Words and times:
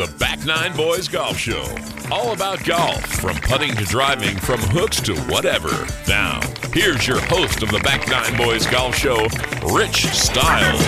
the 0.00 0.16
Back 0.18 0.46
Nine 0.46 0.74
Boys 0.74 1.08
Golf 1.08 1.36
Show. 1.36 1.62
All 2.10 2.32
about 2.32 2.64
golf, 2.64 3.04
from 3.16 3.36
putting 3.36 3.76
to 3.76 3.84
driving, 3.84 4.34
from 4.38 4.58
hooks 4.58 4.98
to 5.02 5.14
whatever. 5.24 5.68
Now, 6.08 6.40
here's 6.72 7.06
your 7.06 7.20
host 7.20 7.62
of 7.62 7.70
the 7.70 7.80
Back 7.80 8.08
Nine 8.08 8.34
Boys 8.34 8.66
Golf 8.66 8.94
Show, 8.94 9.26
Rich 9.70 10.06
Stiles. 10.06 10.80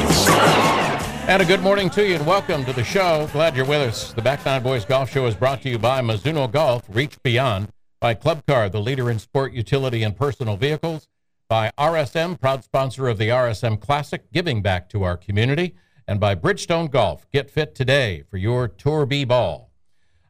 And 1.29 1.43
a 1.43 1.45
good 1.45 1.61
morning 1.61 1.91
to 1.91 2.09
you 2.09 2.15
and 2.15 2.27
welcome 2.27 2.65
to 2.65 2.73
the 2.73 2.85
show. 2.85 3.29
Glad 3.35 3.55
you're 3.55 3.67
with 3.67 3.83
us. 3.83 4.15
The 4.15 4.23
Back 4.23 4.47
Nine 4.47 4.63
Boys 4.63 4.87
Golf 4.87 5.11
Show 5.11 5.27
is 5.27 5.35
brought 5.35 5.61
to 5.61 5.69
you 5.69 5.79
by 5.79 6.01
Mizuno 6.01 6.51
Golf, 6.51 6.85
Reach 6.89 7.23
Beyond, 7.23 7.69
by 8.01 8.15
Club 8.15 8.47
Car, 8.47 8.71
the 8.71 8.81
leader 8.81 9.11
in 9.11 9.19
sport 9.19 9.53
utility 9.53 10.03
and 10.03 10.17
personal 10.17 10.57
vehicles, 10.57 11.07
by 11.51 11.71
RSM, 11.77 12.41
proud 12.41 12.65
sponsor 12.65 13.09
of 13.09 13.19
the 13.19 13.29
RSM 13.29 13.79
Classic, 13.79 14.33
giving 14.33 14.63
back 14.63 14.89
to 14.89 15.03
our 15.03 15.19
community 15.19 15.75
and 16.07 16.21
by 16.21 16.35
Bridgestone 16.35 16.91
Golf. 16.91 17.31
Get 17.31 17.51
fit 17.51 17.75
today 17.75 18.23
for 18.31 18.37
your 18.37 18.69
Tour 18.69 19.07
B 19.07 19.25
ball. 19.25 19.71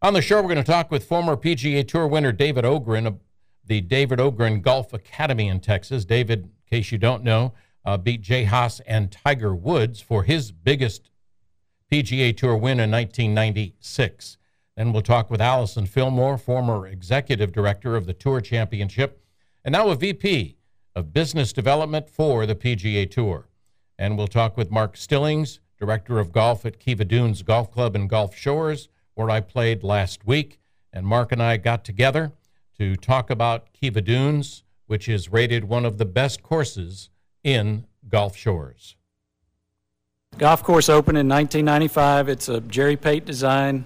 On 0.01 0.15
the 0.15 0.23
show, 0.23 0.37
we're 0.37 0.53
going 0.53 0.57
to 0.57 0.65
talk 0.65 0.91
with 0.91 1.05
former 1.05 1.37
PGA 1.37 1.87
Tour 1.87 2.07
winner 2.07 2.33
David 2.33 2.65
Ogrin 2.65 3.07
of 3.07 3.21
the 3.65 3.81
David 3.81 4.19
Ogrin 4.19 4.61
Golf 4.61 4.93
Academy 4.93 5.49
in 5.49 5.61
Texas. 5.61 6.05
David, 6.05 6.45
in 6.45 6.51
case 6.69 6.91
you 6.91 6.99
don't 6.99 7.23
know, 7.23 7.53
uh, 7.85 7.97
beat 7.97 8.21
Jay 8.21 8.45
Haas 8.45 8.81
and 8.81 9.11
Tiger 9.13 9.55
Woods 9.55 10.01
for 10.01 10.25
his 10.25 10.53
biggest 10.53 11.11
PGA 11.91 12.37
Tour 12.37 12.57
win 12.57 12.81
in 12.81 12.91
1996. 12.91 14.39
Then 14.77 14.93
we'll 14.93 15.03
talk 15.03 15.31
with 15.31 15.41
Allison 15.41 15.87
Fillmore, 15.87 16.39
former 16.39 16.87
executive 16.87 17.53
director 17.53 17.97
of 17.97 18.07
the 18.07 18.15
Tour 18.15 18.41
Championship, 18.41 19.23
and 19.65 19.73
now 19.73 19.89
a 19.91 19.95
VP 19.95 20.57
of 20.95 21.13
Business 21.13 21.53
Development 21.53 22.09
for 22.09 22.47
the 22.47 22.55
PGA 22.55 23.11
Tour. 23.11 23.49
And 24.03 24.19
we'll 24.19 24.27
talk 24.27 24.57
with 24.57 24.69
Mark 24.69 24.97
Stillings, 24.97 25.61
director 25.79 26.19
of 26.19 26.33
golf 26.33 26.67
at 26.67 26.81
Kiva 26.81 27.05
Dunes 27.05 27.43
Golf 27.43 27.71
Club 27.71 27.95
and 27.95 28.11
Gulf 28.11 28.35
Shores, 28.35 28.89
where 29.15 29.31
I 29.31 29.39
played 29.39 29.85
last 29.85 30.27
week. 30.27 30.59
And 30.93 31.07
Mark 31.07 31.31
and 31.31 31.41
I 31.41 31.57
got 31.57 31.85
together 31.85 32.33
to 32.79 32.97
talk 32.97 33.31
about 33.31 33.73
Kiva 33.73 34.01
Dunes, 34.01 34.65
which 34.89 35.09
is 35.09 35.29
rated 35.29 35.63
one 35.67 35.85
of 35.85 35.99
the 35.99 36.05
best 36.05 36.43
courses 36.43 37.11
in 37.45 37.87
Gulf 38.09 38.37
Shores. 38.37 38.97
Golf 40.37 40.65
course 40.65 40.89
opened 40.89 41.19
in 41.19 41.29
1995. 41.29 42.29
It's 42.29 42.49
a 42.49 42.61
Jerry 42.61 42.97
Pate 42.97 43.25
design. 43.25 43.85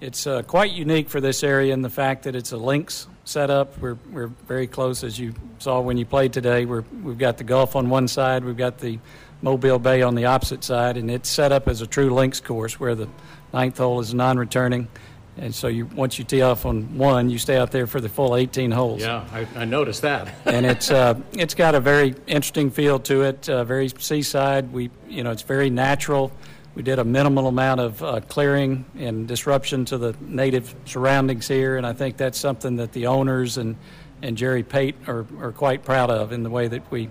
It's 0.00 0.26
uh, 0.26 0.40
quite 0.44 0.72
unique 0.72 1.10
for 1.10 1.20
this 1.20 1.44
area 1.44 1.74
in 1.74 1.82
the 1.82 1.90
fact 1.90 2.22
that 2.22 2.34
it's 2.34 2.52
a 2.52 2.56
links 2.56 3.06
setup. 3.24 3.76
We're, 3.78 3.98
we're 4.10 4.28
very 4.46 4.66
close, 4.66 5.04
as 5.04 5.18
you 5.18 5.34
saw 5.58 5.80
when 5.80 5.98
you 5.98 6.06
played 6.06 6.32
today. 6.32 6.64
We're, 6.64 6.84
we've 7.02 7.18
got 7.18 7.36
the 7.36 7.44
Gulf 7.44 7.76
on 7.76 7.90
one 7.90 8.08
side, 8.08 8.44
we've 8.44 8.56
got 8.56 8.78
the 8.78 8.98
Mobile 9.42 9.78
Bay 9.78 10.02
on 10.02 10.14
the 10.14 10.24
opposite 10.26 10.64
side, 10.64 10.96
and 10.96 11.10
it's 11.10 11.28
set 11.28 11.52
up 11.52 11.68
as 11.68 11.80
a 11.80 11.86
true 11.86 12.12
links 12.12 12.40
course 12.40 12.80
where 12.80 12.94
the 12.94 13.08
ninth 13.52 13.78
hole 13.78 14.00
is 14.00 14.12
non-returning. 14.12 14.88
And 15.36 15.54
so 15.54 15.68
you 15.68 15.86
once 15.86 16.18
you 16.18 16.24
tee 16.24 16.42
off 16.42 16.66
on 16.66 16.98
one, 16.98 17.30
you 17.30 17.38
stay 17.38 17.56
out 17.56 17.70
there 17.70 17.86
for 17.86 18.00
the 18.00 18.08
full 18.08 18.34
18 18.34 18.72
holes. 18.72 19.02
Yeah, 19.02 19.24
I, 19.32 19.46
I 19.54 19.64
noticed 19.64 20.02
that. 20.02 20.34
and 20.44 20.66
it's 20.66 20.90
uh, 20.90 21.14
it's 21.32 21.54
got 21.54 21.76
a 21.76 21.80
very 21.80 22.16
interesting 22.26 22.70
feel 22.70 22.98
to 23.00 23.22
it. 23.22 23.48
Uh, 23.48 23.62
very 23.62 23.88
seaside. 23.88 24.72
We 24.72 24.90
you 25.08 25.22
know 25.22 25.30
it's 25.30 25.42
very 25.42 25.70
natural. 25.70 26.32
We 26.74 26.82
did 26.82 26.98
a 26.98 27.04
minimal 27.04 27.46
amount 27.46 27.80
of 27.80 28.02
uh, 28.02 28.20
clearing 28.28 28.84
and 28.96 29.26
disruption 29.28 29.84
to 29.86 29.98
the 29.98 30.16
native 30.20 30.74
surroundings 30.84 31.46
here, 31.46 31.76
and 31.76 31.86
I 31.86 31.92
think 31.92 32.16
that's 32.16 32.38
something 32.38 32.76
that 32.76 32.92
the 32.92 33.06
owners 33.06 33.58
and 33.58 33.76
and 34.22 34.36
Jerry 34.36 34.64
Pate 34.64 34.96
are, 35.06 35.24
are 35.40 35.52
quite 35.52 35.84
proud 35.84 36.10
of 36.10 36.32
in 36.32 36.42
the 36.42 36.50
way 36.50 36.66
that 36.66 36.90
we 36.90 37.10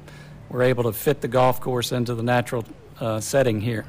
were 0.49 0.63
able 0.63 0.83
to 0.83 0.93
fit 0.93 1.21
the 1.21 1.27
golf 1.27 1.59
course 1.61 1.91
into 1.91 2.15
the 2.15 2.23
natural 2.23 2.65
uh, 2.99 3.19
setting 3.19 3.61
here. 3.61 3.85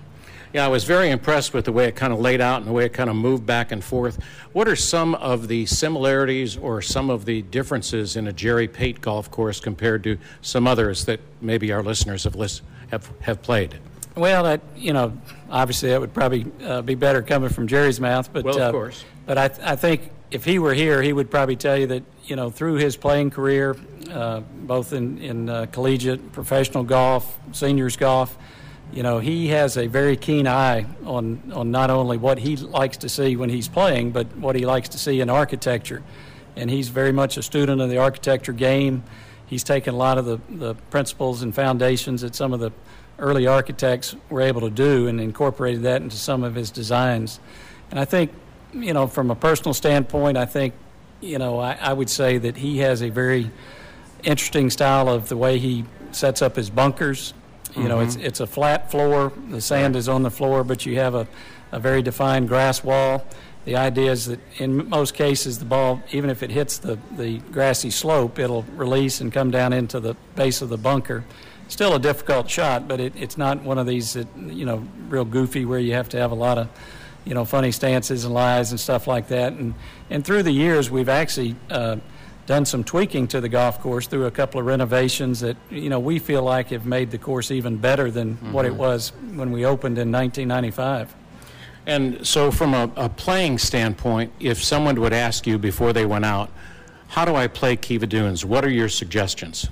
Yeah, 0.52 0.64
I 0.64 0.68
was 0.68 0.84
very 0.84 1.10
impressed 1.10 1.52
with 1.52 1.66
the 1.66 1.72
way 1.72 1.88
it 1.88 1.96
kind 1.96 2.10
of 2.10 2.20
laid 2.20 2.40
out 2.40 2.58
and 2.58 2.66
the 2.66 2.72
way 2.72 2.86
it 2.86 2.94
kind 2.94 3.10
of 3.10 3.16
moved 3.16 3.44
back 3.44 3.70
and 3.70 3.84
forth. 3.84 4.18
What 4.52 4.66
are 4.66 4.76
some 4.76 5.14
of 5.16 5.46
the 5.46 5.66
similarities 5.66 6.56
or 6.56 6.80
some 6.80 7.10
of 7.10 7.26
the 7.26 7.42
differences 7.42 8.16
in 8.16 8.26
a 8.28 8.32
Jerry 8.32 8.66
Pate 8.66 9.00
golf 9.02 9.30
course 9.30 9.60
compared 9.60 10.02
to 10.04 10.16
some 10.40 10.66
others 10.66 11.04
that 11.04 11.20
maybe 11.42 11.70
our 11.70 11.82
listeners 11.82 12.24
have 12.24 12.34
list, 12.34 12.62
have, 12.90 13.12
have 13.20 13.42
played? 13.42 13.78
Well, 14.16 14.42
that 14.44 14.62
you 14.74 14.94
know, 14.94 15.16
obviously 15.50 15.90
that 15.90 16.00
would 16.00 16.14
probably 16.14 16.46
uh, 16.64 16.80
be 16.80 16.94
better 16.94 17.20
coming 17.22 17.50
from 17.50 17.68
Jerry's 17.68 18.00
mouth, 18.00 18.32
but 18.32 18.44
well, 18.44 18.56
of 18.56 18.62
uh, 18.62 18.72
course. 18.72 19.04
But 19.26 19.36
I, 19.36 19.48
th- 19.48 19.60
I 19.60 19.76
think 19.76 20.10
if 20.30 20.44
he 20.44 20.58
were 20.58 20.74
here, 20.74 21.02
he 21.02 21.12
would 21.12 21.30
probably 21.30 21.56
tell 21.56 21.76
you 21.76 21.86
that 21.88 22.02
you 22.24 22.36
know 22.36 22.50
through 22.50 22.74
his 22.74 22.96
playing 22.96 23.30
career, 23.30 23.76
uh, 24.10 24.40
both 24.40 24.92
in 24.92 25.18
in 25.18 25.48
uh, 25.48 25.66
collegiate, 25.72 26.32
professional 26.32 26.84
golf, 26.84 27.38
seniors 27.52 27.96
golf, 27.96 28.36
you 28.92 29.02
know 29.02 29.18
he 29.18 29.48
has 29.48 29.76
a 29.76 29.86
very 29.86 30.16
keen 30.16 30.46
eye 30.46 30.86
on 31.04 31.52
on 31.54 31.70
not 31.70 31.90
only 31.90 32.16
what 32.16 32.38
he 32.38 32.56
likes 32.56 32.98
to 32.98 33.08
see 33.08 33.36
when 33.36 33.48
he's 33.48 33.68
playing, 33.68 34.10
but 34.10 34.26
what 34.36 34.54
he 34.54 34.66
likes 34.66 34.88
to 34.90 34.98
see 34.98 35.20
in 35.20 35.30
architecture, 35.30 36.02
and 36.56 36.70
he's 36.70 36.88
very 36.88 37.12
much 37.12 37.36
a 37.36 37.42
student 37.42 37.80
of 37.80 37.88
the 37.88 37.98
architecture 37.98 38.52
game. 38.52 39.02
He's 39.46 39.64
taken 39.64 39.94
a 39.94 39.96
lot 39.96 40.18
of 40.18 40.26
the, 40.26 40.38
the 40.50 40.74
principles 40.90 41.40
and 41.40 41.54
foundations 41.54 42.20
that 42.20 42.34
some 42.34 42.52
of 42.52 42.60
the 42.60 42.70
early 43.18 43.46
architects 43.46 44.14
were 44.28 44.42
able 44.42 44.60
to 44.60 44.70
do 44.70 45.08
and 45.08 45.20
incorporated 45.20 45.82
that 45.84 46.02
into 46.02 46.16
some 46.16 46.44
of 46.44 46.54
his 46.54 46.70
designs. 46.70 47.40
And 47.90 47.98
I 47.98 48.04
think, 48.04 48.30
you 48.72 48.92
know, 48.92 49.06
from 49.06 49.30
a 49.30 49.34
personal 49.34 49.74
standpoint, 49.74 50.36
I 50.36 50.46
think 50.46 50.74
you 51.20 51.38
know, 51.38 51.58
I, 51.58 51.76
I, 51.80 51.92
would 51.92 52.08
say 52.08 52.38
that 52.38 52.56
he 52.56 52.78
has 52.78 53.02
a 53.02 53.10
very 53.10 53.50
interesting 54.22 54.70
style 54.70 55.08
of 55.08 55.28
the 55.28 55.36
way 55.36 55.58
he 55.58 55.84
sets 56.12 56.42
up 56.42 56.56
his 56.56 56.70
bunkers. 56.70 57.34
You 57.70 57.80
mm-hmm. 57.80 57.88
know, 57.88 58.00
it's 58.00 58.16
mm-hmm. 58.16 58.26
it's 58.26 58.40
a 58.40 58.46
flat 58.46 58.90
floor. 58.90 59.32
The 59.48 59.60
sand 59.60 59.96
is 59.96 60.08
on 60.08 60.22
the 60.22 60.30
floor, 60.30 60.64
but 60.64 60.86
you 60.86 60.96
have 60.96 61.14
a, 61.14 61.26
a 61.72 61.80
very 61.80 62.02
defined 62.02 62.48
grass 62.48 62.84
wall. 62.84 63.24
The 63.64 63.76
idea 63.76 64.12
is 64.12 64.26
that 64.26 64.40
in 64.58 64.88
most 64.88 65.14
cases, 65.14 65.58
the 65.58 65.66
ball, 65.66 66.00
even 66.12 66.30
if 66.30 66.42
it 66.42 66.50
hits 66.50 66.78
the, 66.78 66.98
the 67.16 67.38
grassy 67.38 67.90
slope, 67.90 68.38
it'll 68.38 68.62
release 68.74 69.20
and 69.20 69.30
come 69.30 69.50
down 69.50 69.74
into 69.74 70.00
the 70.00 70.14
base 70.36 70.62
of 70.62 70.70
the 70.70 70.78
bunker. 70.78 71.24
Still 71.66 71.94
a 71.94 71.98
difficult 71.98 72.48
shot, 72.48 72.88
but 72.88 72.98
it, 72.98 73.12
it's 73.14 73.36
not 73.36 73.62
one 73.62 73.76
of 73.76 73.86
these 73.86 74.14
that, 74.14 74.26
you 74.38 74.64
know, 74.64 74.86
real 75.08 75.26
goofy 75.26 75.66
where 75.66 75.78
you 75.78 75.92
have 75.92 76.08
to 76.10 76.16
have 76.16 76.30
a 76.30 76.34
lot 76.34 76.56
of 76.56 76.70
you 77.28 77.34
know, 77.34 77.44
funny 77.44 77.70
stances 77.70 78.24
and 78.24 78.32
lies 78.32 78.70
and 78.70 78.80
stuff 78.80 79.06
like 79.06 79.28
that. 79.28 79.52
And, 79.52 79.74
and 80.08 80.24
through 80.24 80.44
the 80.44 80.50
years, 80.50 80.90
we've 80.90 81.10
actually 81.10 81.54
uh, 81.70 81.96
done 82.46 82.64
some 82.64 82.82
tweaking 82.82 83.28
to 83.28 83.42
the 83.42 83.50
golf 83.50 83.82
course 83.82 84.06
through 84.06 84.24
a 84.24 84.30
couple 84.30 84.58
of 84.58 84.64
renovations 84.66 85.40
that, 85.40 85.58
you 85.70 85.90
know, 85.90 86.00
we 86.00 86.18
feel 86.18 86.42
like 86.42 86.68
have 86.68 86.86
made 86.86 87.10
the 87.10 87.18
course 87.18 87.50
even 87.50 87.76
better 87.76 88.10
than 88.10 88.36
mm-hmm. 88.36 88.52
what 88.52 88.64
it 88.64 88.74
was 88.74 89.12
when 89.34 89.52
we 89.52 89.66
opened 89.66 89.98
in 89.98 90.10
1995. 90.10 91.14
And 91.86 92.26
so, 92.26 92.50
from 92.50 92.72
a, 92.72 92.90
a, 92.96 93.08
playing 93.08 93.58
standpoint, 93.58 94.32
if 94.40 94.62
someone 94.62 94.98
would 95.00 95.12
ask 95.12 95.46
you 95.46 95.58
before 95.58 95.92
they 95.92 96.04
went 96.04 96.24
out, 96.24 96.50
how 97.08 97.24
do 97.24 97.34
I 97.34 97.46
play 97.46 97.76
Kiva 97.76 98.06
Dunes? 98.06 98.44
What 98.44 98.64
are 98.64 98.70
your 98.70 98.88
suggestions? 98.88 99.68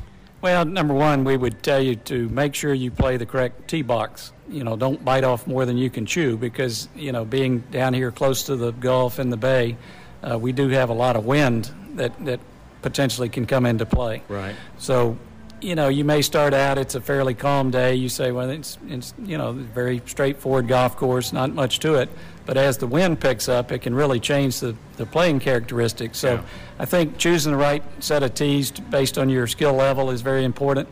Well, 0.46 0.64
number 0.64 0.94
one, 0.94 1.24
we 1.24 1.36
would 1.36 1.60
tell 1.64 1.80
you 1.80 1.96
to 1.96 2.28
make 2.28 2.54
sure 2.54 2.72
you 2.72 2.92
play 2.92 3.16
the 3.16 3.26
correct 3.26 3.66
tee 3.66 3.82
box 3.82 4.32
you 4.48 4.64
know, 4.64 4.76
don't 4.76 5.04
bite 5.04 5.24
off 5.24 5.46
more 5.46 5.64
than 5.66 5.76
you 5.76 5.90
can 5.90 6.06
chew 6.06 6.36
because, 6.36 6.88
you 6.94 7.12
know, 7.12 7.24
being 7.24 7.60
down 7.70 7.94
here 7.94 8.10
close 8.10 8.44
to 8.44 8.56
the 8.56 8.70
Gulf 8.72 9.18
and 9.18 9.32
the 9.32 9.36
Bay, 9.36 9.76
uh, 10.22 10.38
we 10.38 10.52
do 10.52 10.68
have 10.68 10.88
a 10.88 10.94
lot 10.94 11.16
of 11.16 11.24
wind 11.26 11.70
that, 11.94 12.24
that 12.24 12.40
potentially 12.82 13.28
can 13.28 13.46
come 13.46 13.66
into 13.66 13.86
play. 13.86 14.22
Right. 14.28 14.54
So, 14.78 15.18
you 15.60 15.74
know, 15.74 15.88
you 15.88 16.04
may 16.04 16.22
start 16.22 16.54
out, 16.54 16.78
it's 16.78 16.94
a 16.94 17.00
fairly 17.00 17.34
calm 17.34 17.70
day. 17.70 17.94
You 17.94 18.08
say, 18.08 18.32
well, 18.32 18.50
it's, 18.50 18.78
it's 18.88 19.14
you 19.24 19.38
know, 19.38 19.52
very 19.52 20.02
straightforward 20.06 20.68
golf 20.68 20.96
course, 20.96 21.32
not 21.32 21.52
much 21.52 21.80
to 21.80 21.94
it. 21.94 22.08
But 22.44 22.56
as 22.56 22.78
the 22.78 22.86
wind 22.86 23.20
picks 23.20 23.48
up, 23.48 23.72
it 23.72 23.80
can 23.80 23.94
really 23.94 24.20
change 24.20 24.60
the, 24.60 24.76
the 24.96 25.06
playing 25.06 25.40
characteristics. 25.40 26.18
So 26.18 26.34
yeah. 26.34 26.42
I 26.78 26.84
think 26.84 27.18
choosing 27.18 27.52
the 27.52 27.58
right 27.58 27.82
set 28.00 28.22
of 28.22 28.34
tees 28.34 28.70
based 28.70 29.18
on 29.18 29.28
your 29.28 29.46
skill 29.46 29.72
level 29.72 30.10
is 30.10 30.22
very 30.22 30.44
important. 30.44 30.88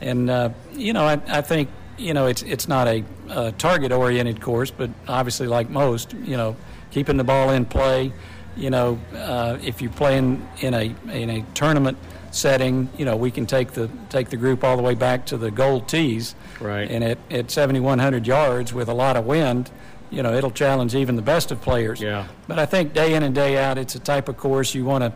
And, 0.00 0.28
uh, 0.28 0.50
you 0.72 0.92
know, 0.92 1.04
I, 1.04 1.20
I 1.28 1.42
think 1.42 1.68
you 1.98 2.14
know, 2.14 2.26
it's 2.26 2.42
it's 2.42 2.68
not 2.68 2.88
a, 2.88 3.04
a 3.30 3.52
target-oriented 3.52 4.40
course, 4.40 4.70
but 4.70 4.90
obviously, 5.08 5.46
like 5.46 5.70
most, 5.70 6.12
you 6.12 6.36
know, 6.36 6.56
keeping 6.90 7.16
the 7.16 7.24
ball 7.24 7.50
in 7.50 7.64
play. 7.64 8.12
You 8.56 8.70
know, 8.70 8.98
uh, 9.14 9.58
if 9.62 9.82
you're 9.82 9.92
playing 9.92 10.46
in 10.60 10.74
a 10.74 10.94
in 11.10 11.30
a 11.30 11.42
tournament 11.54 11.98
setting, 12.36 12.88
you 12.96 13.04
know, 13.04 13.16
we 13.16 13.30
can 13.30 13.46
take 13.46 13.72
the 13.72 13.90
take 14.08 14.30
the 14.30 14.36
group 14.36 14.62
all 14.62 14.76
the 14.76 14.82
way 14.82 14.94
back 14.94 15.26
to 15.26 15.36
the 15.36 15.50
gold 15.50 15.88
tees. 15.88 16.34
Right. 16.60 16.90
And 16.90 17.02
at, 17.02 17.18
at 17.30 17.50
7,100 17.50 18.26
yards 18.26 18.72
with 18.72 18.88
a 18.88 18.94
lot 18.94 19.16
of 19.16 19.26
wind, 19.26 19.70
you 20.10 20.22
know, 20.22 20.32
it'll 20.34 20.50
challenge 20.50 20.94
even 20.94 21.16
the 21.16 21.22
best 21.22 21.50
of 21.50 21.60
players. 21.60 22.00
Yeah. 22.00 22.26
But 22.48 22.58
I 22.58 22.66
think 22.66 22.92
day 22.92 23.14
in 23.14 23.22
and 23.22 23.34
day 23.34 23.58
out, 23.58 23.78
it's 23.78 23.94
a 23.94 24.00
type 24.00 24.28
of 24.28 24.36
course 24.36 24.74
you 24.74 24.84
want 24.84 25.02
to, 25.04 25.12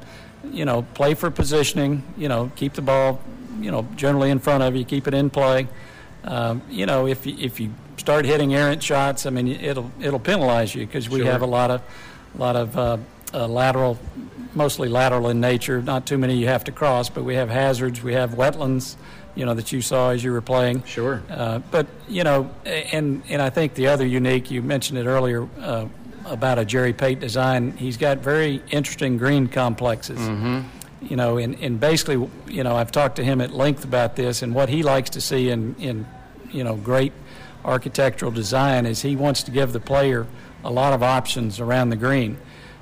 you 0.49 0.64
know, 0.64 0.82
play 0.94 1.14
for 1.14 1.31
positioning. 1.31 2.02
You 2.17 2.28
know, 2.28 2.50
keep 2.56 2.75
the 2.75 2.82
ball, 2.82 3.20
you 3.61 3.70
know, 3.70 3.87
generally 3.96 4.31
in 4.31 4.38
front 4.38 4.62
of 4.62 4.75
you, 4.75 4.84
keep 4.84 5.06
it 5.06 5.14
in 5.14 5.31
play 5.31 5.69
um, 6.25 6.62
you 6.69 6.87
know, 6.87 7.06
if 7.06 7.26
you, 7.26 7.37
if 7.38 7.61
you 7.61 7.73
start 7.96 8.25
hitting 8.25 8.55
errant 8.55 8.82
shots, 8.82 9.26
I 9.26 9.31
mean, 9.31 9.49
it'll 9.49 9.90
it'll 10.00 10.20
penalize 10.20 10.75
you 10.75 10.87
because 10.87 11.08
we 11.08 11.20
sure. 11.20 11.31
have 11.31 11.43
a 11.43 11.46
lot 11.46 11.70
of 11.70 11.82
a 12.34 12.38
lot 12.38 12.56
of 12.56 12.76
uh, 12.76 12.99
uh, 13.32 13.46
lateral, 13.46 13.98
mostly 14.54 14.88
lateral 14.88 15.28
in 15.28 15.40
nature. 15.40 15.82
Not 15.82 16.06
too 16.06 16.18
many 16.18 16.36
you 16.36 16.48
have 16.48 16.64
to 16.64 16.72
cross, 16.72 17.08
but 17.08 17.24
we 17.24 17.34
have 17.34 17.48
hazards. 17.48 18.02
We 18.02 18.14
have 18.14 18.30
wetlands, 18.32 18.96
you 19.34 19.44
know, 19.46 19.54
that 19.54 19.72
you 19.72 19.82
saw 19.82 20.10
as 20.10 20.22
you 20.22 20.32
were 20.32 20.40
playing. 20.40 20.84
Sure. 20.84 21.22
Uh, 21.30 21.60
but 21.70 21.86
you 22.08 22.24
know, 22.24 22.50
and 22.64 23.22
and 23.28 23.40
I 23.42 23.50
think 23.50 23.74
the 23.74 23.88
other 23.88 24.06
unique, 24.06 24.50
you 24.50 24.62
mentioned 24.62 24.98
it 24.98 25.06
earlier. 25.06 25.48
Uh, 25.58 25.86
about 26.26 26.58
a 26.58 26.64
Jerry 26.64 26.92
Pate 26.92 27.20
design. 27.20 27.72
He's 27.76 27.96
got 27.96 28.18
very 28.18 28.62
interesting 28.70 29.18
green 29.18 29.48
complexes. 29.48 30.18
Mm-hmm. 30.18 30.60
You 31.06 31.16
know, 31.16 31.38
and, 31.38 31.58
and 31.60 31.80
basically, 31.80 32.28
you 32.46 32.62
know, 32.62 32.76
I've 32.76 32.92
talked 32.92 33.16
to 33.16 33.24
him 33.24 33.40
at 33.40 33.52
length 33.52 33.84
about 33.84 34.16
this, 34.16 34.42
and 34.42 34.54
what 34.54 34.68
he 34.68 34.82
likes 34.82 35.10
to 35.10 35.20
see 35.20 35.48
in, 35.48 35.74
in 35.76 36.06
you 36.50 36.62
know, 36.62 36.76
great 36.76 37.12
architectural 37.64 38.30
design 38.30 38.86
is 38.86 39.02
he 39.02 39.16
wants 39.16 39.42
to 39.44 39.50
give 39.50 39.72
the 39.72 39.80
player 39.80 40.26
a 40.62 40.70
lot 40.70 40.92
of 40.92 41.02
options 41.02 41.58
around 41.58 41.88
the 41.88 41.96
green. 41.96 42.38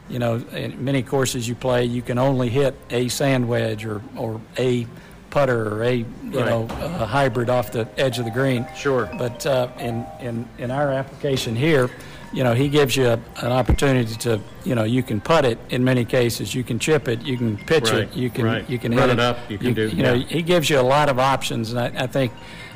You 0.09 0.19
know, 0.19 0.37
in 0.53 0.83
many 0.85 1.03
courses 1.03 1.47
you 1.49 1.55
play, 1.55 1.85
you 1.85 2.01
can 2.03 2.19
only 2.19 2.49
hit 2.49 2.75
a 2.91 3.09
sand 3.09 3.49
wedge 3.49 3.85
or, 3.85 4.01
or 4.17 4.41
a 4.59 4.87
putter 5.31 5.75
or 5.75 5.83
a 5.85 5.97
you 5.97 6.07
Right. 6.25 6.47
know 6.47 6.67
a 6.81 7.07
hybrid 7.07 7.49
off 7.51 7.73
the 7.73 7.87
edge 7.99 8.19
of 8.19 8.25
the 8.25 8.31
green. 8.31 8.67
Sure. 8.77 9.09
But 9.19 9.45
uh, 9.47 9.69
in 9.79 10.05
in 10.21 10.49
in 10.59 10.71
our 10.71 10.93
application 10.93 11.55
here, 11.57 11.91
you 12.33 12.43
know, 12.45 12.55
he 12.55 12.69
gives 12.69 12.97
you 12.97 13.07
a, 13.09 13.21
an 13.43 13.53
opportunity 13.53 14.15
to 14.17 14.41
you 14.65 14.75
know 14.75 14.85
you 14.85 15.03
can 15.03 15.21
putt 15.21 15.45
it 15.45 15.59
in 15.69 15.85
many 15.85 16.05
cases, 16.07 16.55
you 16.55 16.65
can 16.65 16.79
chip 16.79 17.09
it, 17.09 17.23
you 17.23 17.37
can 17.37 17.57
pitch 17.59 17.91
Right, 17.91 18.03
it, 18.05 18.15
you 18.15 18.31
can 18.31 18.45
right. 18.47 18.69
you 18.71 18.79
can 18.79 18.95
Run 18.95 19.09
hit 19.11 19.19
it 19.19 19.21
up, 19.21 19.39
you 19.51 19.59
can 19.59 19.75
do- 19.75 19.89
You 19.89 20.03
know, 20.03 20.15
yeah. 20.15 20.27
he 20.27 20.43
gives 20.43 20.69
you 20.71 20.81
a 20.81 20.83
lot 20.97 21.09
of 21.11 21.19
options, 21.19 21.73
and 21.73 21.81
I, 21.81 22.05
I 22.05 22.07
think. 22.07 22.33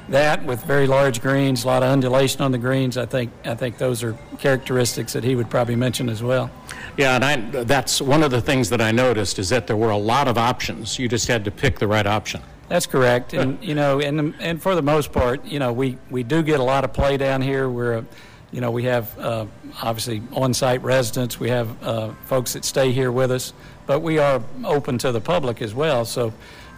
That 0.08 0.44
with 0.44 0.64
very 0.64 0.87
large 0.87 1.22
greens, 1.22 1.64
a 1.64 1.69
lot 1.69 1.82
of 1.82 1.88
undulation 1.88 2.43
on 2.43 2.52
the 2.52 2.58
greens, 2.58 2.96
I 2.99 3.06
think 3.06 3.31
I 3.44 3.54
think 3.54 3.78
those 3.78 4.02
are 4.02 4.16
characteristics 4.38 5.12
that 5.12 5.25
he 5.25 5.37
would 5.37 5.49
probably 5.49 5.76
mention 5.76 6.08
as 6.08 6.22
well. 6.22 6.50
Yeah, 6.96 7.14
and 7.14 7.25
I, 7.25 7.64
that's 7.64 8.02
one 8.02 8.22
of 8.22 8.31
the 8.31 8.40
things 8.40 8.69
that 8.70 8.81
I 8.81 8.90
noticed 8.90 9.38
is 9.38 9.49
that 9.49 9.66
there 9.66 9.76
were 9.76 9.90
a 9.90 9.96
lot 9.96 10.28
of 10.28 10.37
options. 10.37 10.99
You 10.99 11.08
just 11.08 11.28
had 11.28 11.44
to 11.44 11.50
pick 11.50 11.78
the 11.78 11.87
right 11.87 12.06
option. 12.06 12.43
That's 12.69 12.87
correct, 12.87 13.32
and 13.34 13.62
you 13.62 13.75
know, 13.75 14.00
and 14.00 14.34
and 14.40 14.60
for 14.60 14.75
the 14.75 14.82
most 14.82 15.12
part, 15.12 15.44
you 15.44 15.58
know, 15.58 15.72
we 15.72 15.99
we 16.10 16.22
do 16.22 16.43
get 16.43 16.58
a 16.58 16.62
lot 16.62 16.84
of 16.84 16.93
play 16.93 17.16
down 17.16 17.43
here. 17.43 17.69
We're, 17.69 18.05
you 18.50 18.60
know, 18.60 18.70
we 18.70 18.84
have 18.84 19.19
uh, 19.19 19.46
obviously 19.82 20.22
on-site 20.32 20.82
residents. 20.82 21.38
We 21.38 21.50
have 21.50 21.82
uh, 21.82 22.12
folks 22.25 22.55
that 22.55 22.64
stay 22.64 22.93
here 22.93 23.12
with 23.12 23.31
us, 23.31 23.52
but 23.87 24.00
we 24.00 24.19
are 24.19 24.43
open 24.64 24.98
to 24.98 25.12
the 25.12 25.20
public 25.20 25.60
as 25.60 25.75
well. 25.75 26.05
So, 26.05 26.32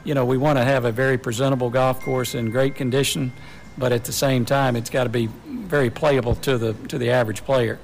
you 0.05 0.15
know, 0.15 0.25
we 0.25 0.37
want 0.37 0.59
to 0.59 0.65
have 0.65 0.85
a 0.85 0.93
very 0.93 1.19
presentable 1.19 1.71
golf 1.71 2.01
course 2.01 2.35
in 2.35 2.51
great 2.51 2.75
condition, 2.75 3.33
but 3.77 3.93
at 3.93 4.05
the 4.05 4.13
same 4.13 4.45
time, 4.45 4.77
it's 4.77 4.91
got 4.91 5.05
to 5.05 5.11
be 5.11 5.27
very 5.47 5.91
playable 5.91 6.35
to 6.37 6.59
the 6.59 6.75
to 6.89 6.99
the 6.99 7.11
average 7.11 7.45
player. 7.45 7.79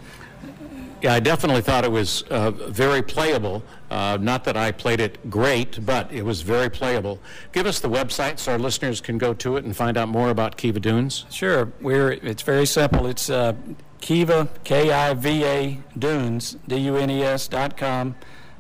Yeah, 1.03 1.15
I 1.15 1.21
definitely 1.21 1.63
thought 1.63 1.85
it 1.85 1.91
was 1.91 2.23
uh, 2.25 2.51
very 2.51 3.01
playable. 3.01 3.63
Uh, 3.91 4.19
not 4.21 4.45
that 4.45 4.57
I 4.59 4.71
played 4.71 5.01
it 5.01 5.31
great, 5.31 5.85
but 5.85 6.13
it 6.13 6.23
was 6.23 6.43
very 6.43 6.69
playable. 6.69 7.19
Give 7.53 7.65
us 7.65 7.81
the 7.81 7.89
website 7.89 8.39
so 8.39 8.53
our 8.53 8.59
listeners 8.59 9.01
can 9.01 9.17
go 9.17 9.33
to 9.35 9.57
it 9.57 9.65
and 9.65 9.75
find 9.75 9.97
out 9.97 10.09
more 10.09 10.29
about 10.29 10.59
Kiva 10.59 10.79
Dunes. 10.79 11.25
Sure, 11.31 11.73
we're. 11.81 12.13
It's 12.13 12.43
very 12.43 12.67
simple. 12.67 13.07
It's 13.07 13.31
uh, 13.31 13.55
Kiva 14.03 14.49
K 14.65 14.93
I 14.93 15.15
V 15.15 15.45
A 15.45 15.79
Dunes 15.99 16.59
D 16.69 16.77
U 16.77 16.97
N 16.97 17.11
E 17.11 17.23
S 17.23 17.49
dot 17.49 17.79
com. 17.79 18.15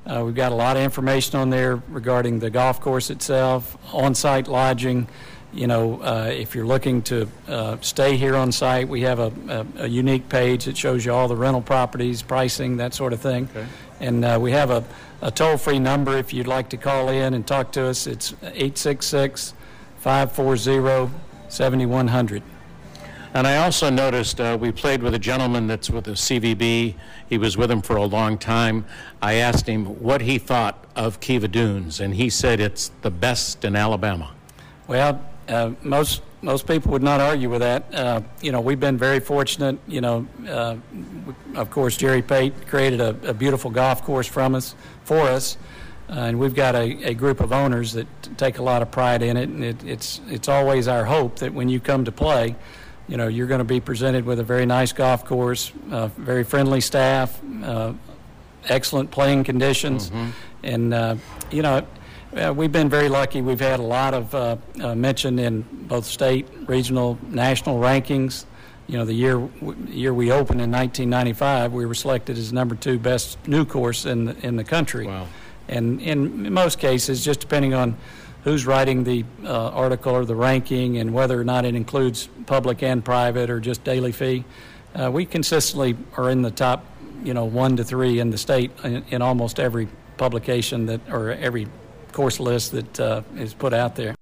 Uh, 0.06 0.22
we've 0.24 0.34
got 0.34 0.50
a 0.50 0.54
lot 0.54 0.76
of 0.76 0.82
information 0.82 1.38
on 1.38 1.50
there 1.50 1.76
regarding 1.88 2.38
the 2.38 2.50
golf 2.50 2.80
course 2.80 3.10
itself, 3.10 3.76
on-site 3.92 4.48
lodging. 4.48 5.06
You 5.52 5.66
know, 5.66 6.00
uh, 6.00 6.30
if 6.32 6.54
you're 6.54 6.66
looking 6.66 7.02
to 7.02 7.28
uh, 7.48 7.76
stay 7.80 8.16
here 8.16 8.36
on 8.36 8.52
site, 8.52 8.88
we 8.88 9.02
have 9.02 9.18
a, 9.18 9.32
a, 9.78 9.84
a 9.84 9.86
unique 9.88 10.28
page 10.28 10.64
that 10.66 10.76
shows 10.76 11.04
you 11.04 11.12
all 11.12 11.28
the 11.28 11.36
rental 11.36 11.60
properties, 11.60 12.22
pricing, 12.22 12.76
that 12.78 12.94
sort 12.94 13.12
of 13.12 13.20
thing. 13.20 13.48
And 14.00 14.24
uh, 14.24 14.38
we 14.40 14.52
have 14.52 14.70
a, 14.70 14.84
a 15.20 15.30
toll-free 15.30 15.80
number 15.80 16.16
if 16.16 16.32
you'd 16.32 16.46
like 16.46 16.70
to 16.70 16.76
call 16.76 17.08
in 17.08 17.34
and 17.34 17.46
talk 17.46 17.72
to 17.72 17.86
us. 17.86 18.06
It's 18.06 18.32
866 18.42 19.54
540 19.98 21.12
7100. 21.48 22.42
And 23.32 23.46
I 23.46 23.58
also 23.58 23.90
noticed 23.90 24.40
uh, 24.40 24.58
we 24.60 24.72
played 24.72 25.04
with 25.04 25.14
a 25.14 25.18
gentleman 25.18 25.68
that's 25.68 25.88
with 25.88 26.04
the 26.04 26.12
CVB. 26.12 26.96
He 27.28 27.38
was 27.38 27.56
with 27.56 27.70
him 27.70 27.80
for 27.80 27.94
a 27.94 28.04
long 28.04 28.36
time. 28.38 28.84
I 29.22 29.34
asked 29.34 29.68
him 29.68 30.00
what 30.00 30.20
he 30.20 30.38
thought 30.38 30.84
of 30.96 31.20
Kiva 31.20 31.46
Dunes, 31.46 32.00
and 32.00 32.14
he 32.14 32.28
said 32.28 32.58
it's 32.58 32.90
the 33.02 33.10
best 33.10 33.64
in 33.64 33.76
Alabama. 33.76 34.32
Well, 34.88 35.24
uh, 35.48 35.72
most 35.82 36.22
most 36.42 36.66
people 36.66 36.90
would 36.90 37.02
not 37.02 37.20
argue 37.20 37.50
with 37.50 37.60
that. 37.60 37.94
Uh, 37.94 38.22
you 38.40 38.50
know, 38.50 38.60
we've 38.60 38.80
been 38.80 38.96
very 38.96 39.20
fortunate. 39.20 39.78
You 39.86 40.00
know, 40.00 40.26
uh, 40.48 40.76
of 41.54 41.70
course, 41.70 41.96
Jerry 41.96 42.22
Pate 42.22 42.66
created 42.66 43.00
a, 43.00 43.10
a 43.28 43.34
beautiful 43.34 43.70
golf 43.70 44.02
course 44.02 44.26
from 44.26 44.56
us 44.56 44.74
for 45.04 45.20
us, 45.20 45.56
uh, 46.08 46.14
and 46.14 46.40
we've 46.40 46.54
got 46.54 46.74
a, 46.74 47.04
a 47.04 47.14
group 47.14 47.38
of 47.38 47.52
owners 47.52 47.92
that 47.92 48.06
take 48.36 48.58
a 48.58 48.62
lot 48.62 48.82
of 48.82 48.90
pride 48.90 49.22
in 49.22 49.36
it. 49.36 49.48
And 49.48 49.62
it, 49.62 49.84
it's 49.84 50.20
it's 50.28 50.48
always 50.48 50.88
our 50.88 51.04
hope 51.04 51.36
that 51.36 51.54
when 51.54 51.68
you 51.68 51.78
come 51.78 52.04
to 52.06 52.12
play, 52.12 52.56
you 53.10 53.16
know, 53.16 53.26
you're 53.26 53.48
going 53.48 53.58
to 53.58 53.64
be 53.64 53.80
presented 53.80 54.24
with 54.24 54.38
a 54.38 54.44
very 54.44 54.64
nice 54.64 54.92
golf 54.92 55.24
course, 55.24 55.72
uh, 55.90 56.06
very 56.16 56.44
friendly 56.44 56.80
staff, 56.80 57.40
uh, 57.64 57.92
excellent 58.68 59.10
playing 59.10 59.42
conditions, 59.44 60.12
and 60.62 60.94
uh, 60.94 61.16
you 61.50 61.62
know. 61.62 61.84
Uh, 62.32 62.54
we've 62.56 62.70
been 62.70 62.88
very 62.88 63.08
lucky. 63.08 63.42
We've 63.42 63.58
had 63.58 63.80
a 63.80 63.82
lot 63.82 64.14
of 64.14 64.32
uh, 64.36 64.56
uh, 64.80 64.94
mention 64.94 65.40
in 65.40 65.62
both 65.88 66.04
state, 66.04 66.46
regional, 66.68 67.18
national 67.26 67.80
rankings. 67.80 68.44
You 68.86 68.98
know, 68.98 69.04
the 69.04 69.14
year 69.14 69.48
year 69.88 70.14
we 70.14 70.30
opened 70.30 70.60
in 70.60 70.70
1995, 70.70 71.72
we 71.72 71.86
were 71.86 71.94
selected 71.94 72.38
as 72.38 72.52
number 72.52 72.76
two 72.76 73.00
best 73.00 73.36
new 73.48 73.64
course 73.64 74.06
in 74.06 74.26
the, 74.26 74.46
in 74.46 74.54
the 74.54 74.62
country. 74.62 75.08
Wow. 75.08 75.26
And 75.66 76.00
in 76.00 76.52
most 76.52 76.78
cases, 76.78 77.24
just 77.24 77.40
depending 77.40 77.74
on 77.74 77.96
who's 78.44 78.66
writing 78.66 79.04
the 79.04 79.24
uh, 79.44 79.70
article 79.70 80.14
or 80.14 80.24
the 80.24 80.34
ranking 80.34 80.98
and 80.98 81.12
whether 81.12 81.40
or 81.40 81.44
not 81.44 81.64
it 81.64 81.74
includes 81.74 82.28
public 82.46 82.82
and 82.82 83.04
private 83.04 83.50
or 83.50 83.60
just 83.60 83.84
daily 83.84 84.12
fee, 84.12 84.44
uh, 84.94 85.10
we 85.10 85.26
consistently 85.26 85.96
are 86.16 86.30
in 86.30 86.42
the 86.42 86.50
top, 86.50 86.84
you 87.22 87.34
know, 87.34 87.44
one 87.44 87.76
to 87.76 87.84
three 87.84 88.18
in 88.18 88.30
the 88.30 88.38
state 88.38 88.72
in, 88.82 89.04
in 89.10 89.22
almost 89.22 89.60
every 89.60 89.88
publication 90.16 90.86
that 90.86 91.00
or 91.10 91.32
every 91.32 91.68
course 92.12 92.40
list 92.40 92.72
that 92.72 93.00
uh, 93.00 93.22
is 93.36 93.54
put 93.54 93.72
out 93.72 93.96
there. 93.96 94.14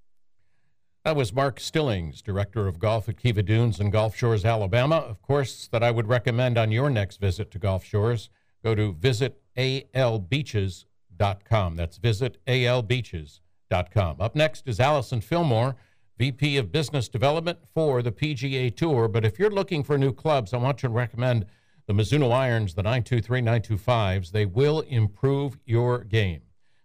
That 1.05 1.17
was 1.17 1.33
Mark 1.33 1.59
Stillings, 1.59 2.21
Director 2.21 2.67
of 2.67 2.79
Golf 2.79 3.09
at 3.09 3.17
Kiva 3.17 3.43
Dunes 3.43 3.81
and 3.81 3.91
Gulf 3.91 4.15
Shores, 4.15 4.45
Alabama. 4.45 4.97
Of 4.97 5.23
course, 5.23 5.67
that 5.73 5.83
I 5.83 5.91
would 5.91 6.07
recommend 6.07 6.59
on 6.59 6.71
your 6.71 6.91
next 6.91 7.19
visit 7.19 7.51
to 7.53 7.59
Gulf 7.59 7.83
Shores. 7.83 8.29
Go 8.63 8.75
to 8.75 8.93
visitalbeaches.com. 8.93 11.77
That's 11.77 11.99
visitalbeaches.com. 11.99 13.48
Up 13.71 14.35
next 14.35 14.67
is 14.67 14.81
Allison 14.81 15.21
Fillmore, 15.21 15.77
VP 16.17 16.57
of 16.57 16.73
Business 16.73 17.07
Development 17.07 17.59
for 17.75 18.01
the 18.01 18.11
PGA 18.11 18.75
Tour. 18.75 19.09
But 19.09 19.27
if 19.27 19.39
you're 19.39 19.51
looking 19.51 19.85
for 19.85 19.99
new 19.99 20.13
clubs, 20.13 20.55
I 20.55 20.57
want 20.57 20.79
to 20.79 20.89
recommend 20.89 21.45
the 21.87 21.93
Mizuno 21.93 22.33
Irons, 22.33 22.75
the 22.75 22.83
923 22.83 23.43
925s. 23.43 24.31
They 24.31 24.47
will 24.47 24.81
improve 24.81 25.59
your 25.67 26.05
game. 26.05 26.41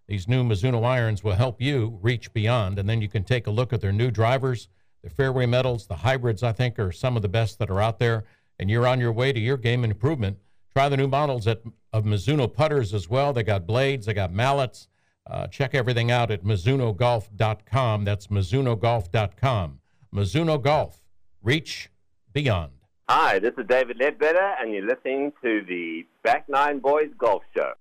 These 0.07 0.27
new 0.27 0.43
Mizuno 0.43 0.86
irons 0.86 1.24
will 1.24 1.36
help 1.36 1.62
you 1.62 1.98
reach 2.01 2.34
beyond, 2.34 2.77
and 2.77 2.89
then 2.89 3.01
you 3.01 3.07
can 3.07 3.24
take 3.24 3.48
a 3.48 3.51
look 3.51 3.72
at 3.72 3.79
their 3.79 3.93
new 3.93 4.12
drivers, 4.12 4.67
their 5.01 5.10
fairway 5.10 5.46
metals, 5.46 5.88
the 5.88 5.96
hybrids, 5.96 6.43
I 6.43 6.51
think, 6.51 6.77
are 6.77 6.91
some 6.91 7.15
of 7.15 7.22
the 7.22 7.29
best 7.29 7.60
that 7.60 7.69
are 7.69 7.81
out 7.81 8.00
there, 8.00 8.25
and 8.60 8.69
you're 8.69 8.88
on 8.88 9.00
your 9.00 9.13
way 9.13 9.31
to 9.31 9.39
your 9.39 9.55
game 9.55 9.86
improvement. 9.86 10.38
Try 10.74 10.89
the 10.89 10.98
new 10.98 11.07
models 11.07 11.48
at, 11.48 11.62
of 11.93 12.03
Mizuno 12.03 12.51
putters 12.53 12.93
as 12.93 13.10
well. 13.10 13.31
They 13.31 13.43
got 13.43 13.65
blades, 13.65 14.05
they 14.05 14.13
got 14.13 14.34
mallets. 14.34 14.89
Uh, 15.25 15.48
check 15.48 15.74
everything 15.74 16.12
out 16.12 16.32
at 16.32 16.44
MizunoGolf.com. 16.44 18.03
That's 18.03 18.27
MizunoGolf.com. 18.27 19.80
Mizuno 20.13 20.62
Golf, 20.62 21.01
reach 21.42 21.89
beyond. 22.34 22.72
Hi, 23.10 23.39
this 23.39 23.53
is 23.58 23.65
David 23.68 23.98
Leadbetter, 24.00 24.56
and 24.62 24.72
you're 24.72 24.86
listening 24.86 25.34
to 25.42 25.63
the 25.68 26.06
Back 26.24 26.48
Nine 26.48 26.80
Boys 26.80 27.10
Golf 27.18 27.44
Show. 27.56 27.74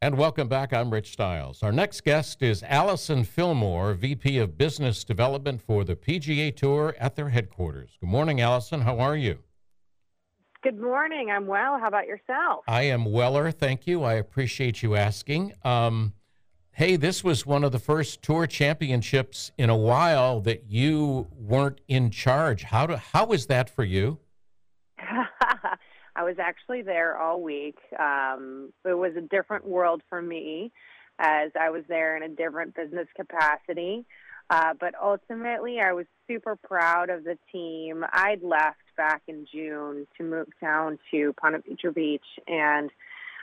And 0.00 0.18
welcome 0.18 0.48
back. 0.48 0.72
I'm 0.72 0.90
Rich 0.90 1.12
Stiles. 1.12 1.62
Our 1.62 1.70
next 1.70 2.02
guest 2.02 2.42
is 2.42 2.64
Allison 2.64 3.22
Fillmore, 3.22 3.94
VP 3.94 4.38
of 4.38 4.58
Business 4.58 5.04
Development 5.04 5.60
for 5.60 5.84
the 5.84 5.94
PGA 5.94 6.54
Tour 6.54 6.96
at 6.98 7.14
their 7.14 7.28
headquarters. 7.28 7.90
Good 8.00 8.08
morning, 8.08 8.40
Allison. 8.40 8.80
How 8.80 8.98
are 8.98 9.16
you? 9.16 9.38
Good 10.62 10.80
morning. 10.80 11.28
I'm 11.28 11.48
well. 11.48 11.76
How 11.80 11.88
about 11.88 12.06
yourself? 12.06 12.62
I 12.68 12.82
am 12.82 13.04
weller, 13.04 13.50
thank 13.50 13.88
you. 13.88 14.04
I 14.04 14.14
appreciate 14.14 14.80
you 14.80 14.94
asking. 14.94 15.54
Um, 15.64 16.12
hey, 16.70 16.94
this 16.94 17.24
was 17.24 17.44
one 17.44 17.64
of 17.64 17.72
the 17.72 17.80
first 17.80 18.22
tour 18.22 18.46
championships 18.46 19.50
in 19.58 19.70
a 19.70 19.76
while 19.76 20.40
that 20.42 20.70
you 20.70 21.26
weren't 21.36 21.80
in 21.88 22.12
charge. 22.12 22.62
How 22.62 22.86
do 22.86 22.94
how 22.94 23.26
was 23.26 23.46
that 23.46 23.70
for 23.70 23.82
you? 23.82 24.20
I 25.00 26.22
was 26.22 26.36
actually 26.38 26.82
there 26.82 27.18
all 27.18 27.42
week. 27.42 27.78
Um, 27.98 28.72
it 28.84 28.96
was 28.96 29.16
a 29.16 29.20
different 29.20 29.66
world 29.66 30.02
for 30.08 30.22
me 30.22 30.70
as 31.18 31.50
I 31.60 31.70
was 31.70 31.82
there 31.88 32.16
in 32.16 32.22
a 32.22 32.28
different 32.28 32.76
business 32.76 33.08
capacity. 33.16 34.06
Uh, 34.52 34.74
but 34.78 34.94
ultimately, 35.02 35.80
I 35.80 35.94
was 35.94 36.04
super 36.28 36.56
proud 36.56 37.08
of 37.08 37.24
the 37.24 37.38
team. 37.50 38.04
I'd 38.12 38.42
left 38.42 38.82
back 38.98 39.22
in 39.26 39.46
June 39.50 40.06
to 40.18 40.22
move 40.22 40.48
down 40.60 40.98
to 41.10 41.32
Ponte 41.40 41.64
Vedra 41.66 41.94
Beach, 41.94 42.20
and 42.46 42.90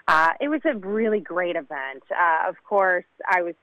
uh, 0.08 0.34
it 0.39 0.50
was 0.50 0.62
a 0.66 0.78
really 0.78 1.20
great 1.20 1.56
event. 1.56 2.04
Uh, 2.12 2.48
of 2.48 2.58
course, 2.63 3.06
I 3.28 3.42
was 3.42 3.56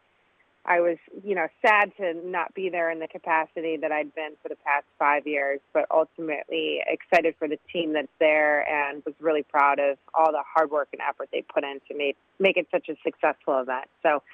I 0.65 0.81
was, 0.81 0.97
you 1.23 1.37
know, 1.37 1.47
sad 1.65 1.93
to 1.99 2.15
not 2.29 2.53
be 2.53 2.69
there 2.69 2.91
in 2.91 2.99
the 2.99 3.07
capacity 3.07 3.77
that 3.77 3.93
I'd 3.93 4.13
been 4.17 4.33
for 4.43 4.49
the 4.49 4.57
past 4.57 4.87
five 4.99 5.25
years, 5.25 5.61
but 5.73 5.87
ultimately 5.93 6.81
excited 6.85 7.37
for 7.39 7.47
the 7.47 7.61
team 7.73 7.93
that's 7.93 8.09
there 8.19 8.69
and 8.69 9.05
was 9.07 9.15
really 9.21 9.45
proud 9.45 9.79
of 9.79 9.99
all 10.13 10.33
the 10.33 10.43
hard 10.45 10.73
work 10.73 10.89
and 10.93 11.01
effort 11.09 11.29
they 11.33 11.43
put 11.43 11.63
in 11.63 11.79
to 11.87 11.97
make 11.97 12.17
make 12.41 12.57
it 12.57 12.67
such 12.73 12.89
a 12.89 12.97
successful 13.05 13.61
event. 13.61 13.87
So 14.03 14.25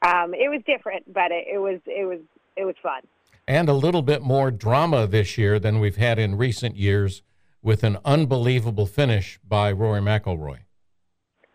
um, 0.00 0.32
it 0.32 0.48
was 0.48 0.62
different, 0.66 1.12
but 1.12 1.30
it, 1.30 1.48
it 1.52 1.58
was 1.58 1.78
it 1.84 2.06
was 2.06 2.20
it 2.56 2.64
was 2.64 2.74
fun. 2.82 3.02
And 3.46 3.68
a 3.68 3.74
little 3.74 4.02
bit 4.02 4.22
more 4.22 4.50
drama 4.50 5.06
this 5.06 5.36
year 5.36 5.58
than 5.58 5.80
we've 5.80 5.96
had 5.96 6.18
in 6.18 6.36
recent 6.36 6.76
years, 6.76 7.22
with 7.62 7.84
an 7.84 7.98
unbelievable 8.04 8.86
finish 8.86 9.38
by 9.46 9.70
Rory 9.70 10.00
McIlroy. 10.00 10.58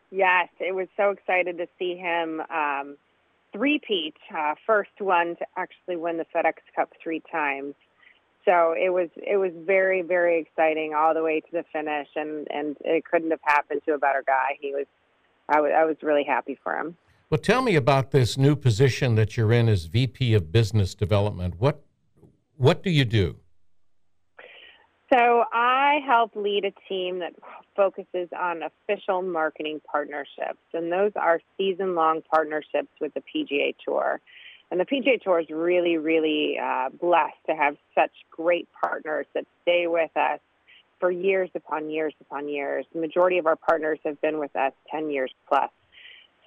Yes, 0.10 0.48
it 0.60 0.74
was 0.74 0.88
so 0.96 1.12
excited 1.12 1.58
to 1.58 1.68
see 1.78 1.98
him. 1.98 2.42
Um, 2.50 2.98
three-peat, 3.52 4.16
uh, 4.38 4.56
first 4.66 4.92
one 5.00 5.36
to 5.36 5.46
actually 5.58 5.98
win 5.98 6.18
the 6.18 6.26
FedEx 6.34 6.54
Cup 6.76 6.94
three 7.02 7.22
times. 7.32 7.74
So 8.46 8.74
it 8.78 8.94
was 8.94 9.10
it 9.18 9.36
was 9.36 9.52
very 9.66 10.02
very 10.02 10.40
exciting 10.40 10.94
all 10.94 11.14
the 11.14 11.22
way 11.22 11.42
to 11.42 11.52
the 11.52 11.66
finish, 11.74 12.08
and 12.16 12.48
and 12.50 12.78
it 12.86 13.04
couldn't 13.04 13.32
have 13.32 13.42
happened 13.44 13.82
to 13.86 13.94
a 13.94 13.98
better 13.98 14.24
guy. 14.26 14.58
He 14.62 14.72
was, 14.72 14.86
I 15.50 15.60
was 15.60 15.72
I 15.76 15.84
was 15.84 15.98
really 16.02 16.24
happy 16.24 16.58
for 16.64 16.74
him. 16.74 16.96
Well, 17.30 17.38
tell 17.38 17.62
me 17.62 17.76
about 17.76 18.12
this 18.12 18.38
new 18.38 18.56
position 18.56 19.16
that 19.16 19.36
you're 19.36 19.52
in 19.52 19.68
as 19.68 19.84
VP 19.84 20.34
of 20.34 20.50
Business 20.50 20.96
Development. 20.96 21.56
What 21.58 21.84
what 22.56 22.82
do 22.82 22.90
you 22.90 23.04
do? 23.04 23.36
So 25.12 25.44
I 25.52 26.00
help 26.08 26.38
lead 26.38 26.64
a 26.64 26.72
team 26.88 27.20
that 27.20 27.34
focuses 27.76 28.30
on 28.38 28.62
official 28.64 29.22
marketing 29.22 29.82
partnerships, 29.92 30.64
and 30.74 30.90
those 30.90 31.12
are 31.18 31.42
season-long 31.58 32.22
partnerships 32.32 32.90
with 33.02 33.14
the 33.14 33.22
PGA 33.22 33.76
Tour. 33.86 34.22
And 34.72 34.80
the 34.80 34.86
PGA 34.86 35.22
Tour 35.22 35.42
is 35.42 35.50
really, 35.50 35.98
really 35.98 36.58
uh, 36.58 36.90
blessed 36.90 37.38
to 37.50 37.56
have 37.56 37.76
such 37.94 38.12
great 38.32 38.70
partners 38.82 39.26
that 39.34 39.46
stay 39.64 39.88
with 39.88 40.16
us 40.16 40.40
for 41.00 41.12
years 41.12 41.50
upon 41.56 41.90
years 41.90 42.14
upon 42.22 42.48
years. 42.48 42.86
The 42.94 43.02
majority 43.02 43.38
of 43.38 43.46
our 43.46 43.58
partners 43.58 44.00
have 44.06 44.20
been 44.22 44.40
with 44.40 44.56
us 44.56 44.72
10 44.92 45.10
years 45.10 45.32
plus. 45.48 45.70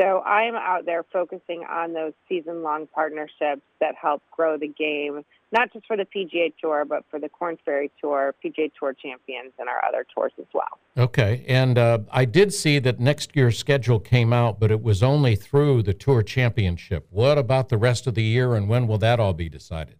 So 0.00 0.22
I'm 0.22 0.54
out 0.54 0.86
there 0.86 1.04
focusing 1.12 1.62
on 1.68 1.92
those 1.92 2.14
season 2.26 2.62
long 2.62 2.86
partnerships 2.86 3.60
that 3.80 3.94
help 4.00 4.22
grow 4.30 4.56
the 4.56 4.68
game, 4.68 5.26
not 5.52 5.70
just 5.74 5.86
for 5.86 5.94
the 5.94 6.06
PGA 6.06 6.54
Tour, 6.58 6.86
but 6.86 7.04
for 7.10 7.20
the 7.20 7.28
Korn 7.28 7.58
Ferry 7.66 7.90
Tour, 8.00 8.34
PGA 8.42 8.72
Tour 8.78 8.94
champions, 8.94 9.52
and 9.58 9.68
our 9.68 9.84
other 9.86 10.06
tours 10.14 10.32
as 10.38 10.46
well. 10.54 10.78
Okay. 10.96 11.44
And 11.46 11.76
uh, 11.76 11.98
I 12.10 12.24
did 12.24 12.54
see 12.54 12.78
that 12.78 12.98
next 12.98 13.36
year's 13.36 13.58
schedule 13.58 14.00
came 14.00 14.32
out, 14.32 14.58
but 14.58 14.70
it 14.70 14.82
was 14.82 15.02
only 15.02 15.36
through 15.36 15.82
the 15.82 15.92
Tour 15.92 16.22
Championship. 16.22 17.06
What 17.10 17.36
about 17.36 17.68
the 17.68 17.76
rest 17.76 18.06
of 18.06 18.14
the 18.14 18.22
year, 18.22 18.54
and 18.54 18.70
when 18.70 18.86
will 18.86 18.98
that 18.98 19.20
all 19.20 19.34
be 19.34 19.50
decided? 19.50 19.96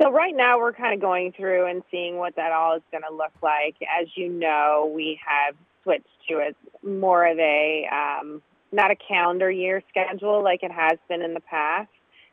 So 0.00 0.12
right 0.12 0.34
now 0.34 0.60
we're 0.60 0.72
kind 0.72 0.94
of 0.94 1.00
going 1.00 1.32
through 1.32 1.66
and 1.66 1.82
seeing 1.90 2.18
what 2.18 2.36
that 2.36 2.52
all 2.52 2.76
is 2.76 2.82
going 2.92 3.02
to 3.02 3.14
look 3.14 3.32
like. 3.42 3.74
As 4.00 4.06
you 4.14 4.28
know, 4.28 4.92
we 4.94 5.18
have 5.26 5.56
switched 5.82 6.06
to 6.28 6.36
a 6.36 6.86
more 6.86 7.26
of 7.26 7.38
a 7.38 7.88
um, 7.92 8.40
not 8.72 8.90
a 8.90 8.96
calendar 8.96 9.50
year 9.50 9.82
schedule 9.88 10.42
like 10.42 10.62
it 10.62 10.72
has 10.72 10.98
been 11.08 11.22
in 11.22 11.34
the 11.34 11.40
past. 11.40 11.88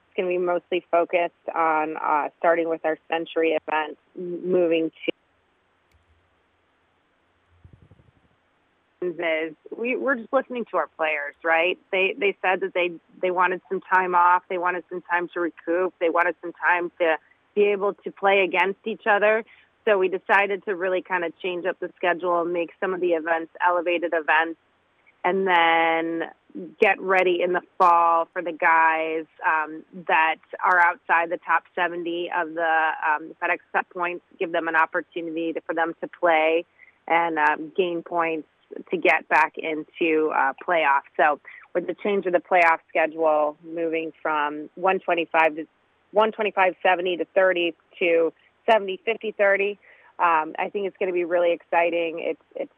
It's 0.08 0.15
going 0.15 0.27
to 0.27 0.39
be 0.39 0.44
mostly 0.44 0.86
focused 0.91 1.34
on 1.53 1.98
uh, 1.98 2.29
starting 2.39 2.70
with 2.70 2.86
our 2.86 2.98
Sentry 3.10 3.58
event, 3.67 3.98
moving 4.15 4.89
to 4.89 5.12
is 9.01 9.53
we, 9.75 9.96
we're 9.96 10.15
just 10.15 10.34
listening 10.34 10.65
to 10.72 10.77
our 10.77 10.88
players, 10.98 11.36
right? 11.44 11.77
They 11.91 12.15
they 12.17 12.36
said 12.41 12.62
that 12.62 12.74
they 12.74 12.91
they 13.22 13.32
wanted 13.32 13.62
some 13.70 13.82
time 13.82 14.15
off, 14.15 14.44
they 14.50 14.58
wanted 14.58 14.84
some 14.89 15.01
time 15.01 15.29
to 15.34 15.39
recoup, 15.39 15.94
they 16.00 16.10
wanted 16.10 16.36
some 16.41 16.53
time 16.53 16.91
to 17.00 17.17
be 17.56 17.65
able 17.65 17.94
to 17.94 18.12
play 18.12 18.41
against 18.41 18.79
each 18.86 19.03
other. 19.10 19.44
So 19.86 19.98
we 19.98 20.10
decided 20.10 20.65
to 20.65 20.75
really 20.75 21.01
kind 21.01 21.24
of 21.24 21.38
change 21.39 21.65
up 21.65 21.79
the 21.79 21.89
schedule 21.96 22.41
and 22.41 22.51
make 22.51 22.72
some 22.79 22.94
of 22.94 23.00
the 23.00 23.12
events 23.12 23.51
elevated 23.65 24.13
events 24.13 24.60
and 25.24 25.48
then 25.48 26.30
get 26.80 27.00
ready 27.00 27.42
in 27.44 27.54
the 27.54 27.62
fall 27.78 28.28
for 28.34 28.42
the 28.42 28.52
guys 28.52 29.26
um, 29.46 29.84
that 30.08 30.38
are 30.64 30.80
outside 30.80 31.30
the 31.30 31.40
top 31.46 31.64
70 31.76 32.32
of 32.36 32.54
the 32.56 32.90
um, 33.08 33.32
FedEx 33.42 33.60
Cup 33.72 33.88
points, 33.90 34.24
give 34.40 34.52
them 34.52 34.68
an 34.68 34.76
opportunity 34.76 35.54
to, 35.54 35.62
for 35.62 35.76
them 35.76 35.94
to 36.02 36.10
play 36.20 36.66
and 37.08 37.38
um, 37.38 37.72
gain 37.78 38.02
points 38.02 38.48
to 38.92 38.98
get 38.98 39.28
back 39.30 39.54
into 39.58 40.32
uh, 40.36 40.54
playoffs. 40.68 41.08
So 41.16 41.40
with 41.74 41.88
the 41.88 41.96
change 42.04 42.26
of 42.26 42.34
the 42.34 42.40
playoff 42.40 42.80
schedule, 42.90 43.56
moving 43.64 44.12
from 44.22 44.70
125 44.76 45.56
to 45.56 45.68
125 46.12 46.76
70 46.82 47.18
to 47.18 47.26
30 47.36 47.76
to 48.00 48.34
70 48.70 49.00
50 49.06 49.32
30. 49.38 49.80
Um, 50.20 50.56
I 50.58 50.70
think 50.70 50.88
it's 50.88 50.98
going 50.98 51.10
to 51.10 51.14
be 51.14 51.26
really 51.26 51.52
exciting. 51.52 52.20
It's 52.20 52.42
it's 52.56 52.72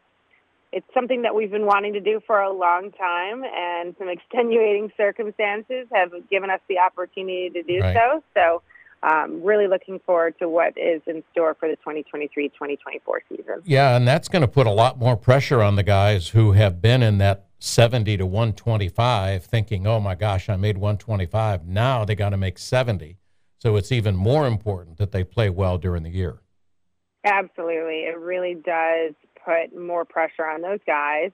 it's 0.72 0.86
something 0.94 1.24
that 1.24 1.34
we've 1.34 1.52
been 1.52 1.66
wanting 1.66 1.94
to 1.94 2.00
do 2.00 2.22
for 2.26 2.40
a 2.40 2.52
long 2.52 2.92
time, 2.92 3.44
and 3.44 3.96
some 3.98 4.10
extenuating 4.10 4.92
circumstances 4.96 5.88
have 5.94 6.12
given 6.30 6.50
us 6.50 6.60
the 6.70 6.78
opportunity 6.80 7.50
to 7.50 7.64
do 7.64 7.80
right. 7.80 7.96
so. 7.96 8.24
So, 8.36 8.62
um, 9.02 9.42
really 9.42 9.68
looking 9.68 10.00
forward 10.00 10.36
to 10.40 10.50
what 10.50 10.78
is 10.78 11.02
in 11.08 11.24
store 11.32 11.56
for 11.58 11.70
the 11.70 11.78
2023 11.78 12.50
2024 12.50 13.22
season. 13.30 13.62
Yeah, 13.64 13.96
and 13.96 14.08
that's 14.08 14.28
going 14.28 14.42
to 14.42 14.48
put 14.48 14.68
a 14.68 14.72
lot 14.72 15.00
more 15.00 15.16
pressure 15.16 15.62
on 15.62 15.76
the 15.76 15.84
guys 15.84 16.30
who 16.30 16.52
have 16.52 16.82
been 16.82 17.02
in 17.02 17.18
that 17.20 17.46
70 17.60 18.18
to 18.18 18.26
125, 18.26 19.44
thinking, 19.44 19.88
oh 19.88 20.00
my 20.00 20.16
gosh, 20.16 20.50
I 20.50 20.56
made 20.56 20.78
125. 20.78 21.66
Now 21.66 22.06
they 22.06 22.16
got 22.16 22.30
to 22.30 22.38
make 22.38 22.58
70. 22.58 23.18
So 23.58 23.76
it's 23.76 23.92
even 23.92 24.16
more 24.16 24.48
important 24.48 24.98
that 24.98 25.12
they 25.12 25.24
play 25.24 25.50
well 25.50 25.78
during 25.78 26.04
the 26.04 26.10
year. 26.10 26.40
Absolutely. 27.26 28.04
It 28.04 28.18
really 28.18 28.56
does 28.56 29.14
put 29.50 29.78
more 29.78 30.06
pressure 30.06 30.46
on 30.46 30.62
those 30.62 30.80
guys. 30.86 31.32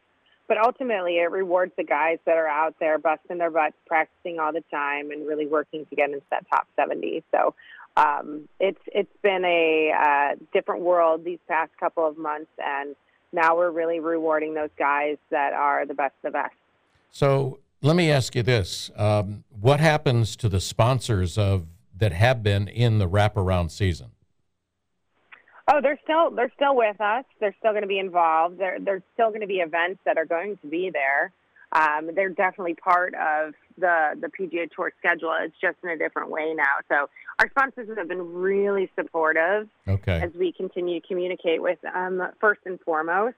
But 0.48 0.58
ultimately, 0.64 1.18
it 1.18 1.32
rewards 1.32 1.72
the 1.76 1.84
guys 1.84 2.20
that 2.26 2.38
are 2.38 2.48
out 2.48 2.76
there 2.80 3.00
busting 3.00 3.40
their 3.40 3.50
butts, 3.50 3.76
practicing 3.88 4.40
all 4.40 4.54
the 4.54 4.64
time, 4.70 5.10
and 5.10 5.28
really 5.28 5.48
working 5.48 5.86
to 5.88 5.96
get 5.96 6.12
into 6.12 6.22
that 6.30 6.46
top 6.50 6.68
70. 6.76 7.24
So 7.32 7.56
um, 7.98 8.48
it's 8.60 8.82
it's 8.88 9.16
been 9.24 9.44
a 9.44 9.92
uh, 9.92 10.36
different 10.54 10.82
world 10.82 11.24
these 11.24 11.40
past 11.48 11.72
couple 11.80 12.08
of 12.08 12.18
months, 12.18 12.52
and 12.64 12.96
now 13.34 13.58
we're 13.58 13.72
really 13.72 14.00
rewarding 14.00 14.54
those 14.54 14.70
guys 14.78 15.18
that 15.32 15.54
are 15.54 15.86
the 15.86 15.96
best 15.96 16.14
of 16.24 16.32
the 16.32 16.38
best. 16.38 16.54
So 17.12 17.60
let 17.82 17.96
me 17.96 18.12
ask 18.12 18.36
you 18.36 18.44
this: 18.44 18.92
um, 18.98 19.46
What 19.60 19.80
happens 19.80 20.36
to 20.38 20.50
the 20.50 20.62
sponsors 20.62 21.40
of 21.40 21.66
that 21.98 22.12
have 22.12 22.44
been 22.44 22.68
in 22.68 23.00
the 23.00 23.08
wraparound 23.08 23.72
season? 23.72 24.12
Oh, 25.68 25.82
they're 25.82 26.00
still 26.04 26.30
they're 26.32 26.52
still 26.56 26.76
with 26.76 27.00
us. 27.02 27.26
They're 27.40 27.56
still 27.60 27.72
going 27.72 27.82
to 27.82 27.88
be 27.88 28.00
involved. 28.00 28.60
There 28.60 28.78
there's 28.80 29.02
still 29.14 29.30
going 29.30 29.42
to 29.42 29.48
be 29.48 29.58
events 29.58 30.00
that 30.06 30.18
are 30.18 30.26
going 30.26 30.58
to 30.58 30.68
be 30.68 30.92
there. 30.92 31.32
Um, 31.72 32.12
they're 32.16 32.30
definitely 32.30 32.76
part 32.76 33.16
of 33.16 33.54
the 33.78 34.12
the 34.20 34.28
PGA 34.28 34.70
Tour 34.72 34.94
schedule. 35.00 35.34
It's 35.42 35.56
just 35.60 35.78
in 35.84 35.90
a 35.90 35.98
different 35.98 36.30
way 36.30 36.54
now. 36.54 36.76
So 36.88 37.10
our 37.40 37.50
sponsors 37.50 37.90
have 37.98 38.08
been 38.08 38.34
really 38.34 38.90
supportive 38.96 39.68
okay. 39.88 40.22
as 40.22 40.32
we 40.38 40.52
continue 40.52 41.02
to 41.02 41.08
communicate 41.08 41.62
with 41.62 41.82
them 41.82 42.22
first 42.40 42.62
and 42.66 42.80
foremost, 42.82 43.36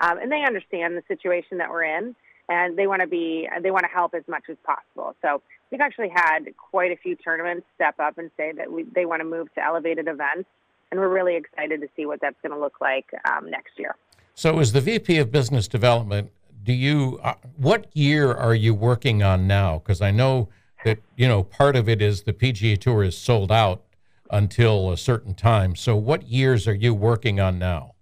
um, 0.00 0.18
and 0.18 0.32
they 0.32 0.42
understand 0.44 0.96
the 0.96 1.02
situation 1.06 1.58
that 1.58 1.70
we're 1.70 1.84
in, 1.84 2.16
and 2.48 2.76
they 2.76 2.88
want 2.88 3.02
to 3.02 3.06
be 3.08 3.48
they 3.62 3.70
want 3.70 3.84
to 3.84 3.90
help 3.90 4.14
as 4.14 4.24
much 4.26 4.44
as 4.50 4.56
possible. 4.64 5.14
So 5.22 5.42
we've 5.70 5.80
actually 5.80 6.10
had 6.12 6.40
quite 6.56 6.90
a 6.90 6.96
few 6.96 7.14
tournaments 7.14 7.66
step 7.76 8.00
up 8.00 8.18
and 8.18 8.32
say 8.36 8.50
that 8.56 8.72
we, 8.72 8.82
they 8.82 9.06
want 9.06 9.20
to 9.20 9.24
move 9.24 9.54
to 9.54 9.64
elevated 9.64 10.08
events 10.08 10.48
and 10.90 11.00
we're 11.00 11.08
really 11.08 11.36
excited 11.36 11.80
to 11.80 11.88
see 11.96 12.06
what 12.06 12.20
that's 12.20 12.36
going 12.42 12.52
to 12.52 12.58
look 12.58 12.80
like 12.80 13.06
um, 13.30 13.50
next 13.50 13.78
year. 13.78 13.96
So, 14.34 14.58
as 14.58 14.72
the 14.72 14.80
VP 14.80 15.18
of 15.18 15.32
Business 15.32 15.68
Development, 15.68 16.30
do 16.62 16.72
you 16.72 17.18
uh, 17.22 17.34
what 17.56 17.86
year 17.94 18.32
are 18.32 18.54
you 18.54 18.74
working 18.74 19.22
on 19.22 19.46
now? 19.46 19.78
Because 19.78 20.00
I 20.00 20.10
know 20.10 20.48
that 20.84 20.98
you 21.16 21.26
know 21.26 21.42
part 21.42 21.76
of 21.76 21.88
it 21.88 22.00
is 22.00 22.22
the 22.22 22.32
PGA 22.32 22.78
Tour 22.78 23.02
is 23.02 23.16
sold 23.16 23.50
out 23.50 23.82
until 24.30 24.92
a 24.92 24.96
certain 24.96 25.34
time. 25.34 25.74
So, 25.74 25.96
what 25.96 26.28
years 26.28 26.68
are 26.68 26.74
you 26.74 26.94
working 26.94 27.40
on 27.40 27.58
now? 27.58 27.94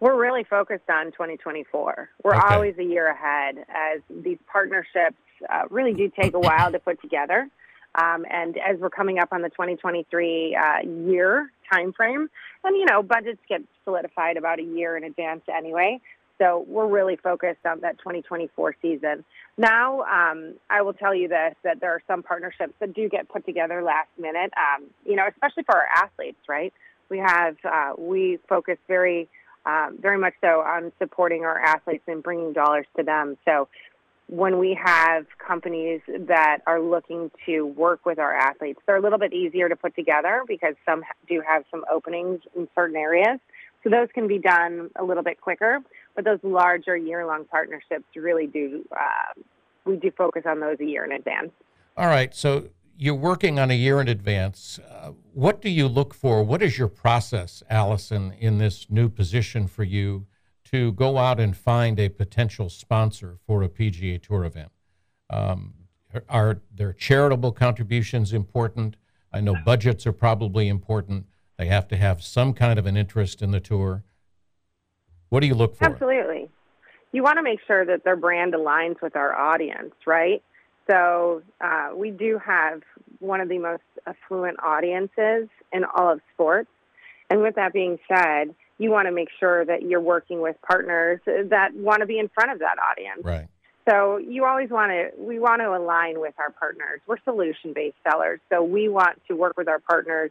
We're 0.00 0.20
really 0.20 0.44
focused 0.44 0.88
on 0.88 1.06
2024. 1.06 2.10
We're 2.22 2.36
Okay. 2.36 2.54
always 2.54 2.78
a 2.78 2.84
year 2.84 3.08
ahead 3.08 3.64
as 3.68 4.00
these 4.22 4.38
partnerships 4.46 5.16
uh, 5.52 5.62
really 5.70 5.92
do 5.92 6.10
take 6.16 6.34
a 6.34 6.38
while 6.40 6.70
to 6.70 6.78
put 6.78 7.00
together. 7.00 7.48
Um, 7.96 8.24
and 8.30 8.56
as 8.58 8.78
we're 8.78 8.90
coming 8.90 9.18
up 9.18 9.32
on 9.32 9.42
the 9.42 9.48
2023 9.48 10.54
uh, 10.54 10.88
year 11.10 11.50
time 11.72 11.92
frame, 11.92 12.28
and 12.64 12.76
you 12.76 12.84
know, 12.84 13.02
budgets 13.02 13.40
get 13.48 13.62
solidified 13.84 14.36
about 14.36 14.58
a 14.58 14.62
year 14.62 14.96
in 14.96 15.04
advance 15.04 15.42
anyway. 15.54 16.00
So 16.38 16.64
we're 16.68 16.86
really 16.86 17.16
focused 17.16 17.66
on 17.66 17.80
that 17.80 17.98
2024 17.98 18.76
season. 18.80 19.24
Now, 19.56 20.02
um, 20.02 20.54
I 20.70 20.82
will 20.82 20.92
tell 20.92 21.14
you 21.14 21.28
this: 21.28 21.54
that 21.64 21.80
there 21.80 21.90
are 21.90 22.02
some 22.06 22.22
partnerships 22.22 22.74
that 22.80 22.94
do 22.94 23.08
get 23.08 23.28
put 23.28 23.44
together 23.44 23.82
last 23.82 24.08
minute. 24.18 24.52
Um, 24.56 24.84
you 25.04 25.16
know, 25.16 25.26
especially 25.28 25.64
for 25.64 25.76
our 25.76 25.86
athletes, 26.04 26.38
right? 26.48 26.72
We 27.08 27.18
have 27.18 27.56
uh, 27.64 27.92
we 27.98 28.38
focus 28.48 28.78
very, 28.86 29.28
um, 29.66 29.98
very 30.00 30.18
much 30.18 30.34
so 30.40 30.60
on 30.60 30.92
supporting 30.98 31.44
our 31.44 31.58
athletes 31.58 32.04
and 32.06 32.22
bringing 32.22 32.52
dollars 32.52 32.86
to 32.96 33.02
them. 33.02 33.36
So 33.44 33.68
when 34.28 34.58
we 34.58 34.78
have 34.82 35.26
companies 35.44 36.00
that 36.06 36.58
are 36.66 36.80
looking 36.80 37.30
to 37.46 37.62
work 37.62 38.04
with 38.04 38.18
our 38.18 38.34
athletes, 38.34 38.78
they're 38.86 38.96
a 38.96 39.00
little 39.00 39.18
bit 39.18 39.32
easier 39.32 39.68
to 39.68 39.76
put 39.76 39.96
together 39.96 40.42
because 40.46 40.74
some 40.84 41.02
do 41.28 41.42
have 41.46 41.64
some 41.70 41.84
openings 41.90 42.40
in 42.54 42.68
certain 42.74 42.96
areas. 42.96 43.40
So 43.82 43.90
those 43.90 44.08
can 44.12 44.28
be 44.28 44.38
done 44.38 44.90
a 44.96 45.04
little 45.04 45.22
bit 45.22 45.40
quicker. 45.40 45.78
But 46.14 46.24
those 46.24 46.40
larger 46.42 46.96
year-long 46.96 47.46
partnerships 47.46 48.04
really 48.16 48.46
do. 48.46 48.84
Uh, 48.92 49.40
we 49.86 49.96
do 49.96 50.10
focus 50.10 50.42
on 50.46 50.60
those 50.60 50.76
a 50.80 50.84
year 50.84 51.04
in 51.04 51.12
advance. 51.12 51.50
All 51.96 52.08
right. 52.08 52.34
So 52.34 52.68
you're 52.98 53.14
working 53.14 53.58
on 53.58 53.70
a 53.70 53.74
year 53.74 54.00
in 54.00 54.08
advance. 54.08 54.78
Uh, 54.80 55.12
what 55.32 55.62
do 55.62 55.70
you 55.70 55.88
look 55.88 56.12
for? 56.12 56.42
What 56.42 56.62
is 56.62 56.76
your 56.76 56.88
process, 56.88 57.62
Allison, 57.70 58.34
in 58.38 58.58
this 58.58 58.90
new 58.90 59.08
position 59.08 59.68
for 59.68 59.84
you? 59.84 60.26
To 60.70 60.92
go 60.92 61.18
out 61.18 61.40
and 61.40 61.56
find 61.56 61.98
a 61.98 62.08
potential 62.08 62.68
sponsor 62.68 63.38
for 63.46 63.62
a 63.62 63.68
PGA 63.68 64.22
Tour 64.22 64.44
event? 64.44 64.70
Um, 65.30 65.74
are 66.28 66.60
their 66.74 66.92
charitable 66.92 67.52
contributions 67.52 68.32
important? 68.32 68.96
I 69.32 69.40
know 69.40 69.54
budgets 69.64 70.06
are 70.06 70.12
probably 70.12 70.68
important. 70.68 71.26
They 71.58 71.66
have 71.66 71.88
to 71.88 71.96
have 71.96 72.22
some 72.22 72.54
kind 72.54 72.78
of 72.78 72.86
an 72.86 72.96
interest 72.96 73.42
in 73.42 73.50
the 73.50 73.60
tour. 73.60 74.04
What 75.28 75.40
do 75.40 75.46
you 75.46 75.54
look 75.54 75.76
for? 75.76 75.84
Absolutely. 75.84 76.48
You 77.12 77.22
want 77.22 77.38
to 77.38 77.42
make 77.42 77.60
sure 77.66 77.84
that 77.84 78.04
their 78.04 78.16
brand 78.16 78.54
aligns 78.54 79.02
with 79.02 79.16
our 79.16 79.34
audience, 79.34 79.94
right? 80.06 80.42
So 80.88 81.42
uh, 81.60 81.90
we 81.94 82.10
do 82.10 82.40
have 82.44 82.82
one 83.18 83.40
of 83.40 83.48
the 83.48 83.58
most 83.58 83.82
affluent 84.06 84.58
audiences 84.62 85.48
in 85.72 85.84
all 85.84 86.12
of 86.12 86.20
sports. 86.32 86.70
And 87.30 87.42
with 87.42 87.56
that 87.56 87.72
being 87.72 87.98
said, 88.08 88.54
you 88.78 88.90
want 88.90 89.06
to 89.06 89.12
make 89.12 89.28
sure 89.38 89.64
that 89.64 89.82
you're 89.82 90.00
working 90.00 90.40
with 90.40 90.56
partners 90.62 91.20
that 91.26 91.74
want 91.74 92.00
to 92.00 92.06
be 92.06 92.18
in 92.18 92.28
front 92.28 92.52
of 92.52 92.60
that 92.60 92.76
audience. 92.78 93.24
Right. 93.24 93.48
So 93.88 94.18
you 94.18 94.44
always 94.44 94.70
want 94.70 94.92
to 94.92 95.10
we 95.18 95.38
want 95.38 95.62
to 95.62 95.74
align 95.74 96.20
with 96.20 96.34
our 96.38 96.50
partners. 96.50 97.00
We're 97.06 97.16
solution 97.24 97.72
based 97.72 97.96
sellers, 98.08 98.40
so 98.50 98.62
we 98.62 98.88
want 98.88 99.20
to 99.28 99.34
work 99.34 99.56
with 99.56 99.68
our 99.68 99.78
partners 99.78 100.30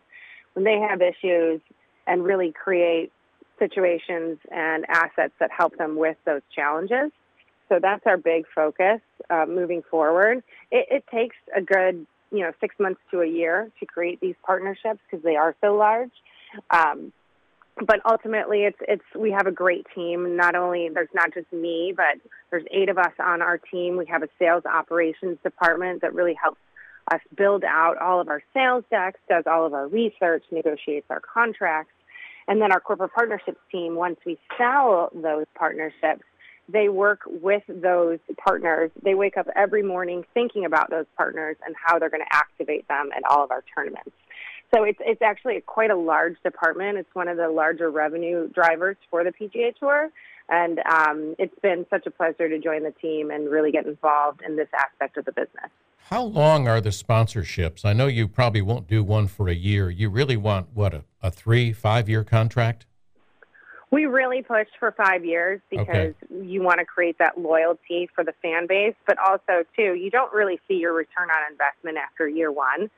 when 0.54 0.64
they 0.64 0.80
have 0.80 1.02
issues 1.02 1.62
and 2.06 2.24
really 2.24 2.52
create 2.52 3.12
situations 3.60 4.38
and 4.52 4.86
assets 4.88 5.34
that 5.40 5.50
help 5.56 5.76
them 5.78 5.96
with 5.96 6.18
those 6.26 6.42
challenges. 6.56 7.12
So 7.70 7.80
that's 7.82 8.04
our 8.06 8.18
big 8.18 8.46
focus 8.54 9.02
uh, 9.30 9.46
moving 9.48 9.82
forward. 9.90 10.44
It, 10.72 10.88
it 10.92 11.04
takes 11.12 11.36
a 11.56 11.62
good 11.62 12.06
you 12.32 12.40
know 12.44 12.52
six 12.62 12.76
months 12.80 13.02
to 13.12 13.22
a 13.22 13.28
year 13.28 13.72
to 13.80 13.86
create 13.88 14.20
these 14.22 14.36
partnerships 14.46 15.00
because 15.10 15.24
they 15.24 15.36
are 15.36 15.56
so 15.62 15.76
large. 15.76 16.12
Um, 16.70 17.12
but 17.86 18.00
ultimately 18.10 18.64
it's 18.64 18.78
it's 18.88 19.04
we 19.16 19.32
have 19.32 19.48
a 19.48 19.52
great 19.52 19.86
team. 19.94 20.36
Not 20.36 20.56
only 20.56 20.90
there's 20.90 21.10
not 21.14 21.34
just 21.34 21.52
me 21.52 21.94
but 21.96 22.18
there's 22.50 22.66
eight 22.72 22.90
of 22.90 22.98
us 22.98 23.14
on 23.20 23.42
our 23.42 23.58
team. 23.58 23.98
We 23.98 24.06
have 24.08 24.24
a 24.24 24.30
sales 24.40 24.64
operations 24.66 25.38
department 25.44 26.02
that 26.02 26.14
really 26.14 26.36
helps 26.42 26.60
us 27.12 27.22
build 27.36 27.64
out 27.64 27.98
all 27.98 28.20
of 28.20 28.28
our 28.28 28.42
sales 28.54 28.84
decks 28.90 29.20
does 29.30 29.44
all 29.48 29.66
of 29.66 29.74
our 29.74 29.88
research 29.88 30.44
negotiates 30.52 31.06
our 31.10 31.22
contracts. 31.22 31.94
And 32.50 32.62
then 32.62 32.72
our 32.72 32.80
corporate 32.80 33.14
partnerships 33.14 33.60
team 33.72 33.96
once 33.96 34.18
we 34.26 34.38
sell 34.58 35.10
those 35.14 35.46
partnerships 35.56 36.24
they 36.70 36.90
work 36.90 37.22
with 37.26 37.64
those 37.68 38.20
partners. 38.38 38.92
They 39.02 39.16
wake 39.16 39.38
up 39.38 39.48
every 39.56 39.84
morning 39.84 40.26
thinking 40.34 40.66
about 40.66 40.90
those 40.90 41.06
partners 41.16 41.56
and 41.66 41.74
how 41.82 41.98
they're 41.98 42.10
going 42.10 42.26
to 42.30 42.36
activate 42.36 42.88
them 42.90 43.10
at 43.16 43.24
all 43.30 43.44
of 43.44 43.52
our 43.52 43.64
tournaments 43.74 44.12
so 44.74 44.84
it's 44.84 45.00
it's 45.02 45.22
actually 45.22 45.62
quite 45.62 45.92
a 45.92 45.96
large 45.96 46.36
department. 46.44 46.98
It's 46.98 47.14
one 47.14 47.28
of 47.28 47.38
the 47.38 47.50
larger 47.50 47.90
revenue 47.90 48.50
drivers 48.50 48.98
for 49.10 49.24
the 49.24 49.32
PGA 49.32 49.76
Tour, 49.76 50.10
and 50.50 50.80
um, 50.80 51.36
it's 51.40 51.58
been 51.62 51.86
such 51.90 52.06
a 52.06 52.12
pleasure 52.12 52.50
to 52.50 52.60
join 52.60 52.84
the 52.84 52.94
team 53.02 53.32
and 53.32 53.50
really 53.50 53.72
get 53.72 53.86
involved 53.86 54.42
in 54.46 54.56
this 54.56 54.68
aspect 54.78 55.18
of 55.18 55.26
the 55.26 55.32
business. 55.32 55.72
How 56.10 56.24
long 56.24 56.68
are 56.68 56.80
the 56.80 56.90
sponsorships? 56.90 57.84
I 57.84 57.94
know 57.94 58.08
you 58.08 58.28
probably 58.28 58.62
won't 58.62 58.88
do 58.88 59.04
one 59.04 59.28
for 59.28 59.50
a 59.50 59.56
year. 59.56 59.90
You 59.90 60.10
really 60.10 60.38
want 60.38 60.68
what 60.74 60.94
a, 60.94 61.04
a 61.22 61.30
three, 61.32 61.74
five 61.74 62.08
year 62.08 62.24
contract? 62.24 62.86
We 63.90 64.06
really 64.06 64.42
push 64.42 64.68
for 64.80 64.92
five 64.92 65.24
years 65.24 65.62
because 65.70 65.88
okay. 65.88 66.14
you 66.42 66.62
want 66.62 66.80
to 66.80 66.86
create 66.86 67.18
that 67.20 67.38
loyalty 67.38 68.10
for 68.14 68.24
the 68.24 68.34
fan 68.42 68.68
base, 68.68 68.96
but 69.06 69.18
also 69.18 69.64
too, 69.78 69.96
you 69.96 70.10
don't 70.10 70.34
really 70.34 70.60
see 70.68 70.76
your 70.76 70.94
return 70.94 71.30
on 71.30 71.52
investment 71.52 71.98
after 71.98 72.28
year 72.28 72.52
one. 72.52 72.90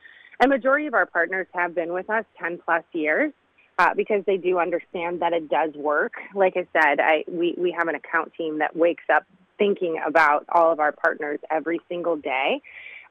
A 0.41 0.47
majority 0.47 0.87
of 0.87 0.93
our 0.93 1.05
partners 1.05 1.47
have 1.53 1.75
been 1.75 1.93
with 1.93 2.09
us 2.09 2.25
10 2.41 2.59
plus 2.63 2.83
years. 2.93 3.33
Uh, 3.77 3.93
because 3.95 4.21
they 4.25 4.35
do 4.35 4.59
understand 4.59 5.21
that 5.21 5.31
it 5.31 5.47
does 5.47 5.73
work. 5.73 6.15
Like 6.35 6.57
I 6.57 6.67
said, 6.73 6.99
I, 6.99 7.23
we, 7.29 7.55
we 7.57 7.71
have 7.71 7.87
an 7.87 7.95
account 7.95 8.33
team 8.37 8.59
that 8.59 8.75
wakes 8.75 9.05
up 9.09 9.23
thinking 9.57 10.01
about 10.05 10.45
all 10.49 10.73
of 10.73 10.81
our 10.81 10.91
partners 10.91 11.39
every 11.49 11.79
single 11.87 12.17
day. 12.17 12.61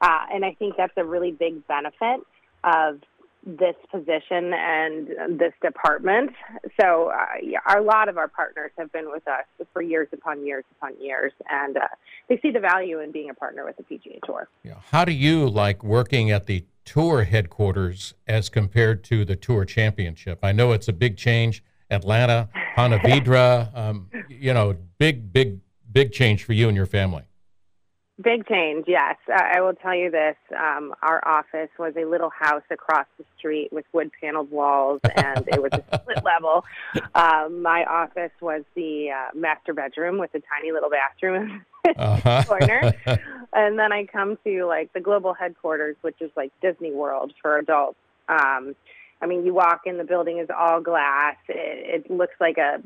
Uh, 0.03 0.27
and 0.31 0.45
I 0.45 0.53
think 0.59 0.77
that's 0.77 0.93
a 0.99 1.05
really 1.07 1.33
big 1.33 1.67
benefit 1.67 2.21
of 2.65 3.01
this 3.47 3.77
position 3.91 4.53
and 4.53 5.39
this 5.39 5.53
department. 5.63 6.31
So, 6.81 7.11
uh, 7.11 7.77
a 7.79 7.81
lot 7.81 8.09
of 8.09 8.19
our 8.19 8.29
partners 8.29 8.71
have 8.79 8.93
been 8.93 9.11
with 9.11 9.27
us 9.29 9.45
for 9.73 9.83
years 9.83 10.09
upon 10.13 10.45
years 10.47 10.65
upon 10.77 11.01
years, 11.01 11.33
and 11.51 11.77
uh, 11.77 11.81
they 12.29 12.39
see 12.41 12.51
the 12.51 12.61
value 12.61 13.01
in 13.01 13.13
being 13.13 13.31
a 13.31 13.35
partner 13.35 13.65
with 13.65 13.77
the 13.77 13.83
PGA 13.85 14.19
Tour. 14.25 14.49
Yeah. 14.63 14.75
How 14.91 15.05
do 15.05 15.13
you 15.13 15.49
like 15.49 15.83
working 15.83 16.31
at 16.31 16.47
the 16.47 16.65
tour 16.85 17.25
headquarters 17.25 18.15
as 18.27 18.49
compared 18.49 19.05
to 19.05 19.25
the 19.25 19.37
tour 19.37 19.65
championship? 19.65 20.39
I 20.43 20.53
know 20.53 20.73
it's 20.73 20.89
a 20.89 20.93
big 20.93 21.17
change. 21.17 21.63
Atlanta, 21.91 22.49
Ponte 22.77 23.01
Vedra, 23.03 23.75
um, 23.77 24.11
you 24.29 24.53
know, 24.53 24.77
big, 24.99 25.33
big, 25.33 25.59
big 25.91 26.13
change 26.13 26.45
for 26.45 26.53
you 26.53 26.69
and 26.69 26.77
your 26.77 26.87
family. 26.87 27.23
Big 28.21 28.49
change, 28.49 28.87
yes. 28.89 29.17
Uh, 29.29 29.41
I 29.41 29.61
will 29.61 29.75
tell 29.75 29.95
you 29.95 30.11
this. 30.11 30.35
Um, 30.51 30.93
our 31.03 31.27
office 31.27 31.71
was 31.79 31.95
a 31.97 32.05
little 32.05 32.31
house 32.31 32.65
across 32.69 33.07
the 33.17 33.25
street 33.39 33.73
with 33.73 33.85
wood 33.93 34.11
paneled 34.21 34.51
walls, 34.51 35.01
and 35.15 35.47
it 35.47 35.63
was 35.63 35.71
a 35.73 35.85
split 36.01 36.25
level. 36.25 36.65
Um, 37.15 37.63
my 37.63 37.85
office 37.85 38.33
was 38.41 38.65
the 38.75 39.11
uh, 39.11 39.39
master 39.39 39.73
bedroom 39.73 40.19
with 40.19 40.35
a 40.35 40.41
tiny 40.41 40.73
little 40.73 40.91
bathroom 40.91 41.65
uh-huh. 41.97 42.43
corner. 42.49 42.93
and 43.53 43.79
then 43.79 43.93
I 43.93 44.05
come 44.07 44.37
to 44.43 44.65
like 44.65 44.93
the 44.95 45.01
global 45.01 45.33
headquarters, 45.33 45.95
which 46.01 46.21
is 46.21 46.33
like 46.37 46.51
Disney 46.61 46.91
World 46.91 47.33
for 47.41 47.57
adults. 47.57 47.99
Um, 48.29 48.75
I 49.23 49.27
mean, 49.27 49.47
you 49.47 49.55
walk 49.55 49.83
in, 49.87 49.97
the 49.97 50.05
building 50.05 50.39
is 50.39 50.49
all 50.57 50.81
glass. 50.81 51.37
It, 51.49 52.07
it 52.07 52.11
looks 52.11 52.35
like 52.41 52.59
a, 52.59 52.83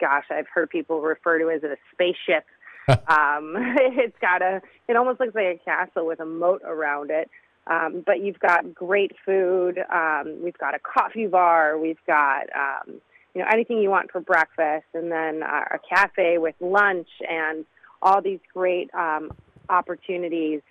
gosh, 0.00 0.26
I've 0.30 0.48
heard 0.52 0.70
people 0.70 1.00
refer 1.00 1.40
to 1.40 1.48
it 1.48 1.64
as 1.64 1.70
a 1.70 1.76
spaceship. 1.92 2.44
um, 3.08 3.54
it's 3.76 4.16
got 4.20 4.42
a, 4.42 4.62
it 4.88 4.96
almost 4.96 5.20
looks 5.20 5.34
like 5.34 5.60
a 5.60 5.64
castle 5.64 6.06
with 6.06 6.20
a 6.20 6.26
moat 6.26 6.62
around 6.64 7.10
it. 7.10 7.30
Um, 7.68 8.04
but 8.06 8.20
you've 8.20 8.38
got 8.38 8.74
great 8.74 9.12
food. 9.24 9.78
Um, 9.92 10.40
we've 10.42 10.56
got 10.56 10.74
a 10.74 10.78
coffee 10.78 11.26
bar. 11.26 11.76
We've 11.76 11.98
got, 12.06 12.44
um, 12.54 13.00
you 13.34 13.42
know, 13.42 13.48
anything 13.52 13.78
you 13.78 13.90
want 13.90 14.12
for 14.12 14.20
breakfast, 14.20 14.86
and 14.94 15.10
then 15.10 15.42
uh, 15.42 15.64
a 15.72 15.78
cafe 15.88 16.38
with 16.38 16.54
lunch 16.60 17.08
and 17.28 17.64
all 18.00 18.22
these 18.22 18.38
great 18.54 18.94
um, 18.94 19.32
opportunities 19.68 20.62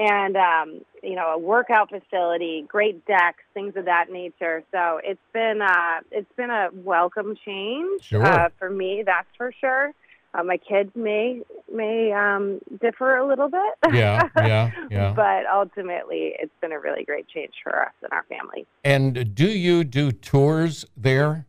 and 0.00 0.36
um, 0.36 0.80
you 1.02 1.14
know 1.14 1.32
a 1.32 1.38
workout 1.38 1.90
facility, 1.90 2.64
great 2.66 3.04
decks, 3.06 3.42
things 3.52 3.74
of 3.76 3.84
that 3.84 4.10
nature. 4.10 4.62
So 4.72 5.00
it's 5.04 5.20
been 5.32 5.60
uh, 5.62 6.00
it's 6.10 6.32
been 6.36 6.50
a 6.50 6.70
welcome 6.72 7.36
change 7.44 8.04
sure. 8.04 8.24
uh, 8.24 8.48
for 8.58 8.70
me, 8.70 9.02
that's 9.04 9.28
for 9.36 9.52
sure. 9.60 9.92
Uh, 10.32 10.44
my 10.44 10.56
kids 10.56 10.90
may 10.94 11.42
may 11.72 12.12
um, 12.12 12.60
differ 12.80 13.16
a 13.16 13.26
little 13.26 13.48
bit. 13.48 13.92
Yeah, 13.92 14.28
yeah, 14.36 14.70
yeah. 14.90 15.12
but 15.12 15.44
ultimately, 15.52 16.34
it's 16.38 16.52
been 16.60 16.72
a 16.72 16.78
really 16.78 17.04
great 17.04 17.26
change 17.28 17.54
for 17.62 17.82
us 17.82 17.92
and 18.02 18.12
our 18.12 18.24
family. 18.24 18.66
And 18.84 19.34
do 19.34 19.48
you 19.48 19.82
do 19.84 20.12
tours 20.12 20.84
there? 20.96 21.46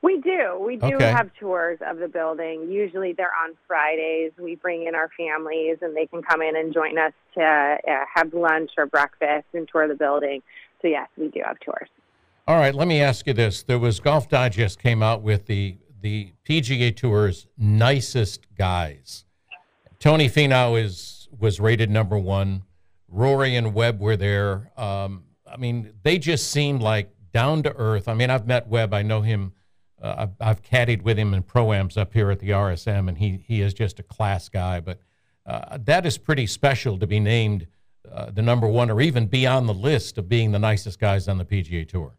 We 0.00 0.20
do. 0.20 0.58
We 0.64 0.76
do 0.76 0.94
okay. 0.94 1.10
have 1.10 1.30
tours 1.40 1.80
of 1.84 1.98
the 1.98 2.06
building. 2.06 2.70
Usually 2.70 3.12
they're 3.12 3.34
on 3.44 3.56
Fridays. 3.66 4.30
We 4.38 4.54
bring 4.54 4.86
in 4.86 4.94
our 4.94 5.10
families 5.16 5.78
and 5.82 5.96
they 5.96 6.06
can 6.06 6.22
come 6.22 6.40
in 6.40 6.56
and 6.56 6.72
join 6.72 6.98
us 6.98 7.12
to 7.34 7.42
uh, 7.42 8.04
have 8.14 8.32
lunch 8.32 8.70
or 8.78 8.86
breakfast 8.86 9.46
and 9.54 9.68
tour 9.70 9.88
the 9.88 9.96
building. 9.96 10.40
So, 10.82 10.88
yes, 10.88 11.08
we 11.16 11.28
do 11.28 11.40
have 11.44 11.58
tours. 11.60 11.88
All 12.46 12.56
right, 12.56 12.74
let 12.74 12.86
me 12.86 13.02
ask 13.02 13.26
you 13.26 13.34
this. 13.34 13.64
There 13.64 13.78
was 13.78 13.98
Golf 13.98 14.28
Digest 14.28 14.78
came 14.78 15.02
out 15.02 15.20
with 15.20 15.46
the 15.46 15.76
the 16.00 16.32
PGA 16.44 16.94
Tour's 16.94 17.46
nicest 17.56 18.46
guys. 18.56 19.24
Tony 19.98 20.28
Finau 20.28 20.82
is 20.82 21.28
was 21.38 21.60
rated 21.60 21.90
number 21.90 22.18
one. 22.18 22.62
Rory 23.08 23.56
and 23.56 23.74
Webb 23.74 24.00
were 24.00 24.16
there. 24.16 24.70
Um, 24.76 25.24
I 25.50 25.56
mean, 25.56 25.94
they 26.02 26.18
just 26.18 26.50
seemed 26.50 26.82
like 26.82 27.10
down 27.32 27.62
to 27.62 27.74
earth. 27.76 28.08
I 28.08 28.14
mean, 28.14 28.30
I've 28.30 28.46
met 28.46 28.68
Webb. 28.68 28.92
I 28.92 29.02
know 29.02 29.22
him 29.22 29.52
uh, 30.00 30.14
I've, 30.18 30.30
I've 30.40 30.62
caddied 30.62 31.02
with 31.02 31.18
him 31.18 31.34
in 31.34 31.42
proams 31.42 31.96
up 31.96 32.12
here 32.12 32.30
at 32.30 32.38
the 32.38 32.50
RSM, 32.50 33.08
and 33.08 33.18
he 33.18 33.42
he 33.46 33.60
is 33.60 33.74
just 33.74 33.98
a 33.98 34.02
class 34.02 34.48
guy. 34.48 34.80
But 34.80 35.00
uh, 35.46 35.78
that 35.84 36.06
is 36.06 36.18
pretty 36.18 36.46
special 36.46 36.98
to 36.98 37.06
be 37.06 37.20
named 37.20 37.66
uh, 38.10 38.30
the 38.30 38.42
number 38.42 38.66
one, 38.66 38.90
or 38.90 39.00
even 39.00 39.26
be 39.26 39.46
on 39.46 39.66
the 39.66 39.74
list 39.74 40.18
of 40.18 40.28
being 40.28 40.52
the 40.52 40.58
nicest 40.58 40.98
guys 40.98 41.28
on 41.28 41.38
the 41.38 41.44
PGA 41.44 41.88
Tour. 41.88 42.16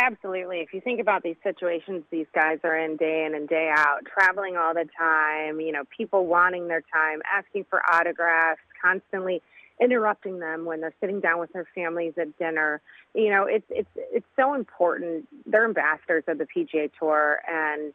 Absolutely. 0.00 0.58
If 0.58 0.72
you 0.72 0.80
think 0.80 1.00
about 1.00 1.22
these 1.22 1.36
situations 1.42 2.04
these 2.10 2.26
guys 2.34 2.58
are 2.62 2.78
in 2.78 2.96
day 2.96 3.24
in 3.26 3.34
and 3.34 3.48
day 3.48 3.70
out, 3.74 4.00
traveling 4.06 4.56
all 4.56 4.72
the 4.72 4.86
time, 4.96 5.60
you 5.60 5.72
know, 5.72 5.82
people 5.96 6.26
wanting 6.26 6.68
their 6.68 6.82
time, 6.92 7.20
asking 7.28 7.66
for 7.68 7.82
autographs, 7.92 8.60
constantly 8.80 9.42
interrupting 9.80 10.38
them 10.38 10.64
when 10.64 10.80
they're 10.80 10.94
sitting 11.00 11.20
down 11.20 11.40
with 11.40 11.52
their 11.52 11.66
families 11.74 12.12
at 12.20 12.36
dinner. 12.38 12.80
You 13.14 13.30
know, 13.30 13.44
it's 13.44 13.66
it's 13.70 13.88
it's 13.96 14.26
so 14.36 14.54
important. 14.54 15.26
They're 15.46 15.64
ambassadors 15.64 16.24
of 16.28 16.38
the 16.38 16.46
PGA 16.46 16.90
Tour 16.98 17.40
and 17.48 17.92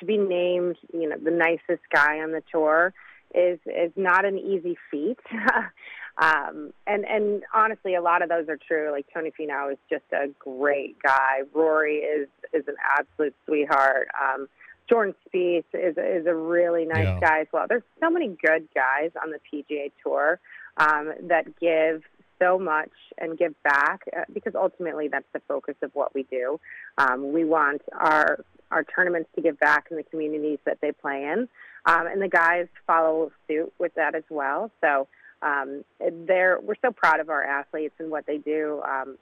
to 0.00 0.06
be 0.06 0.16
named, 0.16 0.76
you 0.92 1.08
know, 1.08 1.16
the 1.22 1.30
nicest 1.30 1.82
guy 1.92 2.20
on 2.20 2.32
the 2.32 2.42
tour 2.50 2.94
is 3.34 3.58
is 3.66 3.92
not 3.96 4.24
an 4.24 4.38
easy 4.38 4.78
feat. 4.90 5.18
Um, 6.16 6.72
and 6.86 7.04
and 7.04 7.42
honestly, 7.52 7.94
a 7.94 8.02
lot 8.02 8.22
of 8.22 8.28
those 8.28 8.48
are 8.48 8.56
true. 8.56 8.90
Like 8.92 9.06
Tony 9.12 9.32
Finau 9.38 9.72
is 9.72 9.78
just 9.90 10.04
a 10.12 10.28
great 10.38 10.96
guy. 11.02 11.42
Rory 11.52 11.96
is 11.96 12.28
is 12.52 12.64
an 12.68 12.76
absolute 12.98 13.34
sweetheart. 13.46 14.08
Um, 14.20 14.48
Jordan 14.88 15.14
Spieth 15.26 15.64
is 15.72 15.96
is 15.96 16.26
a 16.26 16.34
really 16.34 16.84
nice 16.84 17.04
yeah. 17.04 17.20
guy 17.20 17.40
as 17.40 17.46
well. 17.52 17.66
There's 17.68 17.82
so 18.00 18.10
many 18.10 18.28
good 18.28 18.68
guys 18.74 19.10
on 19.22 19.30
the 19.30 19.38
PGA 19.52 19.90
Tour 20.02 20.38
um, 20.76 21.12
that 21.22 21.58
give 21.58 22.02
so 22.40 22.58
much 22.58 22.90
and 23.18 23.38
give 23.38 23.54
back 23.62 24.02
uh, 24.16 24.22
because 24.32 24.54
ultimately 24.54 25.08
that's 25.08 25.26
the 25.32 25.40
focus 25.48 25.74
of 25.82 25.90
what 25.94 26.14
we 26.14 26.24
do. 26.24 26.60
Um, 26.98 27.32
we 27.32 27.44
want 27.44 27.82
our 27.92 28.44
our 28.70 28.84
tournaments 28.84 29.30
to 29.34 29.42
give 29.42 29.58
back 29.58 29.86
in 29.90 29.96
the 29.96 30.02
communities 30.02 30.58
that 30.64 30.78
they 30.80 30.92
play 30.92 31.24
in, 31.24 31.48
um, 31.86 32.06
and 32.06 32.20
the 32.22 32.28
guys 32.28 32.66
follow 32.86 33.32
suit 33.48 33.72
with 33.78 33.94
that 33.94 34.14
as 34.14 34.24
well. 34.30 34.70
So 34.80 35.08
um, 35.44 35.84
they're 36.26 36.58
we're 36.60 36.74
so 36.82 36.90
proud 36.90 37.20
of 37.20 37.28
our 37.28 37.44
athletes 37.44 37.94
and 37.98 38.10
what 38.10 38.26
they 38.26 38.38
do, 38.38 38.82
um, 38.82 39.18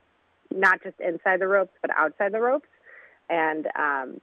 not 0.50 0.82
just 0.82 0.98
inside 1.00 1.40
the 1.40 1.48
ropes 1.48 1.72
but 1.82 1.90
outside 1.96 2.32
the 2.32 2.40
ropes, 2.40 2.68
and 3.28 3.66
um, 3.78 4.20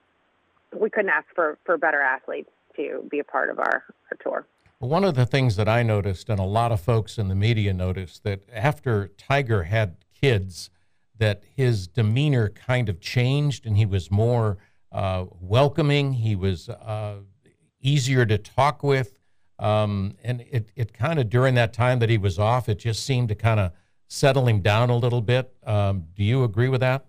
we 0.80 0.90
couldn't 0.90 1.12
ask 1.12 1.28
for 1.36 1.58
for 1.66 1.78
better 1.78 2.02
athletes 2.02 2.50
to 2.76 3.06
be 3.12 3.20
a 3.20 3.24
part 3.24 3.50
of 3.50 3.60
our, 3.60 3.84
our 4.12 4.18
tour. 4.24 4.46
One 4.80 5.04
of 5.04 5.16
the 5.16 5.26
things 5.26 5.58
that 5.58 5.68
I 5.68 5.84
noticed, 5.84 6.30
and 6.30 6.40
a 6.40 6.46
lot 6.46 6.72
of 6.72 6.80
folks 6.80 7.18
in 7.18 7.28
the 7.28 7.36
media 7.36 7.74
noticed, 7.74 8.24
that 8.24 8.44
after 8.54 9.10
Tiger 9.10 9.64
had 9.64 9.98
kids, 10.22 10.70
that 11.18 11.44
his 11.54 11.86
demeanor 11.88 12.48
kind 12.48 12.88
of 12.88 13.02
changed, 13.02 13.66
and 13.66 13.76
he 13.76 13.86
was 13.86 14.10
more 14.10 14.58
uh, 14.94 15.26
welcoming. 15.42 16.14
He 16.14 16.34
was 16.34 16.70
uh, 16.70 17.16
easier 17.82 18.26
to 18.26 18.38
talk 18.38 18.82
with. 18.82 19.19
Um, 19.60 20.16
and 20.24 20.42
it, 20.50 20.72
it 20.76 20.94
kind 20.94 21.20
of 21.20 21.30
during 21.30 21.56
that 21.56 21.74
time 21.74 22.00
that 22.00 22.10
he 22.10 22.18
was 22.18 22.40
off, 22.40 22.70
it 22.70 22.80
just 22.80 23.06
seemed 23.06 23.28
to 23.30 23.36
kind 23.36 23.60
of 23.60 23.72
settle 24.08 24.48
him 24.48 24.62
down 24.62 24.90
a 24.90 24.98
little 24.98 25.22
bit. 25.22 25.54
Um, 25.66 26.06
do 26.16 26.24
you 26.24 26.44
agree 26.44 26.70
with 26.70 26.82
that? 26.82 27.06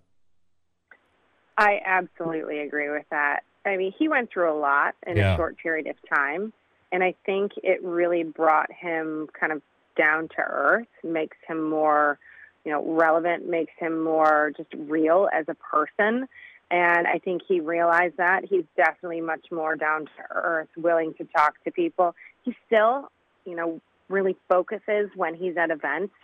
I 1.56 1.80
absolutely 1.84 2.60
agree 2.60 2.90
with 2.90 3.04
that. 3.10 3.40
I 3.64 3.76
mean, 3.76 3.92
he 3.98 4.08
went 4.08 4.30
through 4.32 4.52
a 4.52 4.58
lot 4.58 4.94
in 5.06 5.16
yeah. 5.16 5.34
a 5.34 5.36
short 5.36 5.58
period 5.58 5.86
of 5.86 5.96
time, 6.12 6.52
and 6.90 7.04
I 7.04 7.14
think 7.26 7.52
it 7.62 7.82
really 7.84 8.24
brought 8.24 8.72
him 8.72 9.28
kind 9.38 9.52
of 9.52 9.62
down 9.96 10.28
to 10.28 10.38
earth, 10.38 10.86
makes 11.04 11.36
him 11.46 11.68
more, 11.68 12.18
you 12.64 12.72
know, 12.72 12.82
relevant, 12.84 13.48
makes 13.48 13.72
him 13.78 14.02
more 14.02 14.52
just 14.56 14.70
real 14.74 15.28
as 15.32 15.44
a 15.48 15.54
person. 15.54 16.26
And 16.70 17.06
I 17.06 17.18
think 17.18 17.42
he 17.46 17.60
realized 17.60 18.16
that. 18.18 18.44
He's 18.48 18.64
definitely 18.76 19.20
much 19.20 19.46
more 19.50 19.76
down 19.76 20.06
to 20.06 20.22
earth, 20.30 20.68
willing 20.76 21.14
to 21.14 21.24
talk 21.24 21.62
to 21.64 21.70
people. 21.70 22.14
He 22.44 22.54
still, 22.66 23.10
you 23.44 23.56
know, 23.56 23.80
really 24.08 24.36
focuses 24.48 25.10
when 25.14 25.34
he's 25.34 25.56
at 25.56 25.70
events. 25.70 26.14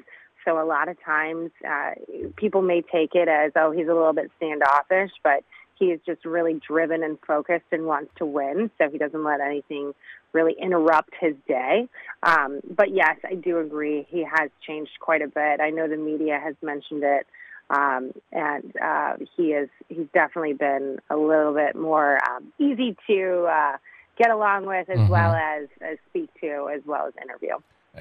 So 0.45 0.63
a 0.63 0.65
lot 0.65 0.89
of 0.89 0.97
times 1.03 1.51
uh, 1.69 1.93
people 2.37 2.63
may 2.63 2.83
take 2.83 3.15
it 3.15 3.29
as, 3.29 3.53
oh, 3.57 3.73
he's 3.73 3.89
a 3.89 3.95
little 3.95 4.13
bit 4.13 4.31
standoffish, 4.37 5.11
but 5.23 5.45
he 5.79 5.87
is 5.87 6.01
just 6.07 6.25
really 6.25 6.61
driven 6.67 7.03
and 7.03 7.19
focused 7.27 7.67
and 7.73 7.85
wants 7.85 8.11
to 8.19 8.27
win. 8.27 8.71
So 8.79 8.89
he 8.91 8.99
doesn't 8.99 9.25
let 9.25 9.41
anything 9.41 9.93
really 10.33 10.55
interrupt 10.61 11.11
his 11.21 11.35
day. 11.49 11.89
Um, 12.23 12.61
but 12.69 12.95
yes, 12.95 13.17
I 13.25 13.35
do 13.35 13.59
agree. 13.59 14.07
He 14.09 14.25
has 14.25 14.51
changed 14.67 14.93
quite 15.01 15.23
a 15.23 15.29
bit. 15.29 15.61
I 15.61 15.71
know 15.71 15.89
the 15.89 15.97
media 15.97 16.41
has 16.43 16.55
mentioned 16.63 17.03
it. 17.05 17.27
Um, 17.69 18.13
and 18.31 18.73
uh, 18.81 19.15
he 19.37 19.47
is 19.49 19.69
he's 19.89 20.07
definitely 20.15 20.53
been 20.53 20.99
a 21.11 21.17
little 21.17 21.53
bit 21.53 21.75
more 21.75 22.19
um, 22.31 22.53
easy 22.61 22.97
to 23.09 23.49
uh, 23.51 23.77
get 24.17 24.31
along 24.31 24.67
with 24.67 24.89
as 24.89 24.99
mm-hmm. 24.99 25.11
well 25.11 25.33
as, 25.33 25.69
as 25.81 25.99
speak 26.09 26.31
to 26.41 26.71
as 26.75 26.83
well 26.87 27.07
as 27.07 27.15
interview. 27.23 27.57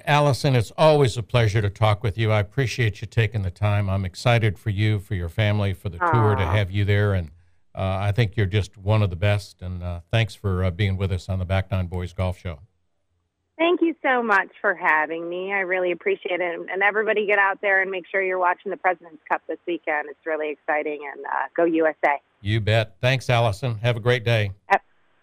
Allison, 0.05 0.55
it's 0.55 0.71
always 0.77 1.15
a 1.17 1.23
pleasure 1.23 1.61
to 1.61 1.69
talk 1.69 2.03
with 2.03 2.17
you. 2.17 2.31
I 2.31 2.39
appreciate 2.39 3.01
you 3.01 3.07
taking 3.07 3.43
the 3.43 3.51
time. 3.51 3.89
I'm 3.89 4.03
excited 4.03 4.59
for 4.59 4.69
you, 4.69 4.99
for 4.99 5.15
your 5.15 5.29
family, 5.29 5.73
for 5.73 5.89
the 5.89 5.99
Aww. 5.99 6.11
tour 6.11 6.35
to 6.35 6.45
have 6.45 6.69
you 6.69 6.83
there, 6.83 7.13
and 7.13 7.31
uh, 7.73 7.97
I 8.01 8.11
think 8.11 8.35
you're 8.35 8.45
just 8.45 8.77
one 8.77 9.01
of 9.01 9.09
the 9.09 9.15
best. 9.15 9.61
And 9.61 9.83
uh, 9.83 10.01
thanks 10.11 10.35
for 10.35 10.63
uh, 10.63 10.71
being 10.71 10.97
with 10.97 11.11
us 11.11 11.29
on 11.29 11.39
the 11.39 11.45
Back 11.45 11.71
Nine 11.71 11.87
Boys 11.87 12.13
Golf 12.13 12.37
Show. 12.37 12.59
Thank 13.57 13.81
you 13.81 13.95
so 14.03 14.21
much 14.21 14.49
for 14.59 14.75
having 14.75 15.29
me. 15.29 15.53
I 15.53 15.59
really 15.59 15.91
appreciate 15.93 16.41
it. 16.41 16.59
And 16.69 16.83
everybody 16.83 17.25
get 17.25 17.39
out 17.39 17.61
there 17.61 17.81
and 17.81 17.89
make 17.89 18.05
sure 18.11 18.21
you're 18.21 18.39
watching 18.39 18.69
the 18.69 18.77
President's 18.77 19.21
Cup 19.29 19.41
this 19.47 19.59
weekend. 19.65 20.09
It's 20.09 20.25
really 20.25 20.49
exciting. 20.49 21.09
And 21.13 21.25
uh, 21.25 21.47
go 21.55 21.63
USA. 21.63 22.19
You 22.41 22.59
bet. 22.59 22.97
Thanks, 22.99 23.29
Allison. 23.29 23.75
Have 23.77 23.95
a 23.95 24.01
great 24.01 24.25
day. 24.25 24.51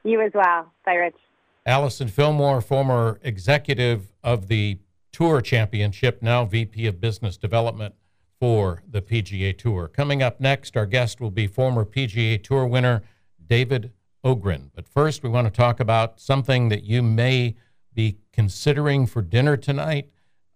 You 0.04 0.20
as 0.20 0.32
well. 0.34 0.72
Bye, 0.84 0.94
Rich. 0.94 1.16
Allison 1.64 2.08
Fillmore, 2.08 2.60
former 2.60 3.20
executive 3.22 4.12
of 4.24 4.48
the 4.48 4.78
Tour 5.12 5.40
Championship, 5.40 6.22
now 6.22 6.44
VP 6.44 6.86
of 6.86 7.00
Business 7.00 7.36
Development 7.36 7.94
for 8.40 8.82
the 8.88 9.00
PGA 9.00 9.56
Tour. 9.56 9.86
Coming 9.86 10.22
up 10.22 10.40
next, 10.40 10.76
our 10.76 10.86
guest 10.86 11.20
will 11.20 11.30
be 11.30 11.46
former 11.46 11.84
PGA 11.84 12.42
Tour 12.42 12.66
winner 12.66 13.02
David 13.46 13.92
Ogrin. 14.24 14.70
But 14.74 14.88
first, 14.88 15.22
we 15.22 15.28
want 15.28 15.46
to 15.46 15.52
talk 15.52 15.78
about 15.78 16.20
something 16.20 16.68
that 16.70 16.82
you 16.84 17.02
may 17.02 17.56
be 17.94 18.18
considering 18.32 19.06
for 19.06 19.22
dinner 19.22 19.56
tonight, 19.56 20.08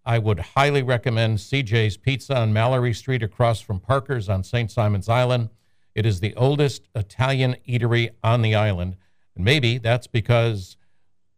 I 0.04 0.18
would 0.18 0.38
highly 0.38 0.82
recommend 0.82 1.38
CJ's 1.38 1.96
Pizza 1.96 2.36
on 2.36 2.52
Mallory 2.52 2.94
Street 2.94 3.22
across 3.22 3.60
from 3.60 3.80
Parker's 3.80 4.28
on 4.28 4.44
St. 4.44 4.70
Simons 4.70 5.08
Island. 5.08 5.50
It 5.94 6.06
is 6.06 6.20
the 6.20 6.34
oldest 6.36 6.88
Italian 6.94 7.56
eatery 7.68 8.10
on 8.22 8.42
the 8.42 8.54
island. 8.54 8.96
And 9.36 9.44
maybe 9.44 9.78
that's 9.78 10.06
because 10.06 10.76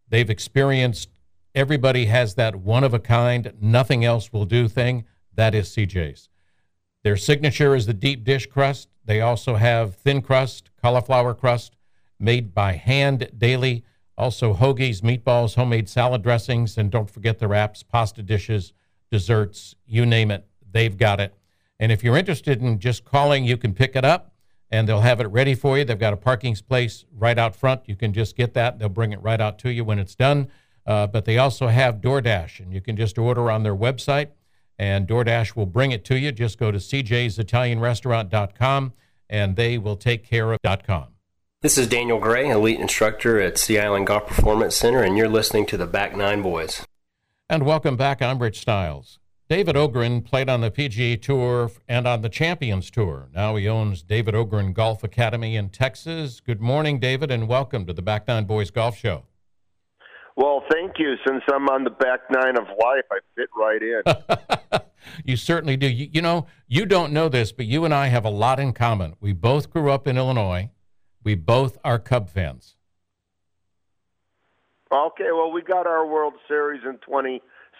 they've 0.07 0.29
experienced 0.29 1.09
everybody 1.53 2.05
has 2.05 2.35
that 2.35 2.55
one 2.55 2.83
of 2.83 2.93
a 2.93 2.99
kind, 2.99 3.53
nothing 3.61 4.05
else 4.05 4.31
will 4.33 4.45
do 4.45 4.67
thing. 4.67 5.05
That 5.35 5.53
is 5.53 5.69
CJ's. 5.69 6.29
Their 7.03 7.17
signature 7.17 7.75
is 7.75 7.85
the 7.85 7.93
deep 7.93 8.23
dish 8.23 8.47
crust. 8.47 8.89
They 9.05 9.21
also 9.21 9.55
have 9.55 9.95
thin 9.95 10.21
crust, 10.21 10.69
cauliflower 10.81 11.33
crust, 11.33 11.75
made 12.19 12.53
by 12.53 12.73
hand 12.73 13.29
daily. 13.37 13.83
Also, 14.17 14.53
hoagies, 14.53 15.01
meatballs, 15.01 15.55
homemade 15.55 15.87
salad 15.87 16.21
dressings, 16.21 16.77
and 16.77 16.91
don't 16.91 17.09
forget 17.09 17.39
the 17.39 17.47
wraps, 17.47 17.83
pasta 17.83 18.21
dishes, 18.21 18.73
desserts, 19.09 19.75
you 19.85 20.05
name 20.05 20.29
it, 20.29 20.45
they've 20.69 20.97
got 20.97 21.21
it. 21.21 21.33
And 21.79 21.91
if 21.91 22.03
you're 22.03 22.17
interested 22.17 22.61
in 22.61 22.79
just 22.79 23.05
calling, 23.05 23.45
you 23.45 23.55
can 23.55 23.73
pick 23.73 23.95
it 23.95 24.03
up 24.03 24.33
and 24.71 24.87
they'll 24.87 25.01
have 25.01 25.19
it 25.19 25.27
ready 25.27 25.55
for 25.55 25.77
you. 25.77 25.83
They've 25.83 25.99
got 25.99 26.13
a 26.13 26.17
parking 26.17 26.55
space 26.55 27.03
right 27.17 27.37
out 27.37 27.53
front. 27.55 27.81
You 27.87 27.95
can 27.95 28.13
just 28.13 28.37
get 28.37 28.53
that. 28.53 28.79
They'll 28.79 28.87
bring 28.89 29.11
it 29.11 29.21
right 29.21 29.41
out 29.41 29.59
to 29.59 29.71
you 29.71 29.83
when 29.83 29.99
it's 29.99 30.15
done. 30.15 30.47
Uh, 30.85 31.07
but 31.07 31.25
they 31.25 31.37
also 31.37 31.67
have 31.67 31.99
DoorDash, 32.01 32.59
and 32.59 32.73
you 32.73 32.81
can 32.81 32.97
just 32.97 33.17
order 33.17 33.49
on 33.51 33.63
their 33.63 33.75
website, 33.75 34.29
and 34.79 35.07
DoorDash 35.07 35.55
will 35.55 35.67
bring 35.67 35.91
it 35.91 36.03
to 36.05 36.17
you. 36.17 36.31
Just 36.31 36.57
go 36.57 36.71
to 36.71 36.79
cjsitalianrestaurant.com, 36.79 38.93
and 39.29 39.55
they 39.55 39.77
will 39.77 39.97
take 39.97 40.23
care 40.23 40.51
of 40.51 40.59
.com. 40.83 41.09
This 41.61 41.77
is 41.77 41.87
Daniel 41.87 42.19
Gray, 42.19 42.49
elite 42.49 42.79
instructor 42.79 43.39
at 43.39 43.57
Sea 43.57 43.79
Island 43.79 44.07
Golf 44.07 44.27
Performance 44.27 44.75
Center, 44.75 45.03
and 45.03 45.17
you're 45.17 45.29
listening 45.29 45.65
to 45.67 45.77
the 45.77 45.85
Back 45.85 46.15
Nine 46.15 46.41
Boys. 46.41 46.85
And 47.49 47.65
welcome 47.65 47.97
back. 47.97 48.21
I'm 48.21 48.39
Rich 48.39 48.61
Stiles. 48.61 49.19
David 49.49 49.75
Ogrin 49.75 50.23
played 50.23 50.47
on 50.47 50.61
the 50.61 50.69
PGA 50.69 51.19
Tour 51.19 51.71
and 51.87 52.05
on 52.05 52.21
the 52.21 52.29
Champions 52.29 52.91
Tour. 52.91 53.29
Now 53.33 53.55
he 53.55 53.67
owns 53.67 54.03
David 54.03 54.35
Ogrin 54.35 54.75
Golf 54.75 55.03
Academy 55.03 55.55
in 55.55 55.69
Texas. 55.69 56.39
Good 56.39 56.61
morning, 56.61 56.99
David, 56.99 57.31
and 57.31 57.47
welcome 57.47 57.87
to 57.87 57.93
the 57.93 58.03
Back 58.03 58.27
Nine 58.27 58.45
Boys 58.45 58.69
Golf 58.69 58.95
Show. 58.95 59.23
Well, 60.35 60.63
thank 60.71 60.99
you. 60.99 61.15
Since 61.27 61.41
I'm 61.51 61.67
on 61.67 61.83
the 61.83 61.89
back 61.89 62.19
nine 62.29 62.59
of 62.59 62.65
life, 62.79 63.05
I 63.11 63.17
fit 63.35 63.49
right 63.57 63.81
in. 63.81 64.81
you 65.25 65.35
certainly 65.35 65.77
do. 65.77 65.87
You, 65.87 66.09
you 66.13 66.21
know, 66.21 66.45
you 66.67 66.85
don't 66.85 67.11
know 67.11 67.27
this, 67.27 67.51
but 67.51 67.65
you 67.65 67.85
and 67.85 67.93
I 67.93 68.09
have 68.09 68.25
a 68.25 68.29
lot 68.29 68.59
in 68.59 68.71
common. 68.71 69.15
We 69.19 69.33
both 69.33 69.71
grew 69.71 69.89
up 69.89 70.05
in 70.05 70.15
Illinois. 70.15 70.69
We 71.23 71.33
both 71.33 71.79
are 71.83 71.97
Cub 71.97 72.29
fans. 72.29 72.75
Okay, 74.91 75.31
well, 75.31 75.51
we 75.51 75.63
got 75.63 75.87
our 75.87 76.05
World 76.05 76.33
Series 76.47 76.81
in 76.85 76.99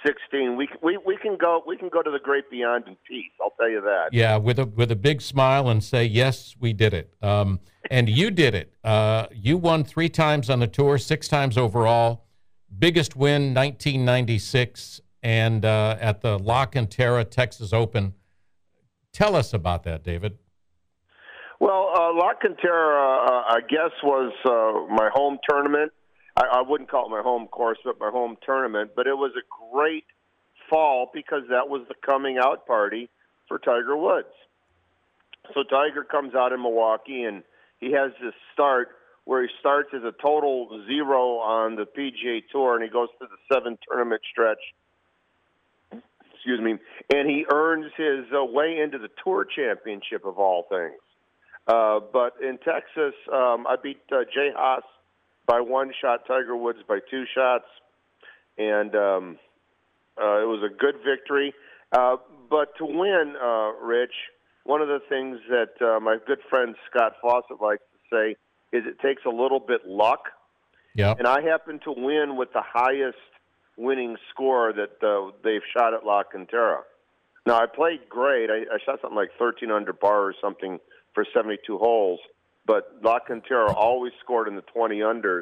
2016. 0.03 0.55
We 0.55 0.67
we 0.81 0.97
we 1.05 1.17
can 1.17 1.38
go 1.38 1.62
we 1.65 1.77
can 1.77 1.89
go 1.89 2.01
to 2.01 2.12
the 2.12 2.19
great 2.19 2.49
beyond 2.49 2.88
in 2.88 2.95
peace. 3.07 3.31
I'll 3.41 3.53
tell 3.59 3.69
you 3.69 3.81
that. 3.81 4.09
Yeah, 4.12 4.38
with 4.38 4.59
a 4.59 4.65
with 4.65 4.91
a 4.91 4.95
big 4.95 5.21
smile 5.21 5.69
and 5.69 5.83
say 5.83 6.05
yes, 6.05 6.55
we 6.59 6.73
did 6.73 6.93
it. 6.93 7.13
Um, 7.21 7.59
and 7.89 8.09
you 8.09 8.31
did 8.31 8.55
it. 8.55 8.73
Uh, 8.83 9.27
you 9.31 9.57
won 9.57 9.83
three 9.83 10.09
times 10.09 10.49
on 10.49 10.59
the 10.59 10.67
tour, 10.67 10.97
six 10.97 11.27
times 11.27 11.57
overall. 11.57 12.25
Biggest 12.77 13.15
win 13.15 13.53
1996 13.53 15.01
and 15.23 15.65
uh, 15.65 15.97
at 15.99 16.21
the 16.21 16.38
La 16.38 16.65
Cantera 16.65 17.29
Texas 17.29 17.73
Open. 17.73 18.13
Tell 19.12 19.35
us 19.35 19.53
about 19.53 19.83
that, 19.83 20.03
David. 20.03 20.38
Well, 21.59 21.91
Uh, 21.93 22.13
La 22.13 22.33
Cantera, 22.35 23.27
uh, 23.27 23.43
I 23.49 23.59
guess, 23.67 23.91
was 24.03 24.31
uh, 24.45 24.93
my 24.93 25.09
home 25.13 25.39
tournament. 25.49 25.91
I, 26.39 26.60
I 26.60 26.62
wouldn't 26.62 26.89
call 26.89 27.08
it 27.08 27.10
my 27.10 27.21
home 27.21 27.47
course, 27.47 27.78
but 27.84 27.99
my 27.99 28.10
home 28.10 28.38
tournament. 28.45 28.91
But 28.95 29.08
it 29.08 29.17
was 29.17 29.32
a 29.36 29.73
great 29.73 30.06
fall 30.69 31.12
because 31.13 31.43
that 31.49 31.69
was 31.69 31.86
the 31.88 31.95
coming 31.95 32.38
out 32.38 32.65
party 32.65 33.10
for 33.47 33.60
Tiger 33.60 33.97
Woods. 33.97 34.28
So 35.54 35.63
Tiger 35.63 36.04
comes 36.04 36.36
out 36.36 36.54
in 36.54 36.62
Milwaukee 36.62 37.23
and 37.23 37.43
he 37.80 37.91
has 37.93 38.12
this 38.21 38.34
start 38.54 38.89
where 39.25 39.41
he 39.43 39.49
starts 39.60 39.89
as 39.93 40.04
a 40.04 40.13
total 40.21 40.84
zero 40.88 41.38
on 41.38 41.75
the 41.75 41.86
PGA 41.86 42.41
Tour 42.52 42.75
and 42.75 42.84
he 42.84 42.89
goes 42.89 43.10
through 43.17 43.28
the 43.28 43.54
seven 43.54 43.78
tournament 43.88 44.21
stretch. 44.32 44.60
Excuse 46.34 46.62
me, 46.62 46.75
and 47.13 47.30
he 47.30 47.45
earns 47.52 47.91
his 47.97 48.25
uh, 48.34 48.45
way 48.45 48.80
into 48.80 48.97
the 48.97 49.10
Tour 49.23 49.45
Championship 49.45 50.25
of 50.25 50.39
all 50.39 50.65
things. 50.69 51.02
Uh, 51.67 51.99
but 51.99 52.36
in 52.41 52.58
Texas, 52.60 53.13
um, 53.32 53.67
I 53.67 53.75
beat 53.82 53.99
uh, 54.12 54.23
Jay 54.34 54.49
Haas 54.56 54.84
by 55.49 55.62
one 55.62 55.91
shot, 55.99 56.27
Tiger 56.27 56.55
Woods 56.55 56.77
by 56.88 56.99
two 57.09 57.23
shots, 57.33 57.65
and 58.59 58.95
um, 58.95 59.39
uh, 60.15 60.43
it 60.43 60.47
was 60.47 60.62
a 60.63 60.71
good 60.71 60.95
victory. 61.03 61.55
Uh, 61.91 62.17
but 62.51 62.77
to 62.77 62.85
win, 62.85 63.33
uh, 63.41 63.71
Rich, 63.83 64.13
one 64.63 64.79
of 64.81 64.88
the 64.88 64.99
things 65.09 65.39
that 65.49 65.83
uh, 65.83 65.99
my 65.99 66.17
good 66.27 66.38
friend 66.51 66.75
Scott 66.88 67.13
Fawcett 67.19 67.59
likes 67.59 67.81
to 67.81 68.15
say 68.15 68.77
is 68.77 68.83
it 68.85 68.99
takes 68.99 69.23
a 69.25 69.29
little 69.29 69.59
bit 69.59 69.88
luck. 69.88 70.25
Yeah. 70.93 71.15
And 71.17 71.27
I 71.27 71.41
happen 71.41 71.79
to 71.85 71.93
win 71.97 72.35
with 72.38 72.53
the 72.53 72.62
highest 72.63 73.17
winning 73.75 74.17
score 74.29 74.71
that 74.71 75.03
uh, 75.03 75.31
they've 75.43 75.62
shot 75.75 75.95
at 75.95 76.05
La 76.05 76.21
Cantera. 76.23 76.81
Now 77.47 77.57
I 77.57 77.65
played 77.65 78.01
great. 78.07 78.51
I, 78.51 78.75
I 78.75 78.77
shot 78.85 78.99
something 79.01 79.17
like 79.17 79.29
13 79.39 79.71
under 79.71 79.93
par 79.93 80.21
or 80.25 80.35
something 80.39 80.77
for 81.15 81.25
72 81.33 81.75
holes, 81.79 82.19
but 82.69 82.95
La 83.01 83.17
Cantera 83.17 83.73
always 83.75 84.13
scored 84.23 84.47
in 84.47 84.55
the 84.55 84.62
20 84.62 84.99
unders, 84.99 85.41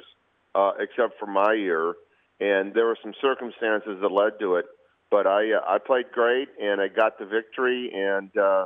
uh, 0.56 0.72
except 0.80 1.20
for 1.20 1.26
my 1.26 1.52
year. 1.52 1.94
And 2.40 2.74
there 2.74 2.86
were 2.86 2.98
some 3.04 3.14
circumstances 3.22 3.98
that 4.02 4.10
led 4.10 4.40
to 4.40 4.56
it, 4.56 4.66
but 5.12 5.28
I 5.28 5.52
uh, 5.52 5.60
I 5.68 5.78
played 5.86 6.06
great 6.14 6.48
and 6.62 6.80
I 6.80 6.88
got 6.88 7.20
the 7.20 7.26
victory, 7.26 7.92
and 7.94 8.32
uh, 8.38 8.66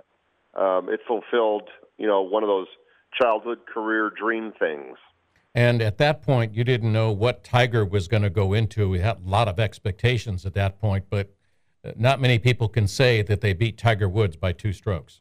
um, 0.53 0.89
it 0.89 0.99
fulfilled 1.07 1.69
you 1.97 2.05
know 2.05 2.21
one 2.21 2.43
of 2.43 2.49
those 2.49 2.67
childhood 3.19 3.59
career 3.65 4.11
dream 4.11 4.53
things. 4.59 4.97
And 5.55 5.81
at 5.81 5.97
that 5.97 6.21
point, 6.21 6.53
you 6.53 6.63
didn't 6.63 6.93
know 6.93 7.11
what 7.11 7.43
Tiger 7.43 7.83
was 7.83 8.07
going 8.07 8.23
to 8.23 8.29
go 8.29 8.53
into. 8.53 8.89
We 8.89 8.99
had 8.99 9.21
a 9.25 9.29
lot 9.29 9.47
of 9.47 9.59
expectations 9.59 10.45
at 10.45 10.53
that 10.53 10.79
point, 10.79 11.05
but 11.09 11.33
uh, 11.83 11.93
not 11.95 12.21
many 12.21 12.37
people 12.37 12.69
can 12.69 12.87
say 12.87 13.23
that 13.23 13.41
they 13.41 13.53
beat 13.53 13.77
Tiger 13.77 14.07
Woods 14.07 14.35
by 14.35 14.51
two 14.51 14.73
strokes. 14.73 15.20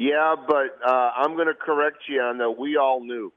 Yeah, 0.00 0.34
but 0.48 0.78
uh, 0.82 1.10
I'm 1.14 1.34
going 1.34 1.48
to 1.48 1.54
correct 1.54 1.98
you 2.08 2.22
on 2.22 2.38
that. 2.38 2.52
We 2.58 2.78
all 2.78 3.04
knew. 3.04 3.30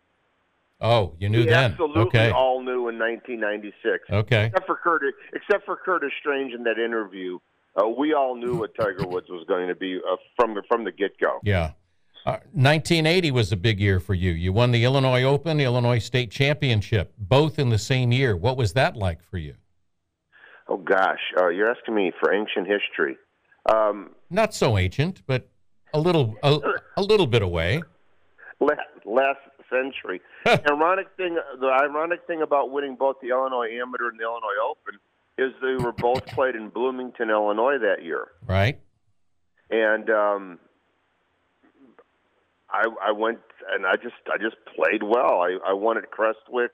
Oh, 0.80 1.14
you 1.20 1.28
knew 1.28 1.40
we 1.40 1.48
then. 1.48 1.72
absolutely 1.72 2.04
okay. 2.04 2.32
all 2.32 2.64
knew 2.64 2.88
in 2.88 2.98
1996. 2.98 4.10
Okay. 4.10 4.46
Except 4.46 4.66
for 4.66 4.78
Curtis, 4.78 5.12
except 5.34 5.66
for 5.66 5.76
Curtis 5.76 6.12
Strange 6.22 6.54
in 6.54 6.64
that 6.64 6.80
interview, 6.80 7.38
uh, 7.76 7.90
we 7.90 8.14
all 8.14 8.38
knew 8.38 8.56
what 8.56 8.74
Tiger 8.76 9.06
Woods 9.06 9.28
was 9.30 9.46
going 9.46 9.68
to 9.68 9.76
be 9.76 10.00
uh, 10.10 10.16
from 10.38 10.56
from 10.70 10.86
the 10.86 10.94
get 10.94 11.20
go. 11.20 11.42
Yeah. 11.44 11.72
Uh, 12.26 12.40
1980 12.54 13.32
was 13.32 13.52
a 13.52 13.58
big 13.58 13.82
year 13.82 14.00
for 14.00 14.14
you. 14.14 14.32
You 14.32 14.54
won 14.54 14.72
the 14.72 14.86
Illinois 14.86 15.24
Open, 15.24 15.58
the 15.58 15.66
Illinois 15.66 16.00
State 16.00 16.32
Championship, 16.32 17.14
both 17.18 17.60
in 17.60 17.72
the 17.72 17.78
same 17.78 18.14
year. 18.14 18.38
What 18.38 18.56
was 18.56 18.72
that 18.74 18.96
like 18.96 19.22
for 19.22 19.38
you? 19.38 19.56
Oh 20.70 20.78
gosh, 20.78 21.20
uh, 21.38 21.50
you're 21.50 21.70
asking 21.70 21.96
me 21.96 22.14
for 22.22 22.34
ancient 22.34 22.68
history. 22.68 23.18
Um, 23.70 24.12
Not 24.30 24.54
so 24.54 24.78
ancient, 24.78 25.24
but 25.28 25.50
a 25.94 26.00
little 26.00 26.36
a, 26.44 26.60
a 26.98 27.02
little 27.02 27.28
bit 27.28 27.42
away. 27.42 27.82
last, 28.60 28.80
last 29.06 29.40
century. 29.70 30.22
ironic 30.48 31.08
thing, 31.18 31.38
the 31.60 31.68
ironic 31.68 32.26
thing 32.28 32.42
about 32.42 32.72
winning 32.72 32.96
both 32.96 33.18
the 33.22 33.30
Illinois 33.30 33.70
Amateur 33.82 34.10
and 34.10 34.20
the 34.20 34.24
Illinois 34.24 34.60
Open 34.70 35.00
is 35.38 35.52
they 35.62 35.84
were 35.84 35.92
both 35.94 36.26
played 36.36 36.56
in 36.56 36.70
Bloomington, 36.70 37.30
Illinois 37.30 37.78
that 37.80 38.04
year, 38.04 38.28
Right? 38.46 38.80
and 39.72 40.10
um, 40.10 40.60
I, 42.70 42.86
I 43.08 43.12
went 43.12 43.40
and 43.72 43.86
I 43.86 43.96
just 43.96 44.16
I 44.32 44.38
just 44.38 44.58
played 44.76 45.04
well. 45.04 45.42
I, 45.42 45.58
I 45.66 45.74
won 45.74 45.98
at 45.98 46.06
Crestwicke 46.12 46.70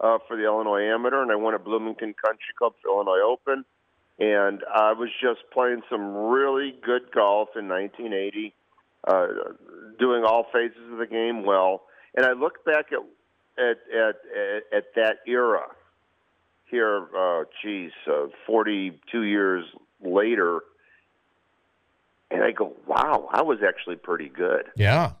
uh, 0.00 0.18
for 0.26 0.36
the 0.36 0.44
Illinois 0.44 0.82
Amateur, 0.92 1.22
and 1.22 1.30
I 1.32 1.36
won 1.36 1.54
at 1.54 1.64
Bloomington 1.64 2.14
Country 2.24 2.54
Club 2.58 2.74
for 2.82 2.88
Illinois 2.90 3.20
Open. 3.24 3.64
And 4.20 4.62
I 4.74 4.92
was 4.94 5.10
just 5.22 5.40
playing 5.52 5.82
some 5.88 6.12
really 6.12 6.74
good 6.84 7.12
golf 7.14 7.50
in 7.56 7.68
1980, 7.68 8.52
uh, 9.06 9.26
doing 9.98 10.24
all 10.24 10.46
phases 10.52 10.92
of 10.92 10.98
the 10.98 11.06
game 11.06 11.44
well. 11.44 11.82
And 12.16 12.26
I 12.26 12.32
look 12.32 12.64
back 12.64 12.86
at 12.92 12.98
at 13.58 13.78
at 13.92 14.16
at, 14.36 14.78
at 14.78 14.84
that 14.96 15.16
era 15.26 15.66
here, 16.70 17.06
uh, 17.16 17.44
geez, 17.62 17.92
uh, 18.06 18.26
42 18.46 19.22
years 19.22 19.64
later, 20.00 20.60
and 22.30 22.42
I 22.42 22.50
go, 22.50 22.74
wow, 22.86 23.28
I 23.32 23.42
was 23.42 23.58
actually 23.66 23.96
pretty 23.96 24.28
good. 24.28 24.64
Yeah. 24.76 25.12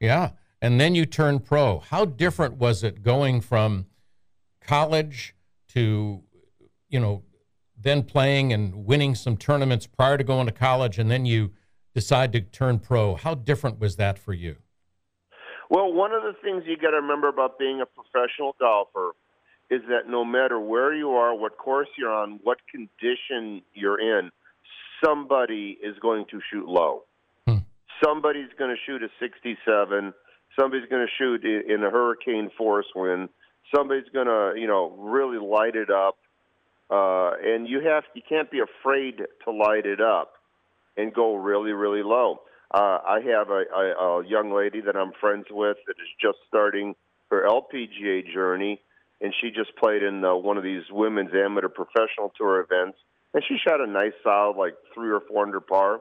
Yeah. 0.00 0.30
And 0.60 0.80
then 0.80 0.94
you 0.94 1.06
turn 1.06 1.40
pro. 1.40 1.78
How 1.78 2.04
different 2.04 2.56
was 2.56 2.84
it 2.84 3.02
going 3.02 3.40
from 3.40 3.86
college 4.60 5.34
to, 5.68 6.22
you 6.88 7.00
know, 7.00 7.22
then 7.80 8.02
playing 8.02 8.52
and 8.52 8.86
winning 8.86 9.14
some 9.14 9.36
tournaments 9.36 9.86
prior 9.86 10.18
to 10.18 10.24
going 10.24 10.46
to 10.46 10.52
college, 10.52 10.98
and 10.98 11.10
then 11.10 11.24
you 11.26 11.52
decide 11.98 12.32
to 12.32 12.40
turn 12.40 12.78
pro? 12.78 13.16
How 13.16 13.34
different 13.34 13.80
was 13.80 13.96
that 13.96 14.20
for 14.20 14.32
you? 14.32 14.56
Well, 15.68 15.92
one 15.92 16.12
of 16.12 16.22
the 16.22 16.32
things 16.42 16.62
you 16.64 16.76
got 16.76 16.90
to 16.90 16.98
remember 16.98 17.28
about 17.28 17.58
being 17.58 17.80
a 17.80 17.86
professional 17.86 18.54
golfer 18.60 19.10
is 19.68 19.82
that 19.88 20.08
no 20.08 20.24
matter 20.24 20.60
where 20.60 20.94
you 20.94 21.10
are, 21.10 21.34
what 21.34 21.58
course 21.58 21.88
you're 21.98 22.12
on, 22.12 22.38
what 22.44 22.58
condition 22.70 23.62
you're 23.74 24.00
in, 24.00 24.30
somebody 25.04 25.76
is 25.82 25.96
going 26.00 26.24
to 26.30 26.40
shoot 26.50 26.66
low. 26.68 27.02
Hmm. 27.46 27.58
Somebody's 28.02 28.48
going 28.56 28.70
to 28.70 28.80
shoot 28.86 29.02
a 29.02 29.08
67. 29.20 30.14
Somebody's 30.58 30.88
going 30.88 31.06
to 31.06 31.12
shoot 31.18 31.44
in 31.44 31.82
a 31.82 31.90
hurricane 31.90 32.50
force 32.56 32.86
wind. 32.94 33.28
Somebody's 33.74 34.08
going 34.14 34.28
to, 34.28 34.54
you 34.58 34.68
know, 34.68 34.94
really 34.96 35.38
light 35.38 35.74
it 35.74 35.90
up. 35.90 36.16
Uh, 36.90 37.32
and 37.44 37.68
you 37.68 37.80
have 37.84 38.04
you 38.14 38.22
can't 38.26 38.50
be 38.50 38.60
afraid 38.60 39.20
to 39.44 39.50
light 39.50 39.84
it 39.84 40.00
up 40.00 40.37
and 40.98 41.14
go 41.14 41.36
really 41.36 41.72
really 41.72 42.02
low. 42.02 42.40
Uh, 42.70 42.98
I 43.02 43.20
have 43.24 43.48
a, 43.48 43.62
a, 43.74 44.20
a 44.20 44.26
young 44.26 44.52
lady 44.52 44.82
that 44.82 44.94
I'm 44.94 45.12
friends 45.18 45.46
with 45.50 45.78
that 45.86 45.92
is 45.92 46.08
just 46.20 46.36
starting 46.48 46.94
her 47.30 47.48
LPGA 47.48 48.30
journey, 48.30 48.82
and 49.22 49.32
she 49.40 49.50
just 49.50 49.74
played 49.76 50.02
in 50.02 50.22
uh, 50.22 50.34
one 50.34 50.58
of 50.58 50.64
these 50.64 50.82
women's 50.90 51.30
amateur 51.34 51.68
professional 51.68 52.30
tour 52.36 52.60
events, 52.60 52.98
and 53.32 53.42
she 53.48 53.56
shot 53.66 53.80
a 53.80 53.86
nice 53.86 54.12
solid 54.22 54.58
like 54.58 54.74
three 54.94 55.10
or 55.10 55.20
four 55.28 55.44
under 55.44 55.60
par 55.60 56.00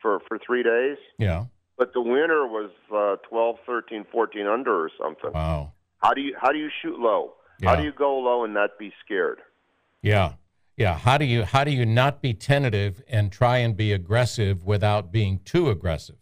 for 0.00 0.20
for 0.28 0.38
three 0.38 0.62
days. 0.62 0.96
Yeah. 1.18 1.44
But 1.76 1.92
the 1.92 2.00
winner 2.00 2.46
was 2.46 2.70
uh, 2.90 3.16
12, 3.28 3.56
13, 3.66 4.06
14 4.10 4.46
under 4.46 4.74
or 4.74 4.90
something. 4.98 5.32
Wow. 5.34 5.72
How 5.98 6.14
do 6.14 6.22
you 6.22 6.34
how 6.40 6.52
do 6.52 6.58
you 6.58 6.70
shoot 6.82 6.98
low? 6.98 7.34
Yeah. 7.60 7.70
How 7.70 7.76
do 7.76 7.82
you 7.82 7.92
go 7.92 8.18
low 8.18 8.44
and 8.44 8.54
not 8.54 8.78
be 8.78 8.92
scared? 9.04 9.40
Yeah. 10.02 10.32
Yeah. 10.76 10.98
How 10.98 11.16
do 11.16 11.24
you 11.24 11.44
how 11.44 11.64
do 11.64 11.70
you 11.70 11.86
not 11.86 12.20
be 12.20 12.34
tentative 12.34 13.02
and 13.08 13.32
try 13.32 13.58
and 13.58 13.76
be 13.76 13.92
aggressive 13.92 14.64
without 14.64 15.10
being 15.10 15.40
too 15.44 15.70
aggressive? 15.70 16.16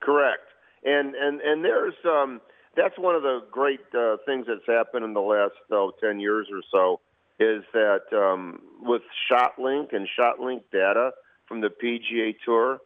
Correct. 0.00 0.42
And 0.84 1.14
and 1.14 1.40
and 1.40 1.64
there's 1.64 1.94
um 2.04 2.40
that's 2.76 2.98
one 2.98 3.14
of 3.14 3.22
the 3.22 3.40
great 3.50 3.80
uh, 3.94 4.16
things 4.26 4.46
that's 4.48 4.66
happened 4.66 5.04
in 5.04 5.12
the 5.12 5.20
last 5.20 5.54
oh, 5.70 5.92
10 6.00 6.20
years 6.20 6.48
or 6.50 6.62
so 6.70 7.00
is 7.38 7.62
that 7.72 8.02
um, 8.12 8.60
with 8.80 9.02
ShotLink 9.30 9.94
and 9.94 10.08
ShotLink 10.18 10.62
data 10.72 11.10
from 11.46 11.60
the 11.60 11.68
PGA 11.68 12.34
Tour, 12.44 12.78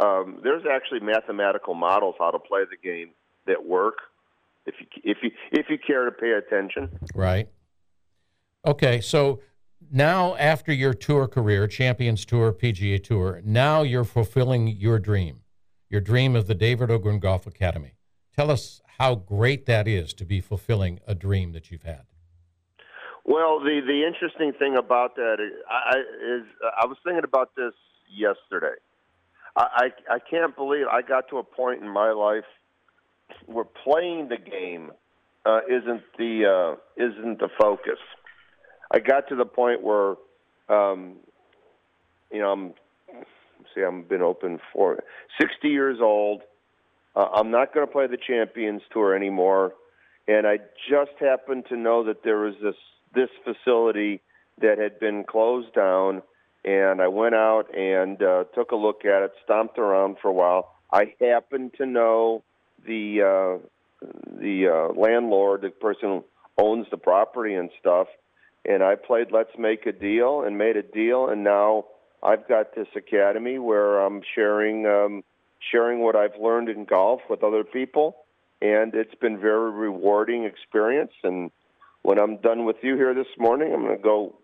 um, 0.00 0.40
there's 0.42 0.64
actually 0.70 1.00
mathematical 1.00 1.74
models 1.74 2.16
how 2.18 2.30
to 2.30 2.38
play 2.38 2.62
the 2.68 2.76
game 2.76 3.10
that 3.46 3.64
work 3.64 3.98
if 4.66 4.74
you 4.80 4.86
if 5.04 5.18
you 5.22 5.30
if 5.52 5.66
you 5.70 5.78
care 5.78 6.04
to 6.04 6.12
pay 6.12 6.32
attention. 6.32 6.90
Right. 7.14 7.48
Okay, 8.66 9.00
so 9.00 9.40
now 9.90 10.36
after 10.36 10.72
your 10.72 10.94
tour 10.94 11.26
career, 11.26 11.66
Champions 11.66 12.24
Tour, 12.24 12.52
PGA 12.52 13.02
Tour, 13.02 13.40
now 13.44 13.82
you're 13.82 14.04
fulfilling 14.04 14.68
your 14.68 14.98
dream, 14.98 15.40
your 15.88 16.00
dream 16.00 16.36
of 16.36 16.46
the 16.46 16.54
David 16.54 16.90
Ogrin 16.90 17.20
Golf 17.20 17.46
Academy. 17.46 17.94
Tell 18.34 18.50
us 18.50 18.80
how 18.98 19.14
great 19.14 19.66
that 19.66 19.88
is 19.88 20.12
to 20.14 20.24
be 20.24 20.40
fulfilling 20.40 21.00
a 21.06 21.14
dream 21.14 21.52
that 21.52 21.70
you've 21.70 21.82
had. 21.82 22.02
Well, 23.24 23.60
the 23.60 23.80
the 23.86 24.06
interesting 24.06 24.52
thing 24.58 24.76
about 24.76 25.16
that 25.16 25.36
is, 25.38 25.52
I, 25.68 25.98
is 25.98 26.46
I 26.82 26.86
was 26.86 26.96
thinking 27.04 27.24
about 27.24 27.54
this 27.56 27.74
yesterday. 28.10 28.76
I, 29.54 29.90
I 30.10 30.14
I 30.14 30.18
can't 30.18 30.56
believe 30.56 30.86
I 30.90 31.02
got 31.02 31.28
to 31.28 31.38
a 31.38 31.42
point 31.42 31.82
in 31.82 31.88
my 31.88 32.10
life 32.12 32.46
where 33.46 33.64
playing 33.64 34.28
the 34.28 34.38
game 34.38 34.92
uh, 35.44 35.60
isn't 35.68 36.02
the 36.16 36.46
uh, 36.46 37.02
isn't 37.02 37.38
the 37.38 37.48
focus. 37.60 37.98
I 38.90 39.00
got 39.00 39.28
to 39.28 39.36
the 39.36 39.44
point 39.44 39.82
where, 39.82 40.16
um, 40.68 41.16
you 42.32 42.40
know, 42.40 42.52
I'm 42.52 42.74
see, 43.74 43.82
I've 43.82 44.08
been 44.08 44.22
open 44.22 44.60
for 44.72 45.02
60 45.40 45.68
years 45.68 45.98
old. 46.00 46.42
Uh, 47.14 47.26
I'm 47.34 47.50
not 47.50 47.74
going 47.74 47.86
to 47.86 47.92
play 47.92 48.06
the 48.06 48.18
Champions 48.18 48.82
Tour 48.92 49.14
anymore, 49.14 49.72
and 50.26 50.46
I 50.46 50.58
just 50.88 51.12
happened 51.20 51.64
to 51.68 51.76
know 51.76 52.04
that 52.04 52.22
there 52.22 52.38
was 52.38 52.54
this 52.62 52.76
this 53.14 53.30
facility 53.44 54.20
that 54.60 54.78
had 54.78 55.00
been 55.00 55.24
closed 55.24 55.74
down, 55.74 56.22
and 56.64 57.00
I 57.00 57.08
went 57.08 57.34
out 57.34 57.74
and 57.74 58.22
uh, 58.22 58.44
took 58.54 58.72
a 58.72 58.76
look 58.76 59.04
at 59.04 59.22
it, 59.22 59.32
stomped 59.44 59.78
around 59.78 60.16
for 60.20 60.28
a 60.28 60.32
while. 60.32 60.74
I 60.92 61.14
happened 61.20 61.72
to 61.78 61.86
know 61.86 62.42
the 62.86 63.22
uh, 63.22 64.06
the 64.40 64.68
uh, 64.68 64.98
landlord, 64.98 65.62
the 65.62 65.70
person 65.70 66.08
who 66.08 66.24
owns 66.58 66.86
the 66.90 66.96
property 66.96 67.54
and 67.54 67.70
stuff, 67.80 68.08
and 68.68 68.82
I 68.82 68.94
played 68.94 69.28
Let's 69.32 69.56
Make 69.58 69.86
a 69.86 69.92
Deal 69.92 70.42
and 70.42 70.58
made 70.58 70.76
a 70.76 70.82
deal, 70.82 71.28
and 71.28 71.42
now 71.42 71.86
I've 72.22 72.46
got 72.46 72.74
this 72.74 72.88
academy 72.94 73.58
where 73.58 74.00
I'm 74.00 74.20
sharing 74.34 74.86
um, 74.86 75.24
sharing 75.72 76.00
what 76.00 76.14
I've 76.14 76.36
learned 76.40 76.68
in 76.68 76.84
golf 76.84 77.20
with 77.30 77.42
other 77.42 77.64
people, 77.64 78.16
and 78.60 78.94
it's 78.94 79.14
been 79.14 79.40
very 79.40 79.70
rewarding 79.70 80.44
experience. 80.44 81.12
And 81.24 81.50
when 82.02 82.18
I'm 82.18 82.36
done 82.36 82.66
with 82.66 82.76
you 82.82 82.94
here 82.96 83.14
this 83.14 83.26
morning, 83.38 83.72
I'm 83.72 83.82
going 83.82 83.96
to 83.96 84.02
go 84.02 84.36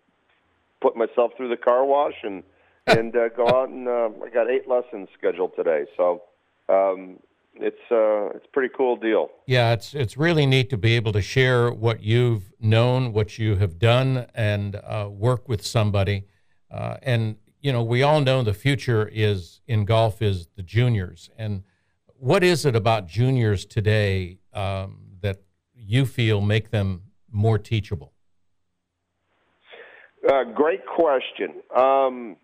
put 0.80 0.96
myself 0.96 1.32
through 1.37 1.50
the 1.50 1.56
car 1.56 1.84
wash 1.84 2.14
and 2.22 2.42
and 2.87 3.14
uh, 3.16 3.28
go 3.28 3.48
out 3.48 3.70
and 3.70 3.88
uh, 3.88 4.10
I 4.24 4.28
got 4.28 4.50
eight 4.50 4.68
lessons 4.68 5.08
scheduled 5.18 5.56
today. 5.56 5.84
So 5.96 6.22
um, 6.68 7.18
it's 7.56 7.76
uh, 7.90 8.36
it's 8.36 8.46
a 8.46 8.52
pretty 8.52 8.72
cool 8.76 8.96
deal. 8.96 9.28
Yeah, 9.46 9.72
it's 9.72 9.94
it's 9.94 10.16
really 10.16 10.46
neat 10.46 10.70
to 10.70 10.76
be 10.76 10.96
able 10.96 11.12
to 11.12 11.22
share 11.22 11.70
what 11.70 12.02
you've 12.02 12.52
known, 12.60 13.12
what 13.12 13.38
you 13.38 13.56
have 13.56 13.78
done, 13.78 14.26
and 14.34 14.76
uh, 14.76 15.08
work 15.10 15.48
with 15.48 15.64
somebody. 15.64 16.24
Uh, 16.70 16.96
and 17.02 17.36
you 17.60 17.72
know, 17.72 17.82
we 17.82 18.02
all 18.02 18.20
know 18.20 18.42
the 18.42 18.52
future 18.52 19.08
is 19.12 19.60
in 19.66 19.86
golf 19.86 20.20
is 20.20 20.48
the 20.56 20.62
juniors. 20.62 21.30
And 21.38 21.62
what 22.18 22.44
is 22.44 22.66
it 22.66 22.76
about 22.76 23.06
juniors 23.06 23.64
today 23.64 24.38
um, 24.52 24.98
that 25.22 25.42
you 25.74 26.04
feel 26.04 26.40
make 26.40 26.70
them 26.70 27.02
more 27.30 27.58
teachable? 27.58 28.12
Uh, 30.28 30.44
great 30.44 30.84
question. 30.86 31.62
Um, 31.74 32.36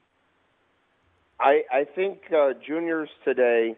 I, 1.39 1.63
I 1.73 1.85
think 1.95 2.21
uh, 2.35 2.51
juniors 2.67 3.09
today, 3.25 3.75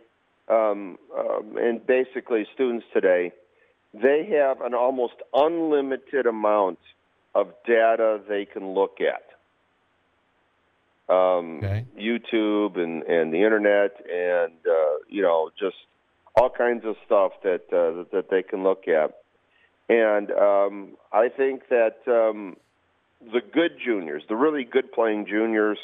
um, 0.48 0.98
um, 1.16 1.56
and 1.56 1.86
basically 1.86 2.46
students 2.54 2.86
today, 2.92 3.32
they 3.94 4.26
have 4.38 4.60
an 4.60 4.74
almost 4.74 5.14
unlimited 5.34 6.26
amount 6.26 6.78
of 7.34 7.52
data 7.66 8.20
they 8.28 8.44
can 8.44 8.74
look 8.74 8.98
at. 9.00 9.24
Um, 11.12 11.58
Okay. 11.58 11.84
YouTube 11.98 12.78
and, 12.78 13.02
and 13.02 13.32
the 13.32 13.42
internet, 13.42 13.92
and 14.10 14.54
uh, 14.66 14.98
you 15.08 15.22
know, 15.22 15.50
just 15.58 15.76
all 16.36 16.48
kinds 16.50 16.84
of 16.84 16.96
stuff 17.04 17.32
that 17.42 17.64
uh, 17.72 18.04
that 18.12 18.30
they 18.30 18.42
can 18.42 18.62
look 18.62 18.88
at. 18.88 19.14
And 19.88 20.30
um, 20.30 20.96
I 21.12 21.28
think 21.28 21.68
that 21.68 21.96
um, 22.06 22.56
the 23.20 23.40
good 23.40 23.72
juniors, 23.84 24.22
the 24.28 24.36
really 24.36 24.64
good 24.64 24.90
playing 24.92 25.26
juniors, 25.26 25.78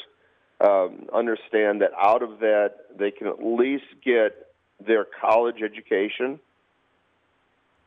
um, 0.61 1.07
understand 1.13 1.81
that 1.81 1.91
out 2.01 2.23
of 2.23 2.39
that 2.39 2.73
they 2.97 3.11
can 3.11 3.27
at 3.27 3.43
least 3.43 3.85
get 4.03 4.48
their 4.85 5.05
college 5.21 5.61
education 5.63 6.39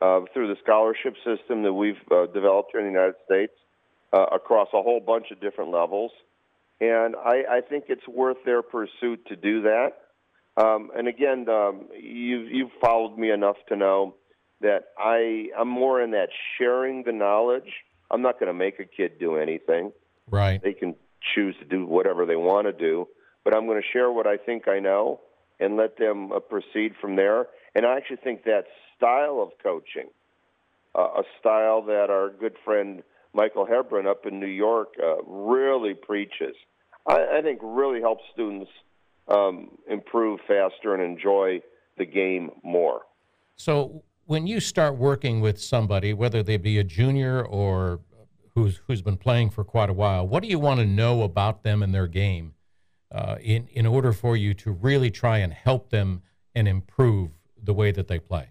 uh, 0.00 0.20
through 0.33 0.48
the 0.48 0.57
scholarship 0.62 1.14
system 1.24 1.62
that 1.62 1.72
we've 1.72 2.00
uh, 2.11 2.26
developed 2.26 2.70
here 2.72 2.81
in 2.81 2.87
the 2.87 2.92
United 2.92 3.14
States 3.24 3.52
uh, 4.12 4.26
across 4.33 4.68
a 4.74 4.83
whole 4.83 5.00
bunch 5.00 5.31
of 5.31 5.40
different 5.40 5.70
levels. 5.70 6.11
And 6.81 7.14
I, 7.14 7.44
I 7.48 7.61
think 7.61 7.85
it's 7.88 8.07
worth 8.09 8.38
their 8.44 8.62
pursuit 8.62 9.24
to 9.28 9.37
do 9.37 9.62
that. 9.62 9.92
Um, 10.57 10.90
and 10.94 11.07
again, 11.09 11.48
um, 11.48 11.88
you've, 11.98 12.50
you've 12.50 12.72
followed 12.81 13.16
me 13.16 13.31
enough 13.31 13.57
to 13.68 13.76
know 13.76 14.16
that 14.61 14.88
I, 14.98 15.48
I'm 15.59 15.68
more 15.68 16.02
in 16.02 16.11
that 16.11 16.28
sharing 16.59 17.05
the 17.05 17.12
knowledge. 17.12 17.72
I'm 18.11 18.22
not 18.22 18.38
going 18.38 18.48
to 18.48 18.59
make 18.59 18.81
a 18.81 18.85
kid 18.85 19.18
do 19.18 19.37
anything. 19.37 19.92
Right. 20.28 20.61
They 20.62 20.72
can 20.72 20.94
choose 21.35 21.55
to 21.61 21.64
do 21.64 21.87
whatever 21.87 22.26
they 22.26 22.37
want 22.37 22.66
to 22.66 22.72
do, 22.72 23.09
but 23.44 23.57
I'm 23.57 23.66
going 23.66 23.81
to 23.81 23.88
share 23.92 24.11
what 24.11 24.26
I 24.26 24.37
think 24.37 24.68
I 24.68 24.81
know 24.81 25.20
and 25.61 25.77
let 25.77 25.99
them 25.99 26.33
uh, 26.33 26.41
proceed 26.41 26.93
from 27.01 27.17
there. 27.17 27.47
And 27.75 27.87
I 27.87 27.97
actually 27.97 28.17
think 28.17 28.45
that 28.45 28.65
style 28.97 29.41
of 29.43 29.51
coaching, 29.62 30.11
uh, 30.95 31.21
a 31.21 31.23
style 31.41 31.83
that 31.83 32.09
our 32.11 32.31
good 32.31 32.57
friend 32.65 33.03
Michael 33.35 33.67
Hebron 33.67 34.07
up 34.07 34.27
in 34.27 34.38
New 34.41 34.47
York 34.47 34.95
uh, 35.03 35.23
really 35.25 35.95
preaches, 35.95 36.55
I, 37.07 37.38
I 37.38 37.43
think 37.43 37.61
really 37.62 38.01
helps 38.01 38.23
students 38.33 38.71
um, 39.29 39.71
improve 39.88 40.41
faster 40.47 40.95
and 40.95 41.03
enjoy 41.03 41.62
the 41.99 42.05
game 42.05 42.51
more. 42.62 43.03
So 43.57 44.03
when 44.27 44.47
you 44.47 44.61
start 44.61 44.97
working 44.97 45.41
with 45.41 45.61
somebody, 45.61 46.12
whether 46.12 46.43
they 46.43 46.57
be 46.57 46.79
a 46.79 46.85
junior 46.85 47.45
or 47.45 48.01
who's 48.55 48.81
who's 48.87 49.03
been 49.03 49.17
playing 49.17 49.51
for 49.51 49.65
quite 49.65 49.91
a 49.91 49.95
while, 49.95 50.27
what 50.27 50.43
do 50.43 50.49
you 50.49 50.59
want 50.59 50.81
to 50.81 50.87
know 50.87 51.23
about 51.23 51.62
them 51.62 51.83
and 51.83 51.95
their 51.95 52.07
game 52.07 52.55
uh, 53.12 53.37
in 53.40 53.68
in 53.68 53.87
order 53.87 54.12
for 54.12 54.37
you 54.37 54.55
to 54.55 54.72
really 54.72 55.11
try 55.11 55.38
and 55.38 55.53
help 55.53 55.90
them 55.90 56.22
and 56.55 56.66
improve 56.66 57.31
the 57.62 57.75
way 57.75 57.90
that 57.90 58.09
they 58.09 58.18
play? 58.18 58.51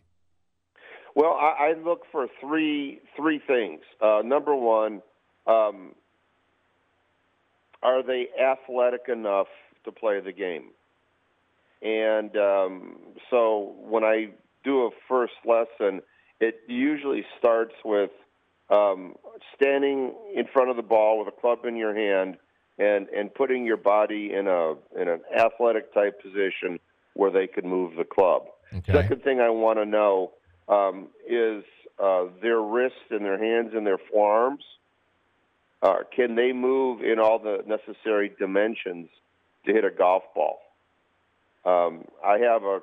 Well, 1.16 1.34
I, 1.34 1.72
I 1.72 1.82
look 1.84 2.04
for 2.12 2.28
three 2.40 3.02
three 3.18 3.42
things. 3.46 3.82
Uh, 4.02 4.22
number 4.24 4.56
one, 4.56 5.02
um, 5.48 5.96
are 7.84 8.04
they 8.04 8.28
athletic 8.40 9.08
enough 9.08 9.48
to 9.86 9.92
play 9.92 10.20
the 10.22 10.32
game? 10.32 10.72
And 11.82 12.36
um, 12.38 12.98
so 13.30 13.76
when 13.80 14.04
I 14.04 14.30
do 14.64 14.86
a 14.86 14.90
first 15.10 15.34
lesson, 15.46 16.02
it 16.40 16.60
usually 16.68 17.26
starts 17.40 17.74
with 17.84 18.12
um, 18.70 19.16
standing 19.56 20.14
in 20.36 20.46
front 20.54 20.70
of 20.70 20.76
the 20.76 20.84
ball 20.84 21.20
with 21.20 21.28
a 21.28 21.42
club 21.42 21.66
in 21.66 21.76
your 21.76 21.96
hand 21.96 22.38
and 22.82 23.08
and 23.10 23.34
putting 23.34 23.66
your 23.66 23.78
body 23.78 24.32
in 24.34 24.48
a 24.48 24.74
in 25.00 25.08
an 25.08 25.22
athletic 25.38 25.94
type 25.94 26.22
position 26.22 26.80
where 27.14 27.32
they 27.32 27.48
could 27.48 27.66
move 27.66 27.96
the 27.96 28.04
club. 28.04 28.44
Okay. 28.74 28.94
Second 28.94 29.24
thing 29.24 29.40
I 29.40 29.50
want 29.50 29.78
to 29.80 29.86
know 29.86 30.32
um, 30.68 31.10
is 31.30 31.64
uh, 32.02 32.26
their 32.42 32.60
wrists 32.62 32.98
and 33.12 33.24
their 33.24 33.38
hands 33.38 33.74
and 33.76 33.86
their 33.86 34.00
forearms. 34.12 34.64
Uh, 35.84 36.04
can 36.16 36.36
they 36.36 36.54
move 36.54 37.02
in 37.02 37.20
all 37.20 37.40
the 37.40 37.64
necessary 37.68 38.32
dimensions 38.40 39.10
to 39.66 39.74
hit 39.74 39.84
a 39.84 39.90
golf 39.92 40.24
ball? 40.36 40.60
Um, 41.66 42.06
I 42.26 42.38
have 42.40 42.64
a, 42.64 42.80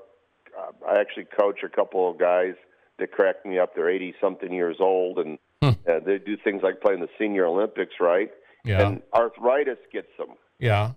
uh, 0.57 0.73
I 0.87 1.01
actually 1.01 1.27
coach 1.39 1.61
a 1.65 1.69
couple 1.69 2.11
of 2.11 2.19
guys 2.19 2.55
that 2.99 3.13
crack 3.13 3.47
me 3.47 3.59
up. 3.59 3.75
They're 3.75 3.89
80 3.89 4.15
something 4.21 4.53
years 4.53 4.77
old 4.81 5.19
and 5.19 5.39
Hmm. 5.63 5.71
uh, 5.89 5.99
they 6.05 6.19
do 6.19 6.37
things 6.37 6.63
like 6.63 6.81
playing 6.81 7.01
the 7.01 7.09
Senior 7.19 7.47
Olympics, 7.47 7.95
right? 8.01 8.31
Yeah. 8.65 8.87
And 8.87 9.03
arthritis 9.15 9.79
gets 9.93 10.09
them, 10.19 10.37
Yeah. 10.59 10.93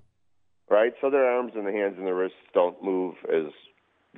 right? 0.69 0.93
So 1.01 1.09
their 1.09 1.25
arms 1.25 1.53
and 1.55 1.65
the 1.65 1.71
hands 1.71 1.95
and 1.97 2.07
the 2.07 2.13
wrists 2.13 2.37
don't 2.53 2.81
move 2.83 3.15
as 3.31 3.51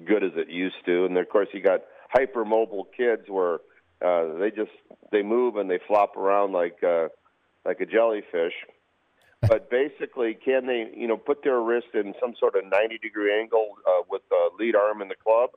good 0.05 0.23
as 0.23 0.31
it 0.35 0.49
used 0.49 0.85
to. 0.85 1.05
And 1.05 1.17
of 1.17 1.29
course, 1.29 1.49
you 1.53 1.61
got 1.61 1.81
hypermobile 2.15 2.85
kids 2.95 3.23
where 3.27 3.59
uh, 4.03 4.37
they 4.39 4.51
just 4.51 4.71
they 5.11 5.21
move 5.21 5.55
and 5.55 5.69
they 5.69 5.79
flop 5.87 6.17
around 6.17 6.51
like 6.51 6.83
uh, 6.83 7.09
like 7.65 7.79
a 7.79 7.85
jellyfish. 7.85 8.53
but 9.47 9.69
basically, 9.69 10.33
can 10.33 10.67
they 10.67 10.89
you 10.95 11.07
know 11.07 11.17
put 11.17 11.43
their 11.43 11.59
wrist 11.59 11.87
in 11.93 12.13
some 12.19 12.33
sort 12.39 12.55
of 12.55 12.63
90 12.63 12.97
degree 12.99 13.37
angle 13.37 13.75
uh, 13.87 14.03
with 14.09 14.21
the 14.29 14.49
lead 14.57 14.75
arm 14.75 15.01
in 15.01 15.09
the 15.09 15.15
club? 15.15 15.51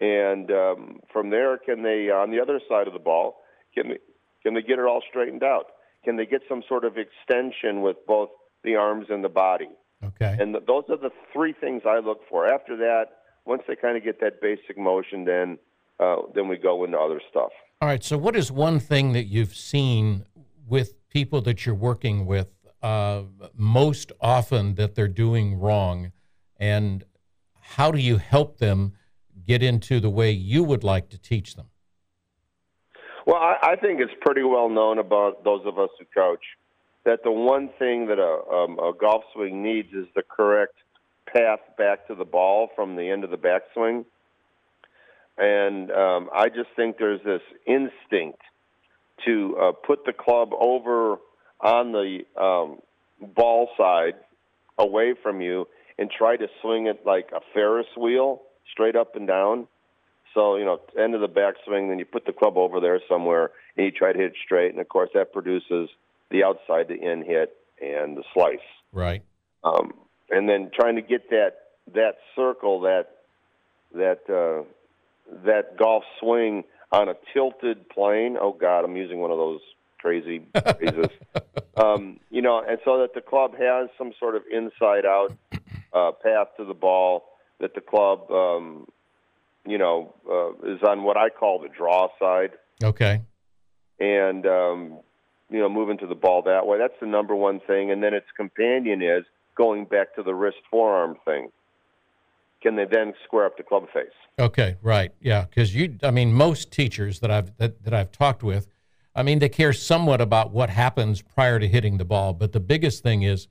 And 0.00 0.50
um, 0.50 1.00
from 1.12 1.30
there, 1.30 1.56
can 1.58 1.82
they 1.82 2.10
on 2.10 2.30
the 2.30 2.40
other 2.40 2.60
side 2.68 2.86
of 2.86 2.92
the 2.92 2.98
ball? 2.98 3.36
Can 3.74 3.88
they 3.88 3.98
can 4.42 4.54
they 4.54 4.62
get 4.62 4.78
it 4.78 4.84
all 4.84 5.02
straightened 5.08 5.42
out? 5.42 5.66
Can 6.06 6.16
they 6.16 6.24
get 6.24 6.42
some 6.48 6.62
sort 6.68 6.84
of 6.84 6.94
extension 6.96 7.82
with 7.82 7.96
both 8.06 8.28
the 8.62 8.76
arms 8.76 9.06
and 9.10 9.24
the 9.24 9.28
body? 9.28 9.70
Okay. 10.04 10.36
And 10.38 10.54
th- 10.54 10.64
those 10.64 10.84
are 10.88 10.96
the 10.96 11.10
three 11.32 11.52
things 11.52 11.82
I 11.84 11.98
look 11.98 12.20
for. 12.30 12.46
After 12.46 12.76
that, 12.76 13.06
once 13.44 13.62
they 13.66 13.74
kind 13.74 13.96
of 13.96 14.04
get 14.04 14.20
that 14.20 14.40
basic 14.40 14.78
motion, 14.78 15.24
then 15.24 15.58
uh, 15.98 16.18
then 16.32 16.46
we 16.46 16.58
go 16.58 16.84
into 16.84 16.96
other 16.96 17.20
stuff. 17.28 17.50
All 17.80 17.88
right. 17.88 18.04
So, 18.04 18.16
what 18.16 18.36
is 18.36 18.52
one 18.52 18.78
thing 18.78 19.14
that 19.14 19.24
you've 19.24 19.56
seen 19.56 20.24
with 20.64 20.94
people 21.08 21.40
that 21.40 21.66
you're 21.66 21.74
working 21.74 22.24
with 22.24 22.48
uh, 22.82 23.22
most 23.56 24.12
often 24.20 24.76
that 24.76 24.94
they're 24.94 25.08
doing 25.08 25.58
wrong, 25.58 26.12
and 26.56 27.02
how 27.60 27.90
do 27.90 27.98
you 27.98 28.18
help 28.18 28.58
them 28.58 28.92
get 29.44 29.60
into 29.60 29.98
the 29.98 30.10
way 30.10 30.30
you 30.30 30.62
would 30.62 30.84
like 30.84 31.08
to 31.08 31.18
teach 31.18 31.56
them? 31.56 31.66
Well, 33.26 33.36
I, 33.36 33.72
I 33.72 33.76
think 33.76 34.00
it's 34.00 34.12
pretty 34.20 34.44
well 34.44 34.70
known 34.70 34.98
about 34.98 35.44
those 35.44 35.62
of 35.66 35.78
us 35.78 35.90
who 35.98 36.06
coach 36.14 36.44
that 37.04 37.22
the 37.22 37.30
one 37.30 37.70
thing 37.78 38.06
that 38.06 38.18
a, 38.18 38.54
um, 38.54 38.78
a 38.78 38.92
golf 38.98 39.24
swing 39.34 39.62
needs 39.62 39.92
is 39.92 40.06
the 40.14 40.22
correct 40.22 40.74
path 41.32 41.60
back 41.76 42.06
to 42.06 42.14
the 42.14 42.24
ball 42.24 42.70
from 42.74 42.96
the 42.96 43.10
end 43.10 43.24
of 43.24 43.30
the 43.30 43.36
backswing. 43.36 44.04
And 45.38 45.90
um, 45.90 46.30
I 46.34 46.48
just 46.48 46.68
think 46.76 46.96
there's 46.98 47.22
this 47.24 47.42
instinct 47.66 48.40
to 49.24 49.56
uh, 49.60 49.72
put 49.72 50.04
the 50.04 50.12
club 50.12 50.50
over 50.58 51.16
on 51.60 51.92
the 51.92 52.20
um, 52.40 52.78
ball 53.34 53.68
side 53.76 54.14
away 54.78 55.14
from 55.20 55.40
you 55.40 55.66
and 55.98 56.10
try 56.10 56.36
to 56.36 56.46
swing 56.62 56.86
it 56.86 57.00
like 57.04 57.30
a 57.34 57.40
Ferris 57.54 57.86
wheel 57.96 58.42
straight 58.72 58.96
up 58.96 59.16
and 59.16 59.26
down. 59.26 59.66
So, 60.36 60.56
you 60.56 60.66
know, 60.66 60.78
end 60.98 61.14
of 61.14 61.22
the 61.22 61.28
backswing, 61.28 61.88
then 61.88 61.98
you 61.98 62.04
put 62.04 62.26
the 62.26 62.32
club 62.32 62.58
over 62.58 62.78
there 62.78 63.00
somewhere 63.08 63.52
and 63.76 63.86
you 63.86 63.90
try 63.90 64.12
to 64.12 64.18
hit 64.18 64.32
it 64.32 64.36
straight. 64.44 64.70
And 64.70 64.80
of 64.80 64.88
course, 64.88 65.08
that 65.14 65.32
produces 65.32 65.88
the 66.30 66.44
outside 66.44 66.88
to 66.88 66.94
in 66.94 67.24
hit 67.24 67.56
and 67.80 68.18
the 68.18 68.22
slice. 68.34 68.58
Right. 68.92 69.22
Um, 69.64 69.94
and 70.30 70.46
then 70.46 70.70
trying 70.78 70.96
to 70.96 71.02
get 71.02 71.30
that 71.30 71.52
that 71.94 72.16
circle, 72.34 72.80
that 72.82 73.06
that 73.94 74.20
uh, 74.28 74.64
that 75.44 75.78
golf 75.78 76.04
swing 76.20 76.64
on 76.92 77.08
a 77.08 77.14
tilted 77.32 77.88
plane. 77.88 78.36
Oh 78.40 78.52
God, 78.52 78.84
I'm 78.84 78.96
using 78.96 79.18
one 79.20 79.30
of 79.30 79.38
those 79.38 79.60
crazy 79.98 80.42
phrases. 80.52 81.08
um, 81.76 82.20
you 82.30 82.42
know, 82.42 82.62
and 82.66 82.78
so 82.84 82.98
that 83.00 83.14
the 83.14 83.20
club 83.20 83.52
has 83.58 83.88
some 83.96 84.12
sort 84.20 84.36
of 84.36 84.42
inside 84.50 85.06
out 85.06 85.32
uh, 85.92 86.12
path 86.12 86.48
to 86.58 86.64
the 86.64 86.74
ball. 86.74 87.24
That 87.58 87.74
the 87.74 87.80
club, 87.80 88.30
um, 88.30 88.86
you 89.66 89.78
know, 89.78 90.14
uh, 90.30 90.72
is 90.72 90.80
on 90.82 91.02
what 91.02 91.16
I 91.16 91.28
call 91.28 91.60
the 91.60 91.68
draw 91.68 92.08
side, 92.18 92.52
Okay. 92.82 93.20
and 93.98 94.46
um, 94.46 94.98
you 95.50 95.58
know, 95.58 95.68
moving 95.68 95.98
to 95.98 96.06
the 96.06 96.14
ball 96.14 96.42
that 96.42 96.66
way. 96.66 96.78
That's 96.78 96.98
the 97.00 97.06
number 97.06 97.34
one 97.34 97.60
thing. 97.66 97.90
And 97.90 98.02
then 98.02 98.14
its 98.14 98.26
companion 98.36 99.02
is 99.02 99.24
going 99.56 99.84
back 99.84 100.14
to 100.16 100.22
the 100.22 100.34
wrist 100.34 100.58
forearm 100.70 101.16
thing. 101.24 101.50
Can 102.62 102.76
they 102.76 102.84
then 102.90 103.14
square 103.24 103.46
up 103.46 103.56
the 103.56 103.62
club 103.62 103.84
face? 103.92 104.06
Okay, 104.38 104.76
right. 104.82 105.12
Yeah, 105.20 105.42
because 105.42 105.74
you, 105.74 105.98
I 106.02 106.10
mean, 106.10 106.32
most 106.32 106.70
teachers 106.72 107.20
that 107.20 107.30
I've 107.30 107.56
that, 107.58 107.84
that 107.84 107.94
I've 107.94 108.12
talked 108.12 108.42
with, 108.42 108.66
I 109.14 109.22
mean, 109.22 109.38
they 109.38 109.48
care 109.48 109.72
somewhat 109.72 110.20
about 110.20 110.52
what 110.52 110.70
happens 110.70 111.22
prior 111.22 111.58
to 111.58 111.68
hitting 111.68 111.98
the 111.98 112.04
ball, 112.04 112.32
but 112.34 112.52
the 112.52 112.60
biggest 112.60 113.02
thing 113.02 113.22
is 113.22 113.48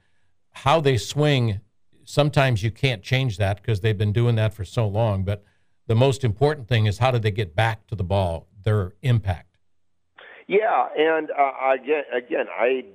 how 0.51 0.79
they 0.81 0.97
swing. 0.97 1.61
Sometimes 2.03 2.61
you 2.61 2.69
can't 2.71 3.01
change 3.01 3.37
that 3.37 3.57
because 3.57 3.81
they've 3.81 3.97
been 3.97 4.13
doing 4.13 4.35
that 4.35 4.53
for 4.53 4.63
so 4.63 4.87
long. 4.87 5.23
But 5.23 5.43
the 5.87 5.95
most 5.95 6.23
important 6.23 6.67
thing 6.67 6.85
is 6.85 6.97
how 6.99 7.11
do 7.11 7.19
they 7.19 7.31
get 7.31 7.55
back 7.55 7.87
to 7.87 7.95
the 7.95 8.03
ball, 8.03 8.47
their 8.63 8.93
impact. 9.01 9.57
Yeah, 10.47 10.87
and 10.97 11.29
uh, 11.31 11.51
again, 11.73 12.03
again, 12.15 12.45
I, 12.55 12.85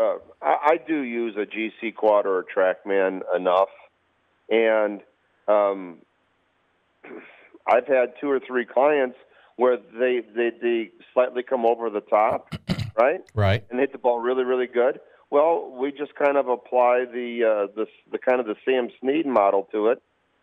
uh, 0.00 0.18
I 0.40 0.56
I 0.72 0.76
do 0.86 1.00
use 1.02 1.36
a 1.36 1.44
GC 1.46 1.94
quad 1.96 2.26
or 2.26 2.38
a 2.40 2.44
TrackMan 2.44 3.22
enough, 3.34 3.70
and 4.48 5.00
um, 5.48 5.98
I've 7.66 7.86
had 7.86 8.14
two 8.20 8.30
or 8.30 8.40
three 8.40 8.64
clients 8.64 9.16
where 9.56 9.76
they 9.76 10.20
they, 10.34 10.50
they 10.60 10.90
slightly 11.12 11.42
come 11.42 11.66
over 11.66 11.90
the 11.90 12.00
top, 12.02 12.54
right, 12.96 13.20
Right. 13.34 13.64
and 13.70 13.80
hit 13.80 13.90
the 13.92 13.98
ball 13.98 14.20
really 14.20 14.44
really 14.44 14.68
good. 14.68 15.00
Well, 15.30 15.74
we 15.76 15.90
just 15.90 16.14
kind 16.14 16.36
of 16.36 16.46
apply 16.48 17.06
the 17.12 17.66
uh, 17.68 17.72
the 17.74 17.86
the 18.12 18.18
kind 18.18 18.38
of 18.38 18.46
the 18.46 18.54
Sam 18.64 18.90
Snead 19.00 19.26
model 19.26 19.68
to 19.72 19.88
it. 19.88 20.00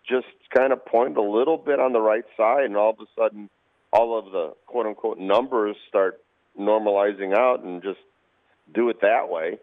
Just 0.10 0.28
kind 0.56 0.74
of 0.74 0.84
point 0.86 1.18
a 1.18 1.22
little 1.22 1.58
bit 1.58 1.80
on 1.80 1.94
the 1.94 2.02
right 2.02 2.26
side, 2.36 2.66
and 2.66 2.76
all 2.76 2.92
of 2.92 3.00
a 3.00 3.06
sudden, 3.16 3.50
all 3.94 4.18
of 4.18 4.32
the 4.32 4.54
quote 4.66 4.88
unquote 4.88 5.20
numbers 5.20 5.76
start 5.88 6.22
normalizing 6.60 7.38
out, 7.38 7.64
and 7.64 7.84
just 7.84 8.00
do 8.74 8.90
it 8.90 9.02
that 9.02 9.30
way. 9.30 9.60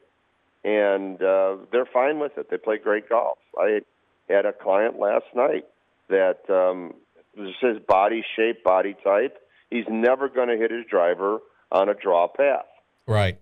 And 0.64 1.20
uh, 1.22 1.56
they're 1.70 1.86
fine 1.92 2.18
with 2.18 2.38
it. 2.38 2.50
They 2.50 2.56
play 2.56 2.78
great 2.78 3.08
golf. 3.08 3.38
I 3.58 3.80
had 4.28 4.46
a 4.46 4.52
client 4.52 4.98
last 4.98 5.26
night 5.34 5.64
that 6.08 6.40
um, 6.48 6.94
his 7.36 7.78
body 7.86 8.24
shape, 8.36 8.64
body 8.64 8.96
type. 9.04 9.38
He's 9.70 9.84
never 9.88 10.28
going 10.28 10.48
to 10.48 10.56
hit 10.56 10.70
his 10.70 10.84
driver 10.88 11.38
on 11.70 11.88
a 11.88 11.94
draw 11.94 12.28
path. 12.28 12.66
Right. 13.06 13.38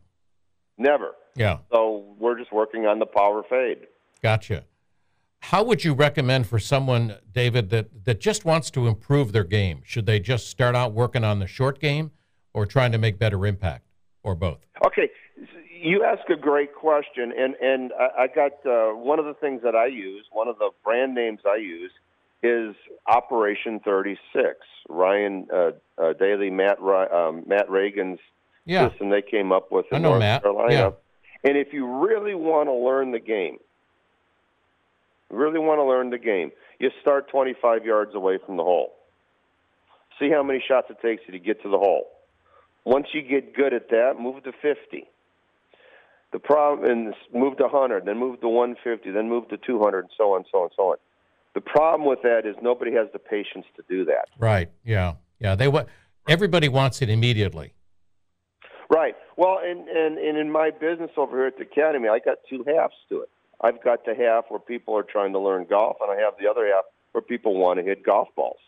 Never. 0.77 1.13
Yeah. 1.35 1.59
So 1.73 2.15
we're 2.19 2.39
just 2.39 2.53
working 2.53 2.87
on 2.87 2.99
the 2.99 3.07
power 3.07 3.43
fade. 3.49 3.87
Gotcha. 4.23 4.65
How 5.49 5.63
would 5.63 5.85
you 5.85 5.93
recommend 5.93 6.47
for 6.47 6.59
someone, 6.59 7.17
David, 7.33 7.69
that, 7.71 8.05
that 8.07 8.19
just 8.19 8.47
wants 8.47 8.71
to 8.71 8.89
improve 8.89 9.33
their 9.33 9.45
game? 9.45 9.83
Should 9.85 10.07
they 10.07 10.19
just 10.19 10.49
start 10.49 10.75
out 10.75 10.93
working 10.95 11.23
on 11.23 11.39
the 11.39 11.47
short 11.47 11.81
game 11.81 12.13
or 12.55 12.65
trying 12.65 12.93
to 12.93 12.99
make 12.99 13.19
better 13.19 13.45
impact 13.47 13.85
or 14.23 14.35
both? 14.35 14.65
Okay, 14.87 15.11
you 15.83 16.03
ask 16.03 16.29
a 16.31 16.37
great 16.37 16.75
question, 16.75 17.31
and 17.39 17.55
and 17.61 17.93
I, 17.93 18.23
I 18.23 18.27
got 18.29 18.53
uh, 18.65 18.95
one 18.97 19.19
of 19.19 19.27
the 19.27 19.35
things 19.35 19.61
that 19.65 19.75
I 19.75 19.85
use, 19.87 20.25
one 20.33 20.49
of 20.49 20.57
the 20.59 20.71
brand 20.83 21.15
names 21.15 21.41
I 21.47 21.57
use, 21.57 21.93
is 22.43 22.75
Operation 23.07 23.81
Thirty 23.85 24.17
Six. 24.33 24.57
Ryan 24.89 25.47
uh, 25.53 25.57
uh, 25.99 26.15
Dailey, 26.15 26.51
Matt 26.51 26.79
um, 27.13 27.45
Matt 27.47 27.69
Reagan's 27.69 28.19
Yeah. 28.65 28.89
system 28.89 29.11
they 29.11 29.23
came 29.23 29.53
up 29.53 29.71
with 29.71 29.85
in 29.93 30.01
North 30.03 30.21
Matt, 30.21 30.43
Carolina. 30.43 30.73
yeah. 30.73 30.91
And 31.47 31.59
if 31.59 31.75
you 31.75 31.87
really 31.87 32.35
want 32.35 32.69
to 32.71 32.73
learn 32.75 33.13
the 33.13 33.21
game, 33.21 33.59
really 35.31 35.59
want 35.59 35.79
to 35.79 35.85
learn 35.85 36.11
the 36.11 36.19
game, 36.19 36.53
you 36.79 36.91
start 37.01 37.29
25 37.31 37.85
yards 37.85 38.15
away 38.15 38.39
from 38.45 38.57
the 38.57 38.63
hole. 38.63 38.93
See 40.19 40.31
how 40.31 40.43
many 40.43 40.63
shots 40.67 40.89
it 40.91 40.99
takes 41.03 41.23
you 41.27 41.33
to 41.33 41.39
get 41.39 41.63
to 41.63 41.69
the 41.69 41.79
hole. 41.79 42.07
Once 42.85 43.07
you 43.13 43.23
get 43.23 43.55
good 43.55 43.73
at 43.73 43.89
that, 43.91 44.15
move 44.21 44.43
to 44.45 44.53
50. 44.53 45.09
The 46.33 46.39
problem, 46.39 46.91
and 46.91 47.15
move 47.33 47.57
to 47.59 47.65
100, 47.65 48.05
then 48.05 48.19
move 48.19 48.41
to 48.41 48.49
150, 48.49 49.11
then 49.13 49.29
move 49.29 49.49
to 49.49 49.57
200, 49.57 50.01
and 50.01 50.09
so 50.17 50.35
on, 50.35 50.45
so 50.51 50.59
on, 50.65 50.71
so 50.77 50.83
on. 50.91 50.97
The 51.55 51.61
problem 51.61 52.09
with 52.09 52.23
that 52.23 52.43
is 52.45 52.57
nobody 52.61 52.93
has 52.95 53.07
the 53.13 53.21
patience 53.21 53.67
to 53.77 53.85
do 53.89 54.05
that. 54.07 54.27
Right. 54.39 54.71
Yeah. 54.85 55.15
Yeah. 55.39 55.55
They 55.55 55.69
wa- 55.69 55.85
Everybody 56.29 56.69
wants 56.69 57.03
it 57.03 57.09
immediately. 57.11 57.73
Right. 58.91 59.15
Well, 59.37 59.59
and, 59.63 59.89
and, 59.89 60.19
and 60.19 60.37
in 60.37 60.51
my 60.51 60.71
business 60.71 61.11
over 61.17 61.37
here 61.37 61.47
at 61.47 61.57
the 61.57 61.63
academy, 61.63 62.09
I 62.09 62.19
got 62.19 62.39
two 62.49 62.65
halves 62.67 62.95
to 63.11 63.21
it. 63.21 63.31
I've 63.65 63.83
got 63.83 64.05
the 64.05 64.15
half 64.15 64.45
where 64.51 64.61
people 64.61 64.95
are 64.95 65.03
trying 65.03 65.33
to 65.33 65.39
learn 65.39 65.67
golf, 65.69 65.97
and 66.03 66.11
I 66.11 66.23
have 66.23 66.35
the 66.39 66.51
other 66.51 66.67
half 66.67 66.85
where 67.13 67.23
people 67.23 67.57
want 67.57 67.79
to 67.79 67.85
hit 67.85 68.05
golf 68.05 68.29
balls. 68.37 68.59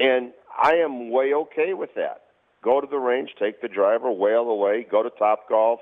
And 0.00 0.32
I 0.60 0.74
am 0.76 1.10
way 1.10 1.32
okay 1.34 1.72
with 1.74 1.94
that. 1.94 2.22
Go 2.64 2.80
to 2.80 2.86
the 2.88 2.98
range, 2.98 3.30
take 3.38 3.62
the 3.62 3.68
driver, 3.68 4.10
whale 4.10 4.48
away, 4.48 4.86
go 4.90 5.04
to 5.04 5.10
Top 5.10 5.48
Golf, 5.48 5.78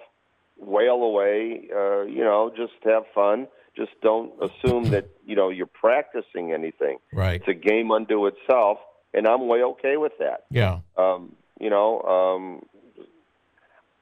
whale 0.58 1.02
away. 1.02 1.68
Uh, 1.74 2.02
you 2.02 2.22
know, 2.22 2.52
just 2.54 2.74
have 2.84 3.04
fun. 3.14 3.48
Just 3.74 3.92
don't 4.02 4.32
assume 4.42 4.90
that 4.90 5.08
you 5.24 5.34
know 5.34 5.48
you're 5.48 5.66
practicing 5.66 6.52
anything. 6.52 6.98
Right. 7.12 7.40
It's 7.40 7.48
a 7.48 7.54
game 7.54 7.90
unto 7.90 8.26
itself, 8.26 8.78
and 9.14 9.26
I'm 9.26 9.48
way 9.48 9.62
okay 9.62 9.96
with 9.96 10.12
that. 10.18 10.44
Yeah. 10.50 10.80
Um, 10.98 11.36
you 11.58 11.70
know, 11.70 12.02
um, 12.02 12.62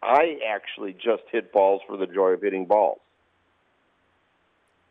I 0.02 0.38
actually 0.48 0.94
just 0.94 1.22
hit 1.30 1.52
balls 1.52 1.82
for 1.86 1.96
the 1.96 2.06
joy 2.06 2.30
of 2.30 2.42
hitting 2.42 2.66
balls. 2.66 2.98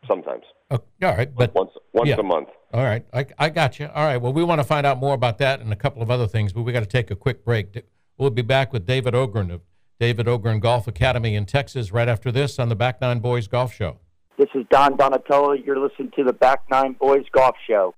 Sometimes, 0.06 0.44
Oh, 0.70 0.82
all 1.02 1.16
right. 1.16 1.32
But 1.34 1.54
once 1.54 1.70
once 1.92 2.08
yeah. 2.08 2.16
a 2.18 2.22
month. 2.22 2.48
All 2.72 2.84
right, 2.84 3.06
I, 3.12 3.26
I 3.38 3.48
got 3.48 3.78
you. 3.78 3.86
All 3.94 4.04
right, 4.04 4.16
well, 4.16 4.32
we 4.32 4.44
want 4.44 4.60
to 4.60 4.64
find 4.64 4.86
out 4.86 4.98
more 4.98 5.14
about 5.14 5.38
that 5.38 5.60
and 5.60 5.72
a 5.72 5.76
couple 5.76 6.02
of 6.02 6.10
other 6.10 6.26
things, 6.26 6.52
but 6.52 6.62
we 6.62 6.72
got 6.72 6.80
to 6.80 6.86
take 6.86 7.10
a 7.10 7.16
quick 7.16 7.44
break. 7.44 7.84
We'll 8.18 8.30
be 8.30 8.42
back 8.42 8.72
with 8.72 8.84
David 8.84 9.14
Ogrin 9.14 9.52
of 9.52 9.62
David 9.98 10.26
Ogrin 10.26 10.60
Golf 10.60 10.86
Academy 10.86 11.34
in 11.36 11.46
Texas 11.46 11.92
right 11.92 12.08
after 12.08 12.30
this 12.30 12.58
on 12.58 12.68
the 12.68 12.74
Back 12.74 13.00
Nine 13.00 13.20
Boys 13.20 13.46
Golf 13.46 13.72
Show. 13.72 13.98
This 14.36 14.48
is 14.54 14.64
Don 14.70 14.96
Donatello. 14.96 15.52
You're 15.52 15.78
listening 15.78 16.10
to 16.16 16.24
the 16.24 16.32
Back 16.32 16.62
Nine 16.70 16.94
Boys 17.00 17.24
Golf 17.32 17.54
Show. 17.66 17.94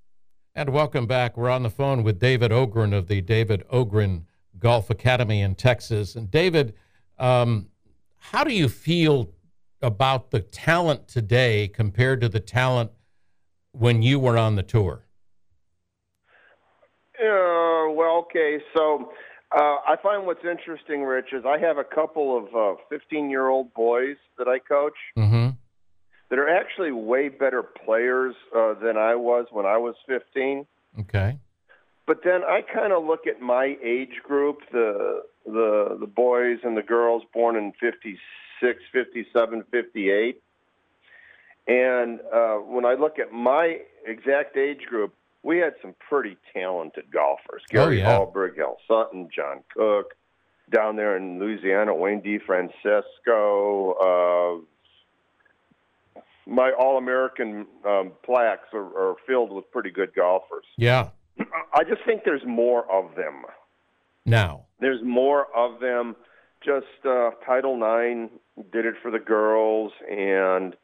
And 0.55 0.69
welcome 0.69 1.07
back. 1.07 1.35
We're 1.35 1.49
on 1.49 1.63
the 1.63 1.69
phone 1.69 2.03
with 2.03 2.19
David 2.19 2.51
Ogrin 2.51 2.93
of 2.93 3.07
the 3.07 3.21
David 3.21 3.63
Ogrin 3.71 4.23
Golf 4.59 4.89
Academy 4.89 5.41
in 5.41 5.55
Texas. 5.55 6.15
And 6.15 6.31
David, 6.31 6.73
um, 7.17 7.67
how 8.17 8.43
do 8.43 8.53
you 8.53 8.69
feel 8.69 9.29
about 9.81 10.31
the 10.31 10.39
talent 10.39 11.07
today 11.07 11.67
compared 11.67 12.21
to 12.21 12.29
the 12.29 12.39
talent 12.39 12.91
when 13.71 14.01
you 14.01 14.19
were 14.19 14.37
on 14.37 14.55
the 14.55 14.63
tour? 14.63 15.05
Uh, 17.19 17.91
well, 17.91 18.25
okay. 18.29 18.59
So 18.75 19.11
uh, 19.55 19.77
I 19.87 19.95
find 20.01 20.25
what's 20.25 20.45
interesting, 20.49 21.03
Rich, 21.03 21.33
is 21.33 21.43
I 21.45 21.57
have 21.59 21.77
a 21.77 21.83
couple 21.83 22.37
of 22.37 22.77
15 22.89 23.25
uh, 23.25 23.29
year 23.29 23.47
old 23.47 23.73
boys 23.73 24.17
that 24.37 24.47
I 24.47 24.59
coach 24.59 24.93
Mm-hmm. 25.17 25.49
that 26.29 26.39
are 26.39 26.49
actually 26.49 26.91
way 26.91 27.29
better 27.29 27.63
players 27.63 28.35
uh, 28.55 28.73
than 28.75 28.97
I 28.97 29.15
was 29.15 29.47
when 29.51 29.65
I 29.65 29.77
was 29.77 29.95
15. 30.07 30.65
Okay. 31.01 31.37
But 32.05 32.21
then 32.23 32.41
I 32.43 32.61
kind 32.61 32.91
of 32.91 33.03
look 33.05 33.27
at 33.27 33.39
my 33.39 33.75
age 33.83 34.21
group, 34.23 34.59
the 34.71 35.23
the 35.45 35.97
the 35.99 36.07
boys 36.07 36.57
and 36.63 36.75
the 36.75 36.81
girls 36.81 37.23
born 37.33 37.55
in 37.55 37.71
56, 37.79 38.19
57, 38.59 39.63
58. 39.71 40.41
And 41.67 42.19
uh, 42.33 42.55
when 42.55 42.85
I 42.85 42.95
look 42.95 43.19
at 43.19 43.31
my 43.31 43.79
exact 44.05 44.57
age 44.57 44.81
group, 44.89 45.13
we 45.43 45.57
had 45.59 45.73
some 45.81 45.95
pretty 46.09 46.37
talented 46.53 47.11
golfers. 47.11 47.63
Gary 47.69 47.99
yeah. 47.99 48.17
Hallberg, 48.17 48.57
Hal 48.57 48.77
Sutton, 48.87 49.29
John 49.33 49.63
Cook, 49.73 50.15
down 50.69 50.95
there 50.95 51.15
in 51.15 51.39
Louisiana, 51.39 51.93
Wayne 51.95 52.21
DeFrancesco. 52.21 53.93
Uh, 54.01 54.61
my 56.45 56.71
All-American 56.71 57.67
um, 57.85 58.11
plaques 58.23 58.73
are, 58.73 59.11
are 59.11 59.15
filled 59.27 59.51
with 59.51 59.69
pretty 59.71 59.91
good 59.91 60.13
golfers. 60.15 60.65
Yeah. 60.77 61.09
I 61.73 61.83
just 61.83 62.03
think 62.05 62.23
there's 62.25 62.45
more 62.45 62.91
of 62.91 63.15
them. 63.15 63.43
Now. 64.25 64.65
There's 64.79 65.01
more 65.03 65.47
of 65.55 65.79
them. 65.79 66.15
Just 66.63 67.05
uh, 67.05 67.31
Title 67.45 67.75
IX 67.75 68.31
did 68.71 68.85
it 68.85 68.95
for 69.01 69.11
the 69.11 69.19
girls, 69.19 69.91
and 70.09 70.75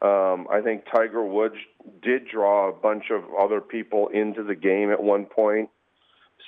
Um, 0.00 0.48
I 0.50 0.60
think 0.62 0.84
Tiger 0.92 1.24
Woods 1.24 1.54
did 2.02 2.26
draw 2.26 2.68
a 2.68 2.72
bunch 2.72 3.10
of 3.12 3.22
other 3.38 3.60
people 3.60 4.08
into 4.08 4.42
the 4.42 4.56
game 4.56 4.90
at 4.90 5.00
one 5.00 5.26
point. 5.26 5.70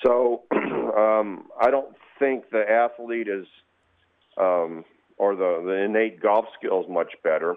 So 0.05 0.43
um, 0.53 1.47
I 1.61 1.71
don't 1.71 1.95
think 2.19 2.51
the 2.51 2.69
athlete 2.69 3.29
is, 3.29 3.47
um, 4.37 4.85
or 5.19 5.37
the, 5.37 5.63
the 5.65 5.73
innate 5.85 6.21
golf 6.21 6.47
skills 6.59 6.87
much 6.89 7.13
better. 7.23 7.55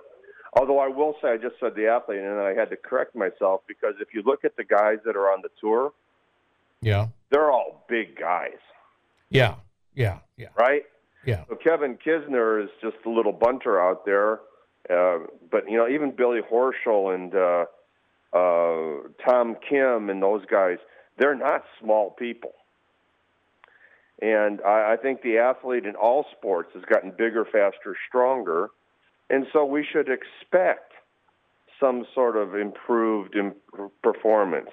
Although 0.54 0.78
I 0.78 0.88
will 0.88 1.16
say, 1.20 1.30
I 1.30 1.38
just 1.38 1.56
said 1.60 1.74
the 1.76 1.88
athlete, 1.88 2.20
and 2.20 2.40
I 2.40 2.54
had 2.54 2.70
to 2.70 2.78
correct 2.78 3.16
myself 3.16 3.62
because 3.68 3.96
if 4.00 4.10
you 4.14 4.22
look 4.24 4.46
at 4.46 4.56
the 4.56 4.64
guys 4.64 5.00
that 5.04 5.16
are 5.16 5.32
on 5.32 5.42
the 5.42 5.50
tour, 5.60 5.94
Yeah. 6.82 7.08
they're 7.32 7.52
all 7.52 7.86
big 7.90 8.16
guys, 8.20 8.60
Yeah. 9.30 9.56
Yeah. 9.96 10.20
Yeah. 10.36 10.50
right? 10.60 10.86
Yeah. 11.26 11.44
So 11.50 11.56
Kevin 11.56 11.98
Kisner 11.98 12.64
is 12.64 12.70
just 12.82 12.98
a 13.06 13.10
little 13.10 13.34
bunter 13.34 13.82
out 13.82 14.06
there, 14.06 14.40
uh, 14.90 15.26
but 15.52 15.70
you 15.70 15.78
know 15.78 15.88
even 15.88 16.12
Billy 16.12 16.40
Horschel 16.42 17.14
and 17.14 17.34
uh, 17.36 17.66
uh, 18.34 19.08
Tom 19.26 19.56
Kim 19.68 20.10
and 20.10 20.22
those 20.22 20.46
guys, 20.46 20.78
they're 21.18 21.36
not 21.36 21.64
small 21.82 22.12
people. 22.12 22.54
And 24.22 24.62
I, 24.62 24.94
I 24.94 24.98
think 25.02 25.22
the 25.22 25.38
athlete 25.38 25.86
in 25.86 25.96
all 25.96 26.26
sports 26.36 26.72
has 26.74 26.84
gotten 26.86 27.12
bigger, 27.12 27.46
faster, 27.46 27.96
stronger, 28.08 28.70
and 29.30 29.46
so 29.54 29.66
we 29.66 29.86
should 29.86 30.10
expect 30.10 30.94
some 31.80 32.06
sort 32.16 32.36
of 32.36 32.56
improved 32.56 33.36
im- 33.36 33.54
performance. 34.02 34.72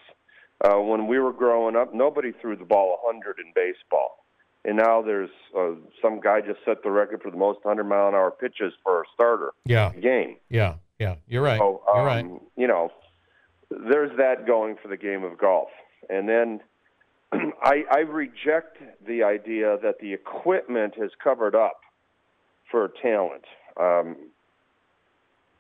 Uh, 0.65 0.79
when 0.81 1.07
we 1.07 1.19
were 1.19 1.33
growing 1.33 1.77
up, 1.77 1.93
nobody 1.93 2.33
threw 2.41 2.57
the 2.57 2.65
ball 2.65 2.99
100 3.05 3.39
in 3.39 3.53
baseball 3.55 4.24
and 4.65 4.77
now 4.77 5.03
there's 5.03 5.31
uh, 5.57 5.73
some 6.01 6.21
guy 6.21 6.41
just 6.41 6.61
set 6.65 6.83
the 6.83 6.91
record 6.91 7.23
for 7.23 7.31
the 7.31 7.37
most 7.37 7.59
100 7.65 7.85
mile 7.85 8.09
an 8.09 8.15
hour 8.15 8.31
pitches 8.31 8.73
for 8.83 9.03
a 9.03 9.05
starter 9.15 9.51
Yeah. 9.65 9.93
game. 10.01 10.37
Yeah. 10.49 10.75
Yeah. 10.99 11.17
You're 11.27 11.43
right. 11.43 11.59
So, 11.59 11.83
um, 11.89 11.97
You're 11.97 12.07
right. 12.07 12.27
You 12.57 12.67
know, 12.69 12.91
there's 13.71 14.17
that 14.17 14.47
going 14.47 14.77
for 14.83 14.89
the 14.89 14.97
game 14.97 15.25
of 15.25 15.37
golf, 15.39 15.69
and 16.09 16.29
then 16.29 16.61
I, 17.63 17.85
I 17.91 17.99
reject 18.01 18.79
the 19.07 19.23
idea 19.25 19.77
that 19.83 19.97
the 20.01 20.13
equipment 20.13 20.95
has 20.99 21.11
covered 21.23 21.55
up 21.55 21.81
for 22.71 22.89
talent. 23.03 23.45
Um, 23.81 24.17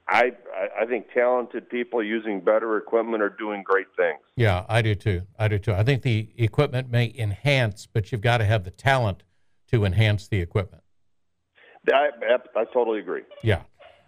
I 0.08 0.32
I- 0.80 0.86
think 0.86 1.06
talented 1.12 1.68
people 1.68 2.02
using 2.02 2.40
better 2.40 2.76
equipment 2.76 3.22
are 3.22 3.30
doing 3.30 3.62
great 3.62 3.86
things. 3.96 4.20
Yeah, 4.36 4.64
I 4.68 4.82
do 4.82 4.94
too. 4.94 5.22
I 5.38 5.48
do 5.48 5.58
too. 5.58 5.72
I 5.72 5.82
think 5.82 6.02
the 6.02 6.30
equipment 6.36 6.90
may 6.90 7.12
enhance, 7.16 7.86
but 7.86 8.12
you've 8.12 8.20
got 8.20 8.38
to 8.38 8.44
have 8.44 8.64
the 8.64 8.70
talent 8.70 9.22
to 9.68 9.84
enhance 9.84 10.28
the 10.28 10.40
equipment. 10.40 10.82
I, 11.92 12.08
I, 12.22 12.60
I 12.60 12.64
totally 12.72 13.00
agree. 13.00 13.22
Yeah. 13.42 13.62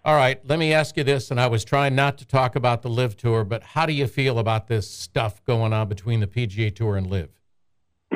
All 0.05 0.15
right. 0.15 0.41
Let 0.47 0.59
me 0.59 0.73
ask 0.73 0.97
you 0.97 1.03
this, 1.03 1.31
and 1.31 1.41
I 1.41 1.49
was 1.49 1.65
trying 1.65 1.95
not 1.95 2.19
to 2.19 2.27
talk 2.27 2.55
about 2.57 2.83
the 2.83 2.89
LIV 2.89 3.17
Tour, 3.17 3.45
but 3.45 3.63
how 3.63 3.87
do 3.87 3.93
you 3.93 4.07
feel 4.07 4.39
about 4.39 4.69
this 4.69 4.89
stuff 4.89 5.45
going 5.45 5.73
on 5.73 5.89
between 5.89 6.21
the 6.21 6.27
PGA 6.27 6.75
Tour 6.75 6.97
and 6.97 7.09
LIV? 7.09 7.31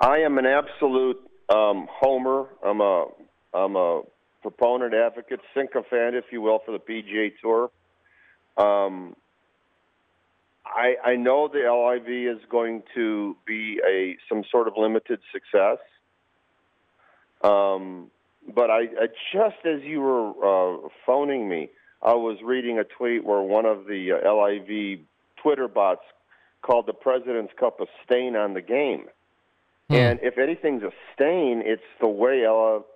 I 0.00 0.18
am 0.18 0.38
an 0.38 0.46
absolute 0.46 1.18
um, 1.52 1.88
homer. 1.90 2.46
I'm 2.64 2.80
a 2.80 3.06
I'm 3.54 3.76
a 3.76 4.02
proponent, 4.50 4.94
advocate, 4.94 5.40
sycophant, 5.54 6.14
if 6.14 6.26
you 6.30 6.40
will, 6.40 6.60
for 6.64 6.70
the 6.70 6.78
PGA 6.78 7.32
Tour. 7.42 7.68
Um, 8.56 9.16
I 10.64 10.94
I 11.04 11.16
know 11.16 11.48
the 11.48 11.64
LIV 11.68 12.36
is 12.38 12.44
going 12.48 12.84
to 12.94 13.36
be 13.44 13.80
a 13.84 14.16
some 14.28 14.44
sort 14.48 14.68
of 14.68 14.74
limited 14.76 15.18
success. 15.32 15.78
Um, 17.42 18.12
but 18.54 18.70
I, 18.70 18.82
I 18.82 19.06
just 19.32 19.56
as 19.64 19.82
you 19.82 20.00
were 20.00 20.30
uh, 20.30 20.88
phoning 21.04 21.48
me, 21.48 21.70
I 22.00 22.14
was 22.14 22.38
reading 22.44 22.78
a 22.78 22.84
tweet 22.84 23.24
where 23.24 23.42
one 23.42 23.66
of 23.66 23.86
the 23.86 24.12
uh, 24.12 24.32
LIV 24.32 25.00
Twitter 25.42 25.66
bots 25.66 26.04
called 26.62 26.86
the 26.86 26.94
President's 26.94 27.52
Cup 27.58 27.80
a 27.80 27.86
stain 28.04 28.36
on 28.36 28.54
the 28.54 28.62
game. 28.62 29.06
Hmm. 29.88 29.94
And 29.94 30.18
if 30.22 30.36
anything's 30.38 30.82
a 30.82 30.90
stain, 31.14 31.62
it's 31.64 31.82
the 32.00 32.08
way 32.08 32.44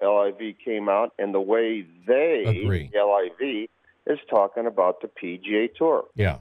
LIV 0.02 0.56
came 0.64 0.88
out 0.88 1.12
and 1.18 1.32
the 1.32 1.40
way 1.40 1.86
they, 2.06 2.44
Agree. 2.46 2.90
LIV, 2.92 3.68
is 4.06 4.18
talking 4.28 4.66
about 4.66 5.00
the 5.00 5.08
PGA 5.08 5.72
Tour. 5.74 6.04
Yeah. 6.16 6.38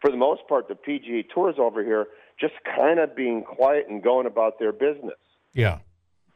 For 0.00 0.10
the 0.10 0.18
most 0.18 0.42
part, 0.48 0.68
the 0.68 0.74
PGA 0.74 1.24
Tour 1.32 1.48
is 1.50 1.56
over 1.58 1.82
here 1.82 2.08
just 2.38 2.54
kind 2.76 2.98
of 2.98 3.16
being 3.16 3.42
quiet 3.42 3.86
and 3.88 4.02
going 4.02 4.26
about 4.26 4.58
their 4.58 4.72
business. 4.72 5.16
Yeah. 5.54 5.78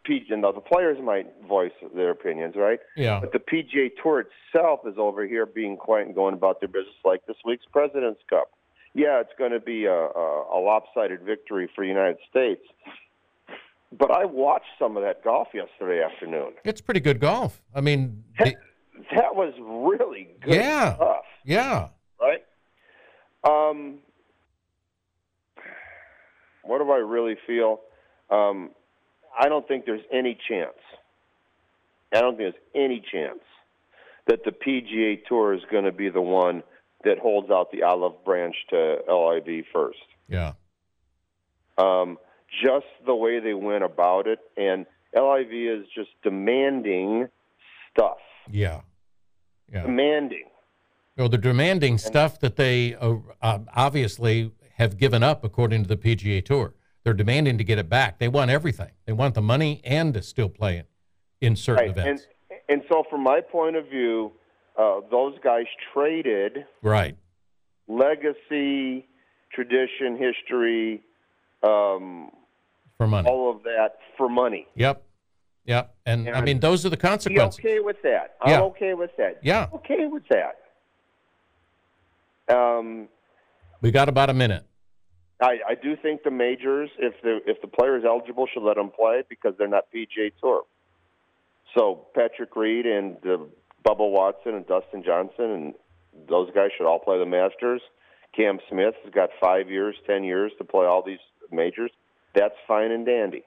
P- 0.05 0.24
you 0.26 0.37
know, 0.39 0.53
the 0.53 0.61
players 0.61 0.97
might 1.03 1.26
voice 1.47 1.72
their 1.95 2.11
opinions, 2.11 2.55
right? 2.57 2.79
Yeah. 2.97 3.20
But 3.20 3.33
the 3.33 3.41
PGA 3.41 3.91
Tour 4.03 4.24
itself 4.55 4.81
is 4.87 4.95
over 4.97 5.26
here 5.26 5.45
being 5.45 5.76
quiet 5.76 6.07
and 6.07 6.14
going 6.14 6.33
about 6.33 6.61
their 6.61 6.68
business, 6.68 6.95
like 7.05 7.26
this 7.26 7.37
week's 7.45 7.66
President's 7.70 8.22
Cup. 8.31 8.49
Yeah, 8.95 9.20
it's 9.20 9.33
going 9.39 9.53
to 9.53 9.61
be 9.61 9.85
a, 9.85 9.93
a, 9.93 10.45
a 10.55 10.59
lopsided 10.61 11.20
victory 11.22 11.68
for 11.74 11.85
the 11.85 11.89
United 11.89 12.16
States. 12.31 12.62
But 13.97 14.11
I 14.11 14.24
watched 14.26 14.66
some 14.78 14.97
of 14.97 15.03
that 15.03 15.24
golf 15.24 15.49
yesterday 15.55 16.03
afternoon. 16.03 16.53
It's 16.64 16.80
pretty 16.80 17.01
good 17.01 17.20
golf. 17.20 17.62
I 17.74 17.80
mean, 17.80 18.22
the, 18.39 18.55
That 19.14 19.34
was 19.34 19.55
really 19.61 20.28
good 20.43 20.55
Yeah. 20.55 20.95
stuff, 20.97 21.24
yeah. 21.45 21.89
right? 22.20 22.45
Um, 23.45 23.99
what 26.64 26.78
do 26.78 26.91
I 26.91 26.99
really 26.99 27.36
feel? 27.47 27.80
Um, 28.30 28.70
I 29.39 29.49
don't 29.49 29.66
think 29.66 29.86
there's 29.86 30.05
any 30.12 30.36
chance. 30.49 30.76
I 32.12 32.20
don't 32.20 32.36
think 32.36 32.53
there's 32.55 32.64
any 32.74 33.01
chance 33.12 33.41
that 34.26 34.45
the 34.45 34.51
PGA 34.51 35.24
Tour 35.26 35.55
is 35.55 35.62
going 35.70 35.84
to 35.84 35.93
be 35.93 36.11
the 36.11 36.20
one 36.20 36.62
that 37.05 37.18
holds 37.18 37.51
out 37.51 37.70
the 37.70 37.84
olive 37.84 38.22
branch 38.24 38.57
to 38.70 38.99
LIV 39.09 39.64
first. 39.72 39.99
Yeah. 40.28 40.53
Um, 41.78 42.18
just 42.62 42.86
the 43.07 43.14
way 43.14 43.40
they 43.40 43.55
went 43.55 43.84
about 43.84 44.26
it, 44.26 44.38
and 44.57 44.86
LIV 45.14 45.53
is 45.53 45.86
just 45.94 46.11
demanding 46.22 47.28
stuff. 47.90 48.18
Yeah. 48.51 48.80
Yeah. 49.72 49.82
Demanding. 49.82 50.44
Well, 51.16 51.28
they're 51.28 51.40
demanding 51.40 51.99
stuff 51.99 52.38
that 52.40 52.57
they 52.57 52.94
uh, 52.94 53.16
obviously 53.74 54.53
have 54.76 54.96
given 54.96 55.22
up, 55.22 55.44
according 55.44 55.82
to 55.82 55.88
the 55.88 55.96
PGA 55.96 56.44
Tour. 56.44 56.74
They're 57.05 57.12
demanding 57.14 57.59
to 57.59 57.64
get 57.64 57.78
it 57.78 57.88
back. 57.88 58.18
They 58.18 58.28
want 58.28 58.51
everything. 58.51 58.90
They 59.07 59.12
want 59.12 59.34
the 59.34 59.42
money 59.42 59.80
and 59.84 60.14
to 60.14 60.22
still 60.22 60.49
play 60.49 60.76
it 60.76 60.88
in 61.40 61.57
certain 61.57 61.86
Right. 61.86 61.90
events. 61.90 62.22
And 62.22 62.34
and 62.70 62.82
so, 62.90 63.03
from 63.09 63.22
my 63.22 63.40
point 63.40 63.76
of 63.76 63.86
view, 63.88 64.32
uh, 64.76 65.01
those 65.11 65.38
guys 65.42 65.64
traded 65.92 66.66
right. 66.82 67.16
legacy, 67.88 69.09
tradition, 69.53 70.18
history, 70.18 71.03
um, 71.62 72.30
For 72.99 73.07
money. 73.07 73.28
all 73.30 73.49
of 73.51 73.62
that 73.62 73.94
for 74.16 74.28
money. 74.28 74.66
Yep. 74.74 75.03
Yep. 75.66 75.94
And, 76.05 76.28
I 76.30 76.40
mean, 76.40 76.59
those 76.61 76.84
are 76.84 76.88
the 76.88 76.96
consequences. 76.96 77.61
okay 77.61 77.78
with 77.78 77.96
that. 78.03 78.34
I'm 78.42 78.51
Yeah. 78.51 78.61
okay 78.62 78.94
with 78.94 79.11
that. 79.18 79.38
Yeah. 79.42 79.68
Okay 79.72 80.07
with 80.07 80.24
that. 80.30 80.57
Um, 82.55 83.09
We 83.80 83.90
got 83.92 84.09
about 84.09 84.30
a 84.30 84.34
minute. 84.34 84.64
I, 85.40 85.59
I 85.68 85.74
do 85.80 85.94
think 85.96 86.24
the 86.24 86.32
majors, 86.32 86.90
if 86.99 87.14
the 87.22 87.38
if 87.46 87.61
the 87.61 87.68
player 87.68 87.96
is 87.96 88.05
eligible, 88.05 88.49
should 88.53 88.64
let 88.64 88.74
them 88.74 88.90
play 88.90 89.22
because 89.28 89.55
they're 89.57 89.68
not 89.68 89.84
PGA 89.94 90.32
Tour. 90.40 90.62
So 91.76 92.07
Patrick 92.16 92.57
Reed 92.57 92.86
and 92.86 93.16
uh, 93.24 93.36
Bubba 93.86 94.11
Watson 94.11 94.55
and 94.55 94.66
Dustin 94.66 95.05
Johnson 95.05 95.44
and 95.44 95.74
those 96.28 96.51
guys 96.53 96.70
should 96.76 96.88
all 96.88 96.99
play 96.99 97.18
the 97.18 97.26
Masters. 97.26 97.80
Cam 98.34 98.59
Smith 98.68 98.94
has 99.05 99.12
got 99.14 99.28
five 99.40 99.70
years, 99.70 99.94
ten 100.09 100.24
years 100.24 100.51
to 100.59 100.64
play 100.64 100.86
all 100.86 101.03
these 101.07 101.20
majors. 101.53 101.92
That's 102.39 102.55
fine 102.68 102.93
and 102.93 103.05
dandy. 103.05 103.43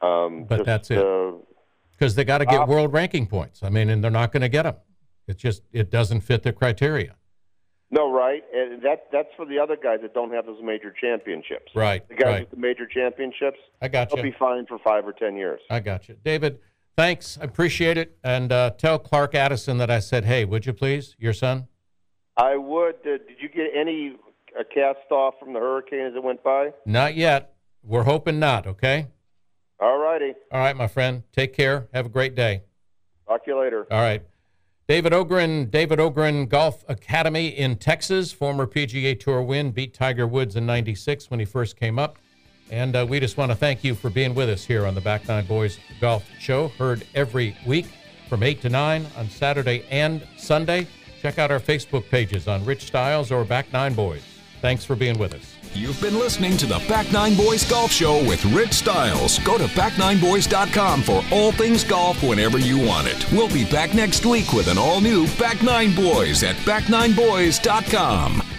Um, 0.00 0.44
But 0.48 0.56
just, 0.58 0.66
that's 0.66 0.90
it. 0.90 0.98
Uh, 0.98 1.32
because 1.92 2.16
they 2.16 2.24
got 2.24 2.38
to 2.38 2.46
get 2.46 2.62
Uh, 2.62 2.66
world 2.66 2.92
ranking 2.92 3.26
points. 3.28 3.62
I 3.62 3.68
mean, 3.70 3.88
and 3.88 4.02
they're 4.02 4.10
not 4.10 4.32
going 4.32 4.40
to 4.40 4.48
get 4.48 4.64
them. 4.64 4.74
It 5.28 5.36
just 5.36 5.62
it 5.72 5.88
doesn't 5.90 6.22
fit 6.22 6.42
their 6.42 6.52
criteria. 6.52 7.14
no, 7.90 8.10
right, 8.10 8.42
and 8.54 8.82
that 8.82 9.06
that's 9.12 9.28
for 9.36 9.44
the 9.46 9.58
other 9.58 9.76
guys 9.76 10.00
that 10.02 10.12
don't 10.14 10.32
have 10.32 10.46
those 10.46 10.60
major 10.62 10.90
championships. 10.90 11.70
Right. 11.76 12.06
The 12.08 12.14
guys 12.16 12.26
Right. 12.26 12.40
with 12.40 12.50
the 12.50 12.56
major 12.56 12.86
championships, 12.86 13.58
I 13.80 13.86
got 13.88 14.10
you. 14.10 14.16
they'll 14.16 14.24
be 14.32 14.36
fine 14.38 14.66
for 14.66 14.78
five 14.80 15.06
or 15.06 15.12
ten 15.12 15.36
years. 15.36 15.60
I 15.70 15.78
got 15.80 16.08
you, 16.08 16.16
David. 16.24 16.58
Thanks. 16.96 17.38
I 17.40 17.44
appreciate 17.44 17.96
it. 17.98 18.18
And 18.24 18.50
uh, 18.50 18.70
tell 18.76 18.98
Clark 18.98 19.34
Addison 19.36 19.78
that 19.78 19.90
I 19.90 19.98
said, 20.00 20.24
hey, 20.24 20.44
would 20.44 20.66
you 20.66 20.72
please, 20.72 21.14
your 21.18 21.32
son? 21.32 21.68
I 22.36 22.56
would. 22.56 22.96
Uh, 23.06 23.18
did 23.28 23.38
you 23.40 23.48
get 23.48 23.68
any 23.74 24.16
uh, 24.58 24.62
cast 24.72 25.10
off 25.10 25.34
from 25.38 25.52
the 25.52 25.60
hurricane 25.60 26.06
as 26.06 26.14
it 26.14 26.22
went 26.22 26.42
by? 26.42 26.72
Not 26.86 27.14
yet. 27.14 27.54
We're 27.84 28.04
hoping 28.04 28.38
not. 28.38 28.66
Okay. 28.66 29.08
All 29.80 29.98
righty. 29.98 30.34
All 30.52 30.60
right, 30.60 30.76
my 30.76 30.86
friend. 30.86 31.24
Take 31.32 31.54
care. 31.54 31.88
Have 31.92 32.06
a 32.06 32.08
great 32.08 32.34
day. 32.34 32.62
Talk 33.26 33.44
to 33.44 33.50
you 33.50 33.60
later. 33.60 33.86
All 33.90 34.00
right. 34.00 34.22
David 34.88 35.12
Ogrin, 35.12 35.70
David 35.70 35.98
Ogrin 35.98 36.48
Golf 36.48 36.84
Academy 36.88 37.48
in 37.48 37.76
Texas, 37.76 38.32
former 38.32 38.66
PGA 38.66 39.18
Tour 39.18 39.42
win, 39.42 39.70
beat 39.70 39.94
Tiger 39.94 40.26
Woods 40.26 40.56
in 40.56 40.66
96 40.66 41.30
when 41.30 41.40
he 41.40 41.46
first 41.46 41.76
came 41.76 41.98
up. 41.98 42.18
And 42.70 42.96
uh, 42.96 43.06
we 43.08 43.20
just 43.20 43.36
want 43.36 43.50
to 43.52 43.56
thank 43.56 43.84
you 43.84 43.94
for 43.94 44.10
being 44.10 44.34
with 44.34 44.48
us 44.48 44.64
here 44.64 44.86
on 44.86 44.94
the 44.94 45.00
Back 45.00 45.28
Nine 45.28 45.46
Boys 45.46 45.78
Golf 46.00 46.28
Show, 46.38 46.68
heard 46.68 47.06
every 47.14 47.56
week 47.66 47.86
from 48.28 48.42
8 48.42 48.60
to 48.62 48.68
9 48.68 49.06
on 49.16 49.28
Saturday 49.28 49.84
and 49.90 50.26
Sunday. 50.36 50.86
Check 51.20 51.38
out 51.38 51.50
our 51.50 51.60
Facebook 51.60 52.08
pages 52.08 52.48
on 52.48 52.64
Rich 52.64 52.86
Stiles 52.86 53.30
or 53.30 53.44
Back 53.44 53.72
Nine 53.72 53.94
Boys. 53.94 54.31
Thanks 54.62 54.84
for 54.84 54.94
being 54.94 55.18
with 55.18 55.34
us. 55.34 55.56
You've 55.74 56.00
been 56.00 56.16
listening 56.16 56.56
to 56.58 56.66
the 56.66 56.80
Back 56.88 57.10
Nine 57.10 57.34
Boys 57.34 57.68
Golf 57.68 57.90
Show 57.90 58.24
with 58.28 58.44
Rich 58.44 58.74
Stiles. 58.74 59.40
Go 59.40 59.58
to 59.58 59.64
back9boys.com 59.64 61.02
for 61.02 61.24
all 61.32 61.50
things 61.50 61.82
golf 61.82 62.22
whenever 62.22 62.58
you 62.58 62.78
want 62.78 63.08
it. 63.08 63.30
We'll 63.32 63.48
be 63.48 63.64
back 63.64 63.92
next 63.92 64.24
week 64.24 64.52
with 64.52 64.68
an 64.68 64.78
all 64.78 65.00
new 65.00 65.26
Back 65.36 65.62
Nine 65.64 65.92
Boys 65.96 66.44
at 66.44 66.54
back9boys.com. 66.56 68.51